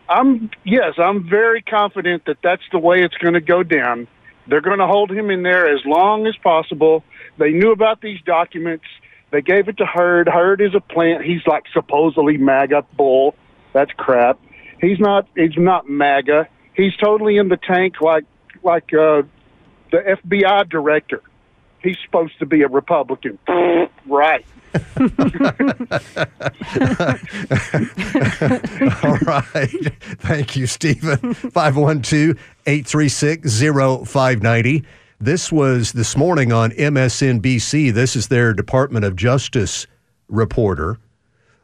I'm 0.08 0.50
yes, 0.64 0.94
I'm 0.96 1.28
very 1.28 1.60
confident 1.60 2.24
that 2.24 2.38
that's 2.42 2.62
the 2.72 2.78
way 2.78 3.02
it's 3.02 3.16
going 3.18 3.34
to 3.34 3.42
go 3.42 3.62
down. 3.62 4.08
They're 4.48 4.62
going 4.62 4.78
to 4.78 4.86
hold 4.86 5.10
him 5.12 5.30
in 5.30 5.42
there 5.42 5.68
as 5.68 5.84
long 5.84 6.26
as 6.26 6.34
possible. 6.36 7.04
They 7.36 7.50
knew 7.50 7.72
about 7.72 8.00
these 8.00 8.20
documents. 8.22 8.86
They 9.32 9.42
gave 9.42 9.68
it 9.68 9.76
to 9.76 9.86
Hur. 9.86 10.24
Hur 10.24 10.54
is 10.54 10.74
a 10.74 10.80
plant. 10.80 11.24
He's 11.24 11.46
like 11.46 11.64
supposedly 11.74 12.38
MAGA 12.38 12.86
bull. 12.96 13.34
That's 13.74 13.92
crap. 13.98 14.40
He's 14.80 14.98
not. 14.98 15.28
He's 15.36 15.58
not 15.58 15.90
MAGA. 15.90 16.48
He's 16.74 16.96
totally 16.96 17.36
in 17.36 17.50
the 17.50 17.58
tank, 17.58 18.00
like 18.00 18.24
like 18.62 18.94
uh, 18.94 19.22
the 19.92 20.18
FBI 20.24 20.70
director. 20.70 21.20
He's 21.82 21.98
supposed 22.02 22.38
to 22.38 22.46
be 22.46 22.62
a 22.62 22.68
Republican, 22.68 23.38
right? 24.06 24.44
All 29.02 29.18
right. 29.26 29.92
Thank 30.18 30.56
you, 30.56 30.66
Stephen. 30.66 31.34
512 31.34 32.36
836 32.66 33.60
0590. 33.60 34.84
This 35.18 35.50
was 35.50 35.92
this 35.92 36.16
morning 36.16 36.52
on 36.52 36.70
MSNBC. 36.72 37.92
This 37.92 38.16
is 38.16 38.28
their 38.28 38.52
Department 38.52 39.04
of 39.04 39.16
Justice 39.16 39.86
reporter. 40.28 40.98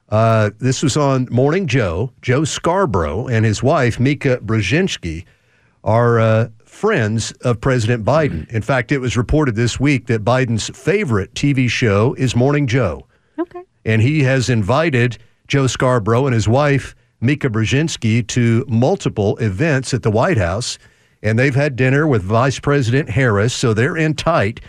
Uh, 0.09 0.51
this 0.59 0.83
was 0.83 0.97
on 0.97 1.27
Morning 1.31 1.67
Joe. 1.67 2.13
Joe 2.23 2.45
Scarborough 2.45 3.29
and 3.29 3.45
his 3.45 3.63
wife, 3.63 3.99
Mika 3.99 4.39
Brzezinski, 4.39 5.25
are 5.85 6.21
uh, 6.21 6.49
friends 6.73 7.33
of 7.43 7.61
President 7.61 8.05
Biden. 8.05 8.49
In 8.51 8.63
fact, 8.63 8.91
it 8.91 8.99
was 8.99 9.17
reported 9.17 9.55
this 9.55 9.79
week 9.79 10.07
that 10.07 10.25
Biden's 10.25 10.69
favorite 10.77 11.33
TV 11.35 11.69
show 11.69 12.15
is 12.15 12.35
Morning 12.35 12.67
Joe. 12.67 13.07
Okay. 13.39 13.63
And 13.85 14.01
he 14.01 14.23
has 14.23 14.49
invited 14.49 15.19
Joe 15.47 15.67
Scarborough 15.67 16.27
and 16.27 16.35
his 16.35 16.49
wife, 16.49 16.97
Mika 17.21 17.51
Brzezinski, 17.51 18.27
to 18.29 18.65
multiple 18.69 19.37
events 19.37 19.93
at 19.93 20.03
the 20.03 20.11
White 20.11 20.39
House. 20.39 20.79
And 21.23 21.39
they've 21.39 21.55
had 21.55 21.77
dinner 21.77 22.09
with 22.09 22.23
Vice 22.23 22.59
President 22.59 23.11
Harris, 23.11 23.53
so 23.53 23.75
they're 23.75 23.97
in 23.97 24.15
tight. 24.15 24.61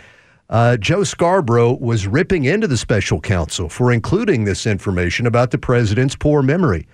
Uh, 0.50 0.76
Joe 0.76 1.04
Scarborough 1.04 1.78
was 1.80 2.06
ripping 2.06 2.44
into 2.44 2.68
the 2.68 2.76
special 2.76 3.18
counsel 3.18 3.68
for 3.68 3.90
including 3.90 4.44
this 4.44 4.66
information 4.66 5.26
about 5.26 5.50
the 5.50 5.58
president's 5.58 6.14
poor 6.14 6.42
memory. 6.42 6.86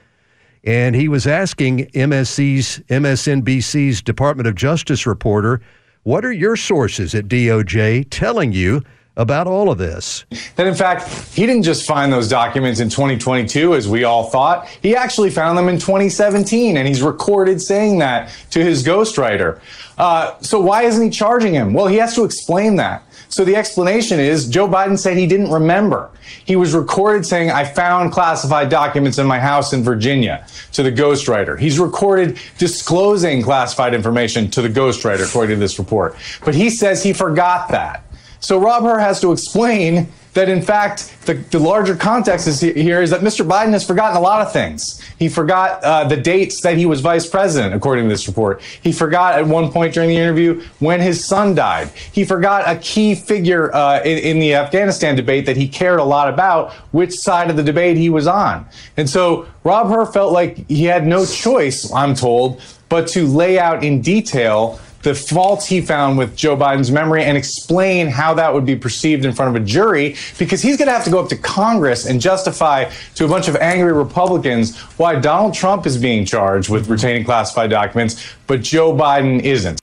And 0.65 0.95
he 0.95 1.09
was 1.09 1.27
asking 1.27 1.87
MSC's, 1.87 2.81
MSNBC's 2.89 4.03
Department 4.03 4.47
of 4.47 4.55
Justice 4.55 5.07
reporter, 5.07 5.61
What 6.03 6.25
are 6.25 6.33
your 6.33 6.57
sources 6.57 7.15
at 7.15 7.29
DOJ 7.29 8.07
telling 8.11 8.53
you 8.53 8.83
about 9.17 9.47
all 9.47 9.71
of 9.71 9.79
this? 9.79 10.25
That 10.57 10.67
in 10.67 10.75
fact, 10.75 11.09
he 11.35 11.47
didn't 11.47 11.65
just 11.65 11.87
find 11.87 12.13
those 12.13 12.29
documents 12.29 12.81
in 12.81 12.89
2022 12.89 13.75
as 13.75 13.89
we 13.89 14.05
all 14.05 14.31
thought. 14.31 14.69
He 14.83 14.97
actually 14.97 15.31
found 15.31 15.59
them 15.59 15.69
in 15.69 15.79
2017, 15.79 16.77
and 16.77 16.87
he's 16.87 17.03
recorded 17.03 17.61
saying 17.61 17.99
that 17.99 18.31
to 18.51 18.65
his 18.65 18.85
ghostwriter. 18.85 19.61
Uh, 19.99 20.39
so 20.41 20.61
why 20.61 20.85
isn't 20.85 21.03
he 21.03 21.11
charging 21.11 21.53
him? 21.53 21.73
Well, 21.73 21.87
he 21.87 21.97
has 21.97 22.15
to 22.15 22.25
explain 22.25 22.77
that. 22.77 23.03
So 23.29 23.45
the 23.45 23.55
explanation 23.55 24.19
is 24.19 24.49
Joe 24.49 24.67
Biden 24.67 24.99
said 24.99 25.17
he 25.17 25.27
didn't 25.27 25.53
remember. 25.53 26.11
He 26.45 26.57
was 26.57 26.75
recorded 26.75 27.25
saying, 27.25 27.51
I 27.51 27.65
found 27.65 28.11
classified 28.11 28.71
documents 28.71 29.19
in 29.19 29.27
my 29.27 29.39
house 29.39 29.73
in 29.73 29.85
Virginia 29.85 30.47
to 30.73 30.83
the 30.83 30.91
ghostwriter. 30.91 31.59
He's 31.59 31.79
recorded 31.79 32.39
disclosing 32.59 33.43
classified 33.43 33.95
information 33.95 34.51
to 34.51 34.63
the 34.63 34.69
ghostwriter, 34.69 35.29
according 35.29 35.57
to 35.57 35.61
this 35.61 35.79
report. 35.79 36.17
But 36.45 36.57
he 36.57 36.71
says 36.71 37.05
he 37.05 37.13
forgot 37.13 37.69
that. 37.69 38.05
So 38.41 38.59
Rob 38.59 38.83
Hur 38.83 38.99
has 38.99 39.21
to 39.21 39.33
explain 39.33 40.09
that, 40.33 40.49
in 40.49 40.63
fact, 40.63 41.15
the, 41.27 41.35
the 41.35 41.59
larger 41.59 41.97
context 41.97 42.47
is 42.47 42.61
here 42.61 43.03
is 43.03 43.11
that 43.11 43.21
Mr. 43.21 43.47
Biden 43.47 43.73
has 43.73 43.85
forgotten 43.85 44.17
a 44.17 44.21
lot 44.21 44.41
of 44.41 44.53
things. 44.53 45.03
He 45.19 45.29
forgot 45.29 45.83
uh, 45.83 46.05
the 46.05 46.17
dates 46.17 46.61
that 46.63 46.77
he 46.77 46.87
was 46.87 47.01
vice 47.01 47.29
president, 47.29 47.75
according 47.75 48.05
to 48.05 48.09
this 48.09 48.29
report. 48.29 48.63
He 48.63 48.93
forgot 48.93 49.35
at 49.35 49.47
one 49.47 49.73
point 49.73 49.93
during 49.93 50.09
the 50.09 50.17
interview 50.17 50.63
when 50.79 51.01
his 51.01 51.25
son 51.25 51.55
died. 51.55 51.89
He 52.13 52.25
forgot 52.25 52.69
a 52.69 52.79
key 52.79 53.15
figure 53.15 53.75
uh, 53.75 54.03
in, 54.03 54.19
in 54.19 54.39
the 54.39 54.55
Afghanistan 54.55 55.17
debate 55.17 55.47
that 55.47 55.57
he 55.57 55.69
cared 55.69 55.99
a 55.99 56.05
lot 56.05 56.33
about, 56.33 56.73
which 56.93 57.13
side 57.15 57.51
of 57.51 57.57
the 57.57 57.65
debate 57.65 57.97
he 57.97 58.09
was 58.09 58.27
on. 58.27 58.67
And 58.97 59.11
so 59.11 59.49
Rob 59.65 59.89
Hur 59.89 60.07
felt 60.07 60.33
like 60.33 60.69
he 60.69 60.85
had 60.85 61.07
no 61.07 61.27
choice, 61.27 61.93
I'm 61.93 62.15
told, 62.15 62.63
but 62.89 63.09
to 63.09 63.27
lay 63.27 63.59
out 63.59 63.83
in 63.83 64.01
detail 64.01 64.81
the 65.03 65.15
faults 65.15 65.67
he 65.67 65.81
found 65.81 66.19
with 66.19 66.37
Joe 66.37 66.57
Biden's 66.57 66.91
memory 66.91 67.25
and 67.25 67.37
explain 67.37 68.09
how 68.09 68.35
that 68.35 68.53
would 68.53 68.67
be 68.67 68.77
perceived 68.77 69.25
in 69.25 69.33
front 69.33 69.57
of 69.57 69.63
a 69.63 69.65
jury 69.65 70.17
because 70.39 70.61
he's 70.61 70.77
going 70.77 70.89
to 70.89 70.93
have 70.93 71.05
to 71.05 71.11
go 71.11 71.19
up 71.19 71.29
to 71.31 71.37
Congress 71.37 72.07
and 72.07 72.21
justify 72.21 72.91
to 73.15 73.25
a 73.25 73.29
bunch 73.29 73.49
of 73.49 73.57
angry 73.57 73.93
Republicans 73.93 74.77
why 74.99 75.19
Donald 75.19 75.55
Trump 75.55 75.87
is 75.87 75.97
being 75.97 76.25
charged 76.25 76.69
with 76.69 76.89
retaining 76.89 77.25
classified 77.25 77.71
documents, 77.71 78.25
but 78.47 78.61
Joe 78.61 78.93
Biden 78.95 79.43
isn't. 79.43 79.81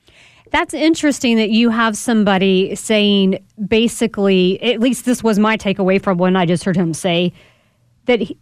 That's 0.50 0.72
interesting 0.72 1.36
that 1.36 1.50
you 1.50 1.68
have 1.70 1.96
somebody 1.96 2.74
saying 2.74 3.44
basically, 3.66 4.62
at 4.62 4.80
least 4.80 5.04
this 5.04 5.22
was 5.22 5.38
my 5.38 5.56
takeaway 5.56 6.00
from 6.02 6.16
when 6.16 6.36
I 6.36 6.46
just 6.46 6.64
heard 6.64 6.76
him 6.76 6.94
say 6.94 7.32
that 8.06 8.20
he 8.20 8.38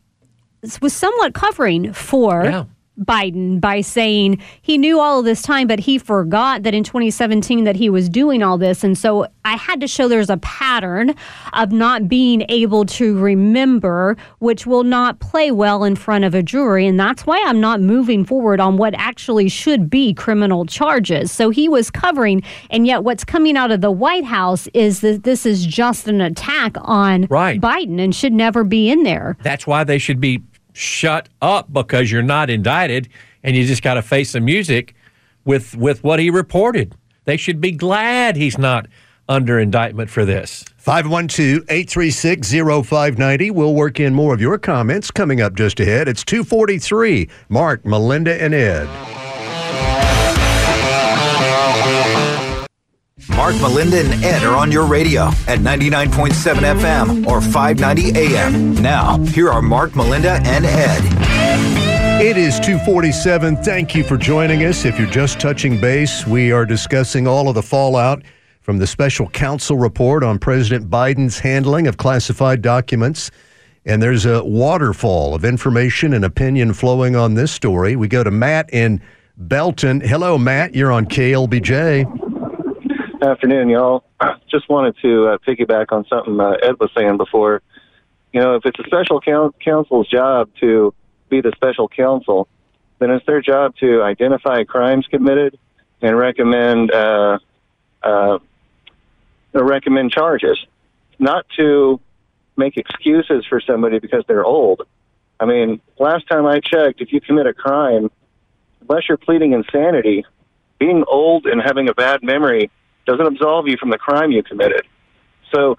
was 0.81 0.93
somewhat 0.93 1.35
covering 1.35 1.93
for 1.93 2.45
Yeah. 2.45 2.65
Biden 3.00 3.61
by 3.61 3.80
saying 3.80 4.42
he 4.62 4.78
knew 4.78 5.00
all 5.00 5.18
of 5.18 5.24
this 5.24 5.42
time, 5.42 5.66
but 5.66 5.80
he 5.80 5.98
forgot 5.98 6.62
that 6.62 6.74
in 6.74 6.85
2017 6.85 7.64
that 7.64 7.76
he 7.76 7.90
was 7.90 8.09
doing 8.09 8.42
all 8.42 8.59
this. 8.59 8.82
And 8.82 8.96
so 8.96 9.26
I 9.44 9.56
had 9.56 9.80
to 9.80 9.87
show 9.87 10.09
there's 10.09 10.30
a 10.30 10.38
pattern 10.38 11.14
of 11.52 11.72
not 11.72 12.09
being 12.09 12.44
able 12.48 12.85
to 12.87 13.18
remember, 13.18 14.16
which 14.38 14.66
will 14.66 14.85
not 14.85 15.20
play 15.20 15.50
well 15.50 15.85
in 15.85 15.96
front 15.96 16.24
of 16.24 16.35
a 16.35 16.42
jury. 16.42 16.87
And 16.87 16.98
that's 16.98 17.26
why 17.26 17.42
I'm 17.46 17.61
not 17.61 17.80
moving 17.80 18.24
forward 18.24 18.61
on 18.61 18.76
what 18.76 18.94
actually 18.96 19.48
should 19.48 19.90
be 19.90 20.14
criminal 20.14 20.64
charges. 20.64 21.30
So 21.30 21.50
he 21.50 21.68
was 21.68 21.90
covering, 21.90 22.42
and 22.70 22.87
yet 22.87 23.04
what's 23.04 23.24
coming 23.24 23.56
out 23.56 23.70
of 23.70 23.80
the 23.80 23.90
White 23.90 24.24
House 24.24 24.68
is 24.74 25.00
that 25.00 25.24
this 25.24 25.46
is 25.46 25.66
just 25.66 26.09
an 26.09 26.20
attack 26.20 26.76
on 26.80 27.26
Right. 27.28 27.61
Biden 27.61 28.00
and 28.00 28.14
should 28.14 28.32
never 28.32 28.64
be 28.64 28.88
in 28.90 29.02
there. 29.02 29.37
That's 29.42 29.66
why 29.66 29.85
they 29.85 29.98
should 29.98 30.20
be 30.20 30.42
shut 30.77 31.29
up 31.41 31.73
because 31.73 32.11
you're 32.11 32.23
not 32.23 32.51
indicted 32.51 33.09
and 33.43 33.57
you 33.57 33.67
just 33.67 33.83
got 33.83 33.95
to 33.95 34.03
face 34.03 34.33
the 34.33 34.41
music 34.41 34.95
with 35.45 35.77
with 35.77 36.05
what 36.05 36.19
he 36.19 36.31
reported. 36.31 36.95
They 37.25 37.37
should 37.37 37.61
be 37.61 37.73
glad 37.73 38.37
he's 38.37 38.59
not 38.59 38.87
under 39.29 39.59
indictment 39.59 40.11
for 40.11 40.25
this. 40.25 40.64
512 40.79 41.64
836 41.68 42.51
0590. 42.51 43.51
We'll 43.51 43.74
work 43.74 43.99
in 43.99 44.14
more 44.14 44.35
of 44.35 44.41
your 44.41 44.59
comments 44.59 45.11
coming 45.11 45.41
up 45.41 45.55
just 45.55 45.81
ahead. 45.81 46.09
It's 46.09 46.24
243. 46.24 47.29
Mark, 47.49 47.85
Melinda, 47.85 48.41
and 48.41 48.55
Ed. 48.55 49.26
Mark, 53.37 53.55
Melinda, 53.61 53.99
and 53.99 54.24
Ed 54.24 54.43
are 54.45 54.57
on 54.57 54.72
your 54.72 54.87
radio 54.87 55.24
at 55.47 55.59
99.7 55.59 56.30
FM 56.80 57.26
or 57.26 57.43
590 57.43 58.18
AM. 58.18 58.74
Now, 58.76 59.18
here 59.18 59.51
are 59.51 59.61
Mark, 59.61 59.95
Melinda, 59.95 60.41
and 60.45 60.64
Ed. 60.64 61.03
It 62.22 62.39
is 62.39 62.59
247. 62.61 63.62
Thank 63.62 63.95
you 63.95 64.05
for 64.05 64.16
joining 64.16 64.64
us. 64.64 64.87
If 64.87 64.99
you're 64.99 65.07
just 65.07 65.39
touching 65.39 65.78
base, 65.78 66.26
we 66.26 66.51
are 66.51 66.64
discussing 66.64 67.26
all 67.28 67.51
of 67.51 67.55
the 67.55 67.62
fallout 67.62 68.22
from 68.62 68.78
the 68.78 68.87
special 68.87 69.28
counsel 69.28 69.76
report 69.76 70.24
on 70.24 70.39
President 70.39 70.89
Biden's 70.89 71.39
handling 71.39 71.87
of 71.87 71.99
classified 71.99 72.62
documents. 72.62 73.30
And 73.84 74.03
there's 74.03 74.24
a 74.24 74.43
waterfall 74.43 75.34
of 75.34 75.45
information 75.45 76.14
and 76.14 76.24
opinion 76.24 76.72
flowing 76.72 77.14
on 77.14 77.34
this 77.34 77.53
story. 77.53 77.97
We 77.97 78.09
go 78.09 78.24
to 78.24 78.30
Matt 78.30 78.72
in 78.72 79.03
Belton. 79.37 80.01
Hello, 80.01 80.39
Matt. 80.39 80.74
You're 80.74 80.91
on 80.91 81.05
KLBJ. 81.05 82.36
Afternoon, 83.23 83.71
y'all. 83.71 84.05
Just 84.51 84.69
wanted 84.69 84.97
to 85.01 85.29
uh, 85.29 85.39
piggyback 85.39 85.91
on 85.91 86.05
something 86.07 86.39
uh, 86.39 86.51
Ed 86.62 86.79
was 86.79 86.91
saying 86.95 87.17
before. 87.17 87.62
You 88.33 88.41
know, 88.41 88.57
if 88.57 88.67
it's 88.67 88.79
a 88.79 88.85
special 88.85 89.21
coun- 89.21 89.55
counsel's 89.64 90.09
job 90.09 90.51
to 90.61 90.93
be 91.31 91.41
the 91.41 91.53
special 91.57 91.89
counsel, 91.89 92.47
then 92.99 93.11
it's 93.11 93.25
their 93.25 93.41
job 93.41 93.75
to 93.77 94.03
identify 94.03 94.64
crimes 94.64 95.07
committed 95.11 95.59
and 96.03 96.17
recommend 96.17 96.93
uh, 96.93 97.39
uh, 98.03 98.39
recommend 99.55 100.11
charges, 100.11 100.59
not 101.19 101.47
to 101.57 102.01
make 102.57 102.77
excuses 102.77 103.47
for 103.49 103.61
somebody 103.61 103.99
because 103.99 104.25
they're 104.29 104.45
old. 104.45 104.83
I 105.41 105.47
mean, 105.47 105.81
last 105.99 106.29
time 106.29 106.45
I 106.45 106.61
checked, 106.61 107.01
if 107.01 107.12
you 107.12 107.21
commit 107.23 107.47
a 107.47 107.55
crime, 107.55 108.11
unless 108.83 109.09
you're 109.09 109.19
pleading 109.19 109.53
insanity, 109.53 110.27
being 110.79 111.05
old 111.09 111.47
and 111.47 111.62
having 111.62 111.89
a 111.89 111.95
bad 111.95 112.23
memory 112.23 112.71
doesn't 113.07 113.26
absolve 113.26 113.68
you 113.68 113.76
from 113.78 113.90
the 113.90 113.98
crime 113.98 114.30
you 114.32 114.42
committed. 114.42 114.82
So 115.54 115.76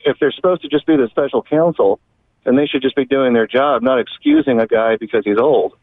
if 0.00 0.18
they're 0.18 0.32
supposed 0.32 0.62
to 0.62 0.68
just 0.68 0.86
be 0.86 0.96
the 0.96 1.08
special 1.10 1.42
counsel, 1.42 2.00
then 2.44 2.56
they 2.56 2.66
should 2.66 2.82
just 2.82 2.96
be 2.96 3.04
doing 3.04 3.34
their 3.34 3.46
job, 3.46 3.82
not 3.82 3.98
excusing 4.00 4.60
a 4.60 4.66
guy 4.66 4.96
because 4.96 5.24
he's 5.24 5.38
old. 5.38 5.74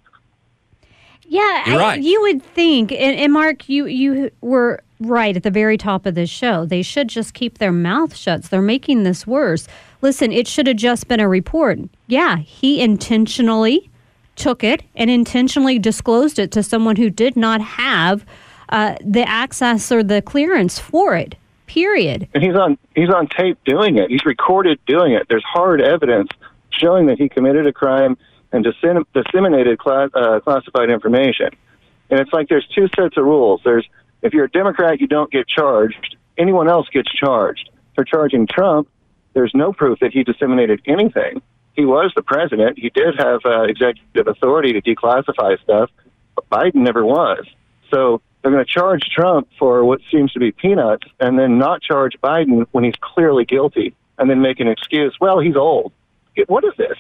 Yeah, 1.30 1.70
You're 1.70 1.82
I- 1.82 1.84
right. 1.96 2.02
you 2.02 2.22
would 2.22 2.42
think, 2.42 2.92
and, 2.92 3.16
and 3.20 3.34
Mark, 3.34 3.68
you 3.68 3.86
you 3.86 4.32
were 4.42 4.82
right 5.00 5.36
at 5.36 5.44
the 5.44 5.52
very 5.52 5.78
top 5.78 6.06
of 6.06 6.16
this 6.16 6.30
show. 6.30 6.66
They 6.66 6.82
should 6.82 7.10
just 7.10 7.34
keep 7.34 7.58
their 7.58 7.72
mouth 7.72 8.16
shut. 8.16 8.44
They're 8.44 8.62
making 8.62 9.04
this 9.04 9.28
worse. 9.28 9.68
Listen, 10.02 10.32
it 10.32 10.48
should 10.48 10.68
have 10.68 10.78
just 10.78 11.08
been 11.08 11.20
a 11.20 11.28
report. 11.28 11.80
Yeah, 12.08 12.38
he 12.38 12.82
intentionally 12.82 13.90
took 14.36 14.64
it 14.64 14.84
and 14.96 15.10
intentionally 15.10 15.78
disclosed 15.80 16.40
it 16.40 16.52
to 16.54 16.64
someone 16.64 16.96
who 16.96 17.10
did 17.10 17.36
not 17.36 17.60
have 17.62 18.26
uh, 18.70 18.96
the 19.04 19.28
access 19.28 19.92
or 19.92 20.04
the 20.04 20.22
clearance 20.22 20.80
for 20.80 21.16
it. 21.16 21.36
Period. 21.66 22.28
And 22.34 22.44
he's 22.44 22.56
on 22.56 22.78
he's 22.96 23.10
on 23.10 23.28
tape 23.28 23.58
doing 23.66 23.98
it. 23.98 24.10
He's 24.10 24.26
recorded 24.26 24.80
doing 24.88 25.14
it. 25.14 25.28
There's 25.30 25.44
hard 25.44 25.82
evidence 25.82 26.30
showing 26.70 27.08
that 27.08 27.18
he 27.18 27.30
committed 27.30 27.68
a 27.68 27.74
crime 27.74 28.18
and 28.52 28.64
dissemin- 28.64 29.06
disseminated 29.14 29.80
uh, 29.86 30.40
classified 30.40 30.90
information. 30.90 31.50
And 32.10 32.20
it's 32.20 32.32
like 32.32 32.48
there's 32.48 32.68
two 32.74 32.88
sets 32.96 33.18
of 33.18 33.26
rules. 33.26 33.62
There's 33.64 33.86
if 34.22 34.34
you're 34.34 34.46
a 34.46 34.50
Democrat, 34.50 35.00
you 35.02 35.08
don't 35.08 35.32
get 35.32 35.48
charged. 35.48 36.16
Anyone 36.38 36.70
else 36.70 36.88
gets 36.90 37.12
charged. 37.12 37.70
For 37.96 38.04
charging 38.04 38.48
Trump, 38.48 38.88
there's 39.34 39.52
no 39.54 39.74
proof 39.74 40.00
that 40.00 40.12
he 40.14 40.24
disseminated 40.24 40.82
anything. 40.86 41.42
He 41.74 41.86
was 41.86 42.12
the 42.16 42.24
president. 42.24 42.80
He 42.80 42.90
did 42.90 43.16
have 43.20 43.42
uh, 43.46 43.64
executive 43.64 44.28
authority 44.28 44.74
to 44.74 44.82
declassify 44.82 45.62
stuff, 45.62 45.92
but 46.36 46.50
Biden 46.50 46.76
never 46.76 47.06
was. 47.06 47.46
So 47.92 48.22
they're 48.42 48.52
going 48.52 48.66
to 48.66 48.72
charge 48.72 49.02
Trump 49.14 49.48
for 49.60 49.84
what 49.84 50.00
seems 50.12 50.32
to 50.34 50.40
be 50.40 50.52
peanuts 50.52 51.08
and 51.20 51.38
then 51.38 51.58
not 51.58 51.82
charge 51.82 52.14
Biden 52.24 52.66
when 52.72 52.84
he's 52.84 52.96
clearly 53.02 53.46
guilty 53.46 53.96
and 54.18 54.30
then 54.30 54.42
make 54.42 54.60
an 54.60 54.68
excuse. 54.68 55.16
Well, 55.20 55.40
he's 55.40 55.56
old. 55.56 55.92
What 56.48 56.64
is 56.64 56.74
this? 56.78 56.98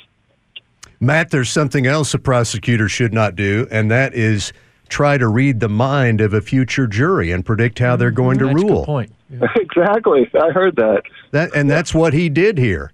Matt, 0.99 1.29
there's 1.29 1.49
something 1.49 1.85
else 1.85 2.13
a 2.13 2.19
prosecutor 2.19 2.89
should 2.89 3.13
not 3.13 3.35
do, 3.35 3.67
and 3.69 3.91
that 3.91 4.15
is 4.15 4.51
try 4.89 5.17
to 5.17 5.27
read 5.27 5.59
the 5.59 5.69
mind 5.69 6.21
of 6.21 6.33
a 6.33 6.41
future 6.41 6.87
jury 6.87 7.31
and 7.31 7.45
predict 7.45 7.79
how 7.79 7.95
they're 7.95 8.09
mm-hmm. 8.09 8.15
going 8.15 8.39
to 8.39 8.45
That's 8.45 8.55
a 8.59 8.63
good 8.63 8.71
rule. 8.71 8.85
point. 8.85 9.11
exactly. 9.55 10.29
I 10.41 10.49
heard 10.51 10.75
that. 10.77 11.03
That 11.31 11.55
and 11.55 11.69
that's 11.69 11.93
what 11.93 12.13
he 12.13 12.29
did 12.29 12.57
here. 12.57 12.91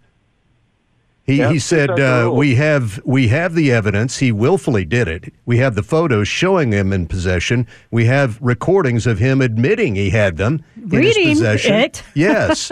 He, 1.25 1.37
Yeah, 1.37 1.51
he 1.53 1.59
said 1.59 1.99
uh, 1.99 2.29
we 2.33 2.55
have 2.55 2.99
we 3.05 3.29
have 3.29 3.55
the 3.55 3.71
evidence. 3.71 4.17
He 4.17 4.31
willfully 4.31 4.83
did 4.83 5.07
it. 5.07 5.33
We 5.45 5.57
have 5.59 5.75
the 5.75 5.83
photos 5.83 6.27
showing 6.27 6.71
him 6.73 6.91
in 6.91 7.07
possession. 7.07 7.65
We 7.91 8.05
have 8.05 8.37
recordings 8.41 9.07
of 9.07 9.19
him 9.19 9.41
admitting 9.41 9.95
he 9.95 10.09
had 10.09 10.35
them 10.37 10.63
in 10.75 10.89
Reading 10.89 11.29
his 11.29 11.39
possession. 11.39 11.73
it. 11.75 12.03
Yes, 12.13 12.71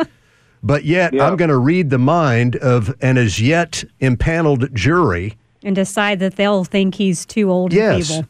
but 0.61 0.83
yet 0.83 1.13
I'm 1.19 1.37
going 1.37 1.49
to 1.49 1.57
read 1.57 1.89
the 1.91 1.97
mind 1.97 2.57
of 2.57 2.93
an 3.01 3.17
as 3.17 3.39
yet 3.41 3.83
impaneled 4.01 4.75
jury. 4.75 5.37
And 5.63 5.75
decide 5.75 6.19
that 6.19 6.35
they'll 6.35 6.63
think 6.65 6.95
he's 6.95 7.25
too 7.25 7.49
old 7.51 7.71
Yes. 7.71 8.09
and 8.09 8.25
feeble. 8.25 8.29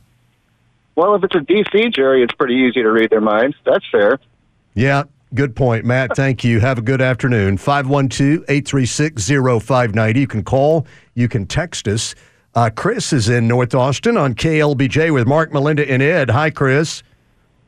Well, 0.95 1.15
if 1.15 1.23
it's 1.23 1.35
a 1.35 1.39
D.C. 1.39 1.89
jury, 1.89 2.21
it's 2.21 2.33
pretty 2.33 2.55
easy 2.55 2.83
to 2.83 2.91
read 2.91 3.09
their 3.09 3.21
minds. 3.21 3.55
That's 3.65 3.85
fair. 3.89 4.19
Yeah, 4.75 5.03
good 5.33 5.55
point, 5.55 5.85
Matt. 5.85 6.15
Thank 6.15 6.43
you. 6.43 6.59
Have 6.59 6.77
a 6.77 6.81
good 6.81 7.01
afternoon. 7.01 7.57
512 7.57 8.43
836 8.47 9.27
0590. 9.27 10.19
You 10.19 10.27
can 10.27 10.43
call, 10.43 10.85
you 11.13 11.27
can 11.27 11.45
text 11.45 11.87
us. 11.87 12.15
Uh, 12.53 12.69
Chris 12.69 13.13
is 13.13 13.29
in 13.29 13.47
North 13.47 13.73
Austin 13.73 14.17
on 14.17 14.35
KLBJ 14.35 15.13
with 15.13 15.25
Mark, 15.25 15.53
Melinda, 15.53 15.89
and 15.89 16.01
Ed. 16.01 16.29
Hi, 16.29 16.49
Chris. 16.49 17.01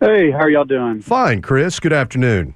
Hey, 0.02 0.32
how 0.32 0.40
are 0.40 0.50
y'all 0.50 0.66
doing? 0.66 1.02
Fine, 1.02 1.42
Chris. 1.42 1.80
Good 1.80 1.94
afternoon. 1.94 2.54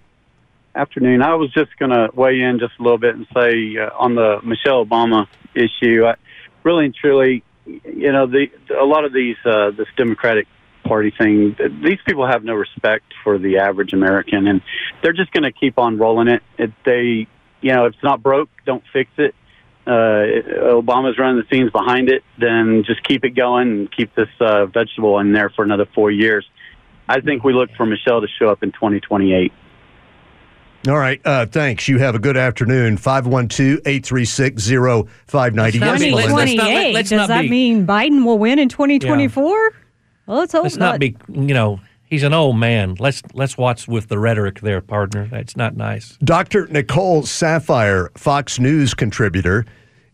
Afternoon. 0.75 1.21
I 1.21 1.35
was 1.35 1.51
just 1.53 1.77
going 1.79 1.91
to 1.91 2.09
weigh 2.13 2.41
in 2.41 2.59
just 2.59 2.73
a 2.79 2.83
little 2.83 2.97
bit 2.97 3.15
and 3.15 3.25
say 3.33 3.77
uh, 3.77 3.89
on 3.97 4.15
the 4.15 4.41
Michelle 4.43 4.85
Obama 4.85 5.27
issue, 5.55 6.05
I, 6.05 6.15
really 6.63 6.85
and 6.85 6.93
truly, 6.93 7.43
you 7.65 8.11
know, 8.11 8.27
the 8.27 8.51
a 8.77 8.83
lot 8.83 9.05
of 9.05 9.13
these 9.13 9.37
uh, 9.45 9.71
this 9.71 9.87
Democratic 9.95 10.47
Party 10.87 11.13
thing, 11.17 11.55
these 11.83 11.99
people 12.05 12.27
have 12.27 12.43
no 12.43 12.53
respect 12.53 13.05
for 13.23 13.37
the 13.37 13.59
average 13.59 13.93
American, 13.93 14.47
and 14.47 14.61
they're 15.01 15.13
just 15.13 15.31
going 15.31 15.43
to 15.43 15.51
keep 15.51 15.77
on 15.77 15.97
rolling 15.97 16.27
it. 16.27 16.41
If 16.57 16.71
they, 16.85 17.27
you 17.61 17.73
know, 17.73 17.85
if 17.85 17.93
it's 17.93 18.03
not 18.03 18.23
broke, 18.23 18.49
don't 18.65 18.83
fix 18.93 19.09
it. 19.17 19.35
Uh, 19.85 20.25
Obama's 20.73 21.17
running 21.17 21.37
the 21.37 21.55
scenes 21.55 21.71
behind 21.71 22.09
it, 22.09 22.23
then 22.37 22.83
just 22.85 23.03
keep 23.03 23.23
it 23.23 23.31
going 23.31 23.69
and 23.69 23.91
keep 23.95 24.13
this 24.15 24.27
uh, 24.41 24.65
vegetable 24.65 25.19
in 25.19 25.31
there 25.31 25.49
for 25.49 25.63
another 25.63 25.85
four 25.95 26.11
years. 26.11 26.45
I 27.07 27.21
think 27.21 27.43
we 27.43 27.53
look 27.53 27.69
for 27.77 27.85
Michelle 27.85 28.19
to 28.19 28.27
show 28.39 28.49
up 28.49 28.63
in 28.63 28.73
2028. 28.73 29.53
All 30.87 30.97
right. 30.97 31.19
Uh, 31.25 31.45
thanks. 31.45 31.87
You 31.87 31.99
have 31.99 32.15
a 32.15 32.19
good 32.19 32.37
afternoon. 32.37 32.97
512 32.97 33.79
836 33.85 34.67
0590. 34.67 35.79
Yes, 35.79 35.99
Melinda. 35.99 36.21
2028. 36.27 36.93
let's 36.93 37.09
Does 37.09 37.17
not 37.17 37.27
that 37.27 37.45
mean 37.45 37.85
Biden 37.85 38.25
will 38.25 38.37
win 38.37 38.59
in 38.59 38.69
2024? 38.69 39.73
Well, 40.27 40.39
let's 40.39 40.51
hope 40.51 40.63
Let's 40.63 40.75
not 40.75 40.99
be, 40.99 41.15
you 41.29 41.53
know, 41.53 41.79
he's 42.03 42.23
an 42.23 42.33
old 42.33 42.57
man. 42.57 42.95
Let's 42.99 43.23
let's 43.33 43.57
watch 43.57 43.87
with 43.87 44.09
the 44.09 44.19
rhetoric 44.19 44.59
there, 44.59 44.81
partner. 44.81 45.27
That's 45.31 45.55
not 45.55 45.77
nice. 45.77 46.17
Dr. 46.23 46.67
Nicole 46.67 47.23
Saphier, 47.23 48.15
Fox 48.17 48.59
News 48.59 48.93
contributor, 48.93 49.65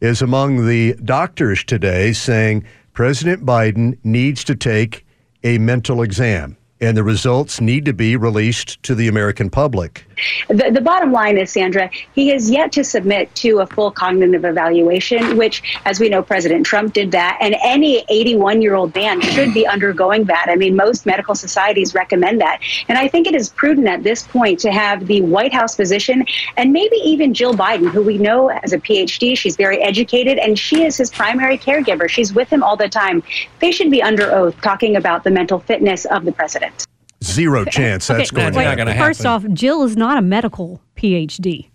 is 0.01 0.21
among 0.21 0.67
the 0.67 0.93
doctors 1.03 1.63
today 1.63 2.13
saying 2.13 2.63
President 2.93 3.43
Biden 3.43 3.97
needs 4.03 4.43
to 4.43 4.55
take 4.55 5.03
a 5.43 5.57
mental 5.57 6.03
exam 6.03 6.57
and 6.79 6.95
the 6.95 7.03
results 7.03 7.59
need 7.59 7.85
to 7.85 7.93
be 7.93 8.15
released 8.15 8.81
to 8.83 8.93
the 8.93 9.07
American 9.07 9.49
public. 9.49 10.05
The, 10.49 10.71
the 10.71 10.81
bottom 10.81 11.11
line 11.11 11.37
is, 11.37 11.51
Sandra, 11.51 11.89
he 12.13 12.29
has 12.29 12.49
yet 12.49 12.71
to 12.73 12.83
submit 12.83 13.33
to 13.35 13.59
a 13.59 13.67
full 13.67 13.91
cognitive 13.91 14.45
evaluation, 14.45 15.37
which, 15.37 15.79
as 15.85 15.99
we 15.99 16.09
know, 16.09 16.21
President 16.21 16.65
Trump 16.65 16.93
did 16.93 17.11
that. 17.11 17.37
And 17.41 17.55
any 17.63 18.05
81 18.09 18.61
year 18.61 18.75
old 18.75 18.95
man 18.95 19.21
should 19.21 19.53
be 19.53 19.65
undergoing 19.65 20.25
that. 20.25 20.47
I 20.49 20.55
mean, 20.55 20.75
most 20.75 21.05
medical 21.05 21.35
societies 21.35 21.93
recommend 21.93 22.41
that. 22.41 22.59
And 22.87 22.97
I 22.97 23.07
think 23.07 23.27
it 23.27 23.35
is 23.35 23.49
prudent 23.49 23.87
at 23.87 24.03
this 24.03 24.23
point 24.23 24.59
to 24.61 24.71
have 24.71 25.07
the 25.07 25.21
White 25.21 25.53
House 25.53 25.75
physician 25.75 26.25
and 26.57 26.71
maybe 26.71 26.97
even 26.97 27.33
Jill 27.33 27.53
Biden, 27.53 27.89
who 27.89 28.01
we 28.01 28.17
know 28.17 28.49
has 28.49 28.73
a 28.73 28.79
PhD. 28.79 29.37
She's 29.37 29.55
very 29.55 29.81
educated 29.81 30.37
and 30.37 30.57
she 30.57 30.83
is 30.83 30.97
his 30.97 31.09
primary 31.09 31.57
caregiver. 31.57 32.09
She's 32.09 32.33
with 32.33 32.49
him 32.49 32.63
all 32.63 32.77
the 32.77 32.89
time. 32.89 33.23
They 33.59 33.71
should 33.71 33.91
be 33.91 34.01
under 34.01 34.31
oath 34.31 34.59
talking 34.61 34.95
about 34.95 35.23
the 35.23 35.31
mental 35.31 35.59
fitness 35.59 36.05
of 36.05 36.25
the 36.25 36.31
president. 36.31 36.85
Zero 37.23 37.65
chance 37.65 38.07
that's 38.07 38.31
going 38.31 38.51
to 38.51 38.57
wait, 38.57 38.65
happen. 38.65 38.97
First 38.97 39.25
off, 39.25 39.45
Jill 39.53 39.83
is 39.83 39.95
not 39.95 40.17
a 40.17 40.21
medical 40.21 40.81
PhD. 40.95 41.69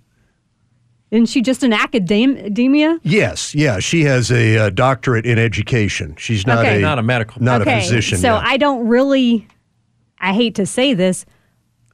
Isn't 1.10 1.26
she 1.26 1.40
just 1.40 1.62
an 1.62 1.72
academia? 1.72 2.98
Yes, 3.02 3.54
yeah, 3.54 3.78
she 3.78 4.04
has 4.04 4.30
a 4.30 4.58
uh, 4.58 4.70
doctorate 4.70 5.24
in 5.24 5.38
education. 5.38 6.14
She's 6.18 6.46
not 6.46 6.58
Okay. 6.58 6.76
a 6.78 6.80
Not 6.80 6.98
a 6.98 7.02
medical, 7.02 7.42
not 7.42 7.62
okay, 7.62 7.78
a 7.78 7.80
physician. 7.80 8.18
So 8.18 8.34
yeah. 8.34 8.42
I 8.44 8.58
don't 8.58 8.86
really, 8.86 9.48
I 10.20 10.34
hate 10.34 10.54
to 10.56 10.66
say 10.66 10.92
this, 10.92 11.24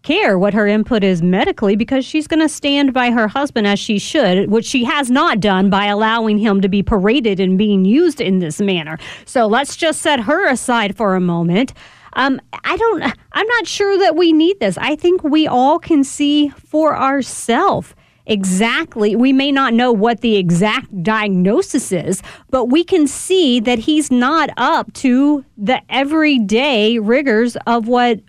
care 0.02 0.36
what 0.36 0.52
her 0.52 0.66
input 0.66 1.04
is 1.04 1.22
medically 1.22 1.76
because 1.76 2.04
she's 2.04 2.26
going 2.26 2.40
to 2.40 2.48
stand 2.48 2.92
by 2.92 3.10
her 3.12 3.28
husband 3.28 3.66
as 3.68 3.78
she 3.78 3.98
should, 4.00 4.50
which 4.50 4.66
she 4.66 4.84
has 4.84 5.10
not 5.10 5.38
done 5.40 5.70
by 5.70 5.86
allowing 5.86 6.36
him 6.36 6.60
to 6.60 6.68
be 6.68 6.82
paraded 6.82 7.38
and 7.38 7.56
being 7.56 7.84
used 7.84 8.20
in 8.20 8.40
this 8.40 8.60
manner. 8.60 8.98
So 9.24 9.46
let's 9.46 9.76
just 9.76 10.02
set 10.02 10.20
her 10.20 10.46
aside 10.48 10.96
for 10.96 11.14
a 11.14 11.20
moment. 11.20 11.72
Um, 12.14 12.40
I 12.64 12.76
don't, 12.76 13.02
I'm 13.32 13.46
not 13.46 13.66
sure 13.66 13.98
that 13.98 14.16
we 14.16 14.32
need 14.32 14.60
this. 14.60 14.78
I 14.78 14.96
think 14.96 15.22
we 15.24 15.46
all 15.46 15.78
can 15.78 16.04
see 16.04 16.48
for 16.50 16.96
ourselves 16.96 17.94
exactly 18.26 19.14
we 19.14 19.34
may 19.34 19.52
not 19.52 19.74
know 19.74 19.92
what 19.92 20.22
the 20.22 20.36
exact 20.36 21.02
diagnosis 21.02 21.92
is 21.92 22.22
but 22.48 22.70
we 22.70 22.82
can 22.82 23.06
see 23.06 23.60
that 23.60 23.78
he's 23.78 24.10
not 24.10 24.48
up 24.56 24.90
to 24.94 25.44
the 25.58 25.78
everyday 25.90 26.98
rigors 26.98 27.54
of 27.66 27.86
what 27.86 28.20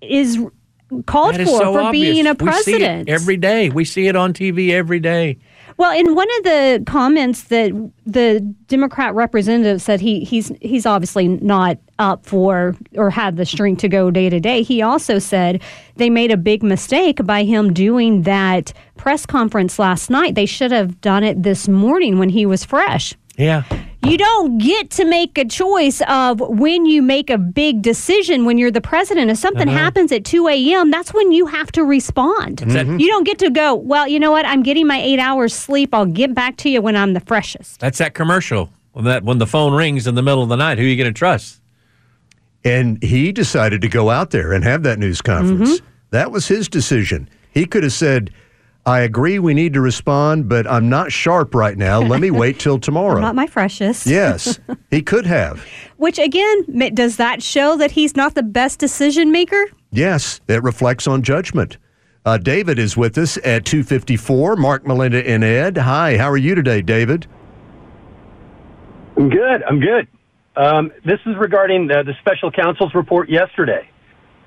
is 0.00 0.38
called 1.06 1.36
is 1.36 1.48
for 1.48 1.58
so 1.58 1.72
for 1.72 1.80
obvious. 1.82 2.14
being 2.14 2.26
a 2.26 2.32
We 2.32 2.52
see 2.52 2.72
it 2.72 2.78
president 2.78 3.08
every 3.08 3.36
day. 3.36 3.70
We 3.70 3.84
see 3.84 4.06
it 4.06 4.16
on 4.16 4.32
TV 4.32 4.70
every 4.70 5.00
day. 5.00 5.38
Well, 5.78 5.96
in 5.96 6.16
one 6.16 6.26
of 6.38 6.42
the 6.42 6.82
comments 6.86 7.44
that 7.44 7.70
the 8.04 8.40
Democrat 8.66 9.14
representative 9.14 9.80
said 9.80 10.00
he 10.00 10.24
he's 10.24 10.50
he's 10.60 10.84
obviously 10.84 11.28
not 11.28 11.78
up 12.00 12.26
for 12.26 12.76
or 12.96 13.10
had 13.10 13.36
the 13.36 13.46
strength 13.46 13.80
to 13.82 13.88
go 13.88 14.10
day 14.10 14.28
to 14.28 14.40
day. 14.40 14.62
He 14.62 14.82
also 14.82 15.20
said 15.20 15.62
they 15.94 16.10
made 16.10 16.32
a 16.32 16.36
big 16.36 16.64
mistake 16.64 17.24
by 17.24 17.44
him 17.44 17.72
doing 17.72 18.22
that 18.22 18.72
press 18.96 19.24
conference 19.24 19.78
last 19.78 20.10
night. 20.10 20.34
They 20.34 20.46
should 20.46 20.72
have 20.72 21.00
done 21.00 21.22
it 21.22 21.44
this 21.44 21.68
morning 21.68 22.18
when 22.18 22.28
he 22.28 22.44
was 22.44 22.64
fresh. 22.64 23.14
Yeah. 23.36 23.62
You 24.04 24.16
don't 24.16 24.58
get 24.58 24.90
to 24.92 25.04
make 25.04 25.36
a 25.38 25.44
choice 25.44 26.00
of 26.08 26.40
when 26.40 26.86
you 26.86 27.02
make 27.02 27.30
a 27.30 27.36
big 27.38 27.82
decision 27.82 28.44
when 28.44 28.56
you're 28.56 28.70
the 28.70 28.80
president. 28.80 29.30
If 29.30 29.38
something 29.38 29.68
Uh-huh. 29.68 29.76
happens 29.76 30.12
at 30.12 30.24
2 30.24 30.46
a.m., 30.48 30.90
that's 30.90 31.12
when 31.12 31.32
you 31.32 31.46
have 31.46 31.72
to 31.72 31.84
respond. 31.84 32.58
That's 32.58 32.88
it. 32.88 33.00
You 33.00 33.08
don't 33.08 33.24
get 33.24 33.38
to 33.40 33.50
go, 33.50 33.74
well, 33.74 34.06
you 34.06 34.20
know 34.20 34.30
what? 34.30 34.46
I'm 34.46 34.62
getting 34.62 34.86
my 34.86 35.00
eight 35.00 35.18
hours 35.18 35.52
sleep. 35.52 35.92
I'll 35.92 36.06
get 36.06 36.32
back 36.34 36.56
to 36.58 36.70
you 36.70 36.80
when 36.80 36.94
I'm 36.96 37.12
the 37.12 37.20
freshest. 37.20 37.80
That's 37.80 37.98
that 37.98 38.14
commercial. 38.14 38.70
When 38.92 39.04
that 39.04 39.24
when 39.24 39.38
the 39.38 39.46
phone 39.46 39.74
rings 39.74 40.06
in 40.06 40.14
the 40.14 40.22
middle 40.22 40.42
of 40.42 40.48
the 40.48 40.56
night, 40.56 40.78
who 40.78 40.84
are 40.84 40.88
you 40.88 40.96
going 40.96 41.12
to 41.12 41.18
trust? 41.18 41.60
And 42.64 43.02
he 43.02 43.32
decided 43.32 43.80
to 43.82 43.88
go 43.88 44.10
out 44.10 44.30
there 44.30 44.52
and 44.52 44.64
have 44.64 44.82
that 44.84 44.98
news 44.98 45.20
conference. 45.20 45.76
Mm-hmm. 45.80 45.86
That 46.10 46.30
was 46.30 46.48
his 46.48 46.68
decision. 46.68 47.28
He 47.52 47.66
could 47.66 47.82
have 47.82 47.92
said, 47.92 48.30
I 48.88 49.00
agree 49.00 49.38
we 49.38 49.52
need 49.52 49.74
to 49.74 49.82
respond, 49.82 50.48
but 50.48 50.66
I'm 50.66 50.88
not 50.88 51.12
sharp 51.12 51.54
right 51.54 51.76
now. 51.76 52.00
Let 52.00 52.20
me 52.20 52.30
wait 52.30 52.58
till 52.58 52.78
tomorrow. 52.78 53.16
I'm 53.16 53.20
not 53.20 53.34
my 53.34 53.46
freshest. 53.46 54.06
yes, 54.06 54.58
he 54.90 55.02
could 55.02 55.26
have. 55.26 55.62
Which 55.98 56.18
again, 56.18 56.94
does 56.94 57.16
that 57.18 57.42
show 57.42 57.76
that 57.76 57.90
he's 57.90 58.16
not 58.16 58.34
the 58.34 58.42
best 58.42 58.78
decision 58.78 59.30
maker? 59.30 59.62
Yes, 59.90 60.40
it 60.48 60.62
reflects 60.62 61.06
on 61.06 61.22
judgment. 61.22 61.76
Uh, 62.24 62.38
David 62.38 62.78
is 62.78 62.96
with 62.96 63.18
us 63.18 63.36
at 63.44 63.66
254. 63.66 64.56
Mark, 64.56 64.86
Melinda, 64.86 65.28
and 65.28 65.44
Ed. 65.44 65.76
Hi, 65.76 66.16
how 66.16 66.30
are 66.30 66.38
you 66.38 66.54
today, 66.54 66.80
David? 66.80 67.26
I'm 69.18 69.28
good. 69.28 69.62
I'm 69.64 69.80
good. 69.80 70.08
Um, 70.56 70.92
this 71.04 71.20
is 71.26 71.36
regarding 71.36 71.88
the, 71.88 72.04
the 72.04 72.14
special 72.20 72.50
counsel's 72.50 72.94
report 72.94 73.28
yesterday. 73.28 73.90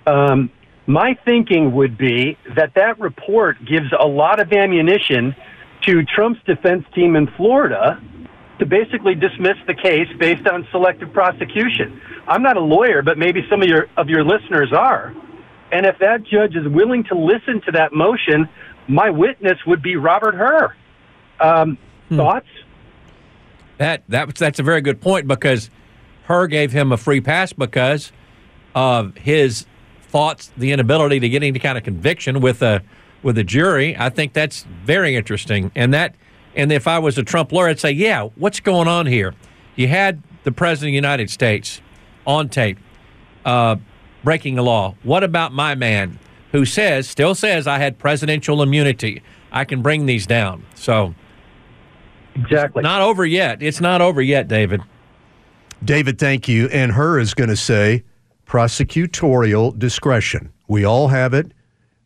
Um, 0.07 0.49
my 0.87 1.17
thinking 1.25 1.73
would 1.73 1.97
be 1.97 2.37
that 2.55 2.73
that 2.75 2.99
report 2.99 3.63
gives 3.65 3.91
a 3.97 4.07
lot 4.07 4.39
of 4.39 4.51
ammunition 4.51 5.35
to 5.83 6.03
Trump's 6.03 6.41
defense 6.45 6.85
team 6.93 7.15
in 7.15 7.27
Florida 7.37 8.01
to 8.59 8.65
basically 8.65 9.15
dismiss 9.15 9.57
the 9.67 9.73
case 9.73 10.07
based 10.19 10.47
on 10.47 10.67
selective 10.71 11.11
prosecution. 11.13 12.01
I'm 12.27 12.43
not 12.43 12.57
a 12.57 12.61
lawyer, 12.61 13.01
but 13.01 13.17
maybe 13.17 13.45
some 13.49 13.61
of 13.61 13.67
your 13.67 13.87
of 13.97 14.09
your 14.09 14.23
listeners 14.23 14.71
are. 14.71 15.15
And 15.71 15.85
if 15.85 15.97
that 15.99 16.23
judge 16.23 16.55
is 16.55 16.67
willing 16.67 17.03
to 17.05 17.17
listen 17.17 17.61
to 17.65 17.71
that 17.71 17.93
motion, 17.93 18.47
my 18.87 19.09
witness 19.09 19.57
would 19.65 19.81
be 19.81 19.95
Robert 19.95 20.35
Hur. 20.35 20.75
Um, 21.39 21.77
Thoughts? 22.09 22.47
That 23.77 24.03
that 24.09 24.35
that's 24.35 24.59
a 24.59 24.63
very 24.63 24.81
good 24.81 25.01
point 25.01 25.27
because 25.27 25.69
Hur 26.25 26.47
gave 26.47 26.71
him 26.71 26.91
a 26.91 26.97
free 26.97 27.21
pass 27.21 27.53
because 27.53 28.11
of 28.75 29.15
his 29.17 29.65
thoughts, 30.11 30.51
the 30.57 30.71
inability 30.71 31.19
to 31.19 31.29
get 31.29 31.41
any 31.41 31.57
kind 31.57 31.77
of 31.77 31.83
conviction 31.83 32.41
with 32.41 32.61
a 32.61 32.83
with 33.23 33.37
a 33.37 33.43
jury. 33.43 33.95
I 33.97 34.09
think 34.09 34.33
that's 34.33 34.63
very 34.83 35.15
interesting. 35.15 35.71
And 35.75 35.93
that 35.93 36.15
and 36.55 36.71
if 36.71 36.87
I 36.87 36.99
was 36.99 37.17
a 37.17 37.23
Trump 37.23 37.51
lawyer, 37.51 37.69
I'd 37.69 37.79
say, 37.79 37.91
yeah, 37.91 38.27
what's 38.35 38.59
going 38.59 38.87
on 38.87 39.05
here? 39.05 39.33
You 39.75 39.87
had 39.87 40.21
the 40.43 40.51
president 40.51 40.89
of 40.89 40.91
the 40.91 40.95
United 40.95 41.29
States 41.29 41.81
on 42.27 42.49
tape 42.49 42.77
uh, 43.45 43.77
breaking 44.23 44.55
the 44.55 44.63
law. 44.63 44.95
What 45.03 45.23
about 45.23 45.53
my 45.53 45.75
man 45.75 46.19
who 46.51 46.65
says, 46.65 47.07
still 47.07 47.33
says, 47.33 47.67
I 47.67 47.77
had 47.77 47.97
presidential 47.97 48.61
immunity? 48.61 49.23
I 49.51 49.63
can 49.63 49.81
bring 49.81 50.05
these 50.05 50.25
down. 50.27 50.65
So 50.75 51.15
exactly, 52.35 52.83
not 52.83 53.01
over 53.01 53.25
yet. 53.25 53.63
It's 53.63 53.81
not 53.81 54.01
over 54.01 54.21
yet, 54.21 54.47
David. 54.47 54.81
David, 55.83 56.19
thank 56.19 56.47
you. 56.47 56.67
And 56.67 56.91
Hur 56.91 57.19
is 57.19 57.33
going 57.33 57.49
to 57.49 57.55
say 57.55 58.03
prosecutorial 58.51 59.77
discretion. 59.79 60.51
We 60.67 60.83
all 60.83 61.07
have 61.07 61.33
it. 61.33 61.53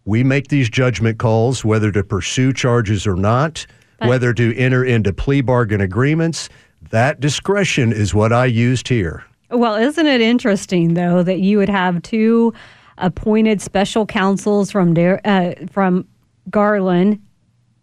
We 0.06 0.24
make 0.24 0.50
these 0.50 0.70
judgment 0.70 1.18
calls 1.18 1.66
whether 1.66 1.92
to 1.92 2.04
pursue 2.04 2.54
charges 2.54 3.08
or 3.08 3.16
not, 3.16 3.66
whether 4.00 4.32
to 4.34 4.56
enter 4.56 4.86
into 4.86 5.12
plea 5.12 5.42
bargain 5.42 5.82
agreements. 5.82 6.50
That 6.92 7.20
discretion 7.20 7.92
is 7.92 8.14
what 8.14 8.32
I 8.32 8.46
used 8.46 8.88
here. 8.88 9.24
Well, 9.50 9.76
isn't 9.76 10.06
it 10.06 10.22
interesting 10.22 10.94
though 10.94 11.24
that 11.24 11.40
you 11.40 11.58
would 11.58 11.70
have 11.70 12.02
two 12.04 12.54
appointed 13.00 13.60
special 13.60 14.06
counsels 14.06 14.70
from 14.70 14.94
uh, 15.26 15.54
from 15.72 16.08
Garland? 16.52 17.20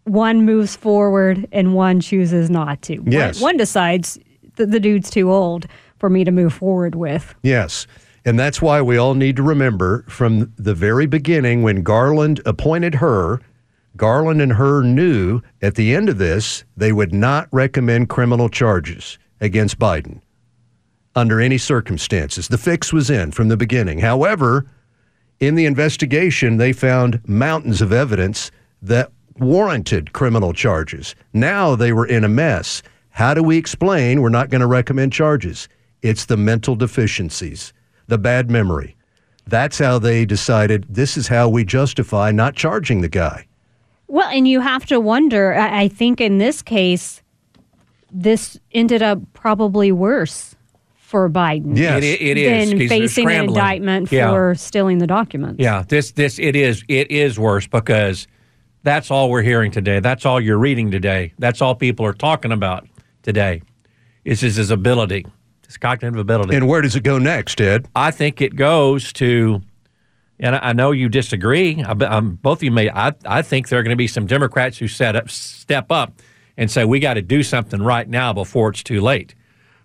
One 0.05 0.45
moves 0.45 0.75
forward 0.75 1.47
and 1.51 1.73
one 1.73 1.99
chooses 1.99 2.49
not 2.49 2.81
to. 2.83 2.99
One- 2.99 3.11
Yes. 3.11 3.41
One, 3.41 3.57
decides 3.57 4.17
that 4.55 4.71
the 4.71 4.79
dude's 4.79 5.09
too 5.09 5.31
old 5.31 5.65
for 5.97 6.09
me 6.09 6.23
to 6.23 6.31
move 6.31 6.53
forward 6.53 6.95
with. 6.95 7.33
Yes. 7.43 7.87
And 8.25 8.39
that's 8.39 8.61
why 8.61 8.81
we 8.81 8.97
all 8.97 9.15
need 9.15 9.35
to 9.35 9.43
remember 9.43 10.05
from 10.07 10.53
the 10.57 10.73
very 10.73 11.05
beginning 11.05 11.61
when 11.61 11.83
Garland 11.83 12.41
appointed 12.45 12.95
Hur, 12.95 13.39
Garland 13.97 14.41
and 14.41 14.53
Hur 14.53 14.83
knew 14.83 15.41
at 15.61 15.75
the 15.75 15.93
end 15.93 16.09
of 16.09 16.17
this 16.17 16.63
they 16.75 16.91
would 16.91 17.13
not 17.13 17.47
recommend 17.51 18.09
criminal 18.09 18.49
charges 18.49 19.19
against 19.41 19.77
Biden 19.77 20.21
under 21.15 21.39
any 21.39 21.57
circumstances. 21.57 22.47
The 22.47 22.57
fix 22.57 22.91
was 22.91 23.09
in 23.09 23.31
from 23.31 23.49
the 23.49 23.57
beginning. 23.57 23.99
However, 23.99 24.65
in 25.39 25.55
the 25.55 25.65
investigation, 25.65 26.57
they 26.57 26.73
found 26.73 27.21
mountains 27.27 27.81
of 27.81 27.91
evidence 27.91 28.51
that 28.81 29.11
warranted 29.37 30.13
criminal 30.13 30.53
charges. 30.53 31.15
Now 31.33 31.75
they 31.75 31.91
were 31.91 32.05
in 32.05 32.23
a 32.23 32.29
mess. 32.29 32.81
How 33.09 33.33
do 33.33 33.43
we 33.43 33.57
explain 33.57 34.21
we're 34.21 34.29
not 34.29 34.49
going 34.49 34.61
to 34.61 34.67
recommend 34.67 35.13
charges? 35.13 35.67
It's 36.01 36.25
the 36.25 36.37
mental 36.37 36.75
deficiencies, 36.75 37.73
the 38.07 38.17
bad 38.17 38.49
memory. 38.51 38.95
That's 39.47 39.79
how 39.79 39.99
they 39.99 40.25
decided 40.25 40.85
this 40.89 41.17
is 41.17 41.27
how 41.27 41.49
we 41.49 41.63
justify 41.65 42.31
not 42.31 42.55
charging 42.55 43.01
the 43.01 43.09
guy. 43.09 43.47
Well, 44.07 44.27
and 44.29 44.47
you 44.47 44.59
have 44.61 44.85
to 44.87 44.99
wonder. 44.99 45.53
I, 45.53 45.83
I 45.83 45.87
think 45.87 46.21
in 46.21 46.37
this 46.37 46.61
case, 46.61 47.21
this 48.11 48.59
ended 48.71 49.01
up 49.01 49.19
probably 49.33 49.91
worse 49.91 50.55
for 50.97 51.29
Biden. 51.29 51.77
Yes. 51.77 52.03
It- 52.03 52.21
it 52.21 52.37
is, 52.37 52.69
than 52.69 52.79
'cause 52.79 52.89
they're 52.89 52.99
facing 52.99 53.23
an 53.25 53.29
scrambling. 53.29 53.57
indictment 53.57 54.11
Yeah. 54.11 54.29
for 54.31 54.55
stealing 54.55 54.97
the 54.99 55.07
documents. 55.07 55.59
Yeah, 55.61 55.83
this 55.87 56.11
this 56.11 56.39
it 56.39 56.55
is 56.55 56.83
it 56.87 57.11
is 57.11 57.37
worse 57.39 57.67
because 57.67 58.27
that's 58.83 59.11
all 59.11 59.29
we're 59.29 59.41
hearing 59.43 59.71
today. 59.71 59.99
That's 59.99 60.25
all 60.25 60.39
you're 60.41 60.57
reading 60.57 60.89
today. 60.91 61.33
That's 61.39 61.61
all 61.61 61.75
people 61.75 62.05
are 62.05 62.13
talking 62.13 62.51
about 62.51 62.87
today. 63.23 63.61
Is 64.25 64.41
his, 64.41 64.55
his 64.55 64.71
ability, 64.71 65.25
his 65.65 65.77
cognitive 65.77 66.19
ability. 66.19 66.55
And 66.55 66.67
where 66.67 66.81
does 66.81 66.95
it 66.95 67.03
go 67.03 67.17
next, 67.17 67.59
Ed? 67.61 67.87
I 67.95 68.11
think 68.11 68.41
it 68.41 68.55
goes 68.55 69.13
to, 69.13 69.61
and 70.39 70.55
I 70.55 70.73
know 70.73 70.91
you 70.91 71.09
disagree. 71.09 71.83
I, 71.83 71.93
both 71.93 72.59
of 72.59 72.63
you 72.63 72.71
may. 72.71 72.89
I 72.89 73.13
I 73.25 73.41
think 73.41 73.69
there 73.69 73.79
are 73.79 73.83
going 73.83 73.95
to 73.95 73.97
be 73.97 74.07
some 74.07 74.25
Democrats 74.25 74.77
who 74.77 74.87
set 74.87 75.15
up 75.15 75.29
step 75.29 75.91
up 75.91 76.21
and 76.57 76.69
say 76.69 76.85
we 76.85 76.99
got 76.99 77.15
to 77.15 77.21
do 77.21 77.43
something 77.43 77.81
right 77.81 78.07
now 78.07 78.33
before 78.33 78.69
it's 78.69 78.83
too 78.83 79.01
late, 79.01 79.35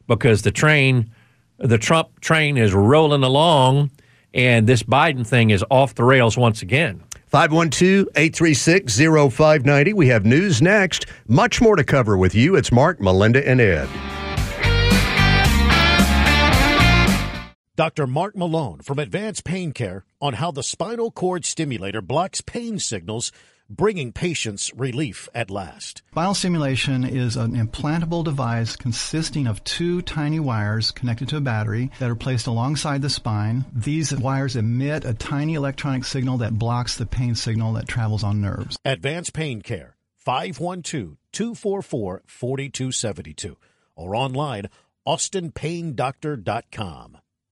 because 0.07 0.43
the 0.43 0.51
train, 0.51 1.11
the 1.59 1.79
Trump 1.79 2.21
train 2.21 2.57
is 2.57 2.75
rolling 2.75 3.23
along, 3.23 3.91
and 4.35 4.67
this 4.67 4.83
Biden 4.83 5.27
thing 5.27 5.51
is 5.51 5.65
off 5.71 5.95
the 5.95 6.05
rails 6.05 6.37
once 6.37 6.63
again. 6.63 7.03
512 7.27 8.09
836 8.17 8.97
0590. 8.97 9.93
We 9.93 10.09
have 10.09 10.25
news 10.25 10.63
next. 10.63 11.07
Much 11.27 11.61
more 11.61 11.77
to 11.77 11.85
cover 11.85 12.17
with 12.17 12.35
you. 12.35 12.57
It's 12.57 12.73
Mark, 12.73 13.01
Melinda, 13.01 13.47
and 13.47 13.61
Ed. 13.61 13.89
Dr. 17.79 18.07
Mark 18.09 18.37
Malone 18.37 18.81
from 18.81 18.99
Advanced 18.99 19.45
Pain 19.45 19.71
Care 19.71 20.05
on 20.21 20.35
how 20.35 20.51
the 20.51 20.65
spinal 20.65 21.13
cord 21.13 21.45
stimulator 21.45 22.03
blocks 22.03 22.41
pain 22.41 22.81
signals, 22.81 23.31
bringing 23.71 24.11
patients 24.11 24.75
relief 24.75 25.29
at 25.33 25.49
last. 25.49 26.03
Spinal 26.11 26.35
stimulation 26.35 27.05
is 27.05 27.37
an 27.37 27.53
implantable 27.53 28.25
device 28.25 28.75
consisting 28.75 29.47
of 29.47 29.63
two 29.63 30.03
tiny 30.03 30.41
wires 30.41 30.91
connected 30.91 31.29
to 31.29 31.37
a 31.37 31.41
battery 31.41 31.93
that 32.01 32.11
are 32.11 32.17
placed 32.17 32.49
alongside 32.49 33.01
the 33.01 33.09
spine. 33.09 33.65
These 33.73 34.13
wires 34.13 34.57
emit 34.57 35.05
a 35.05 35.15
tiny 35.15 35.55
electronic 35.55 36.05
signal 36.05 36.39
that 36.39 36.59
blocks 36.59 36.97
the 36.97 37.07
pain 37.07 37.37
signal 37.37 37.75
that 37.75 37.87
travels 37.87 38.25
on 38.25 38.41
nerves. 38.41 38.77
Advanced 38.85 39.35
Pain 39.35 39.63
Care, 39.63 39.95
512 40.17 41.17
244 41.31 42.23
4272, 42.27 43.57
or 43.95 44.17
online, 44.17 44.69
austinpaindoctor.com. 45.07 47.19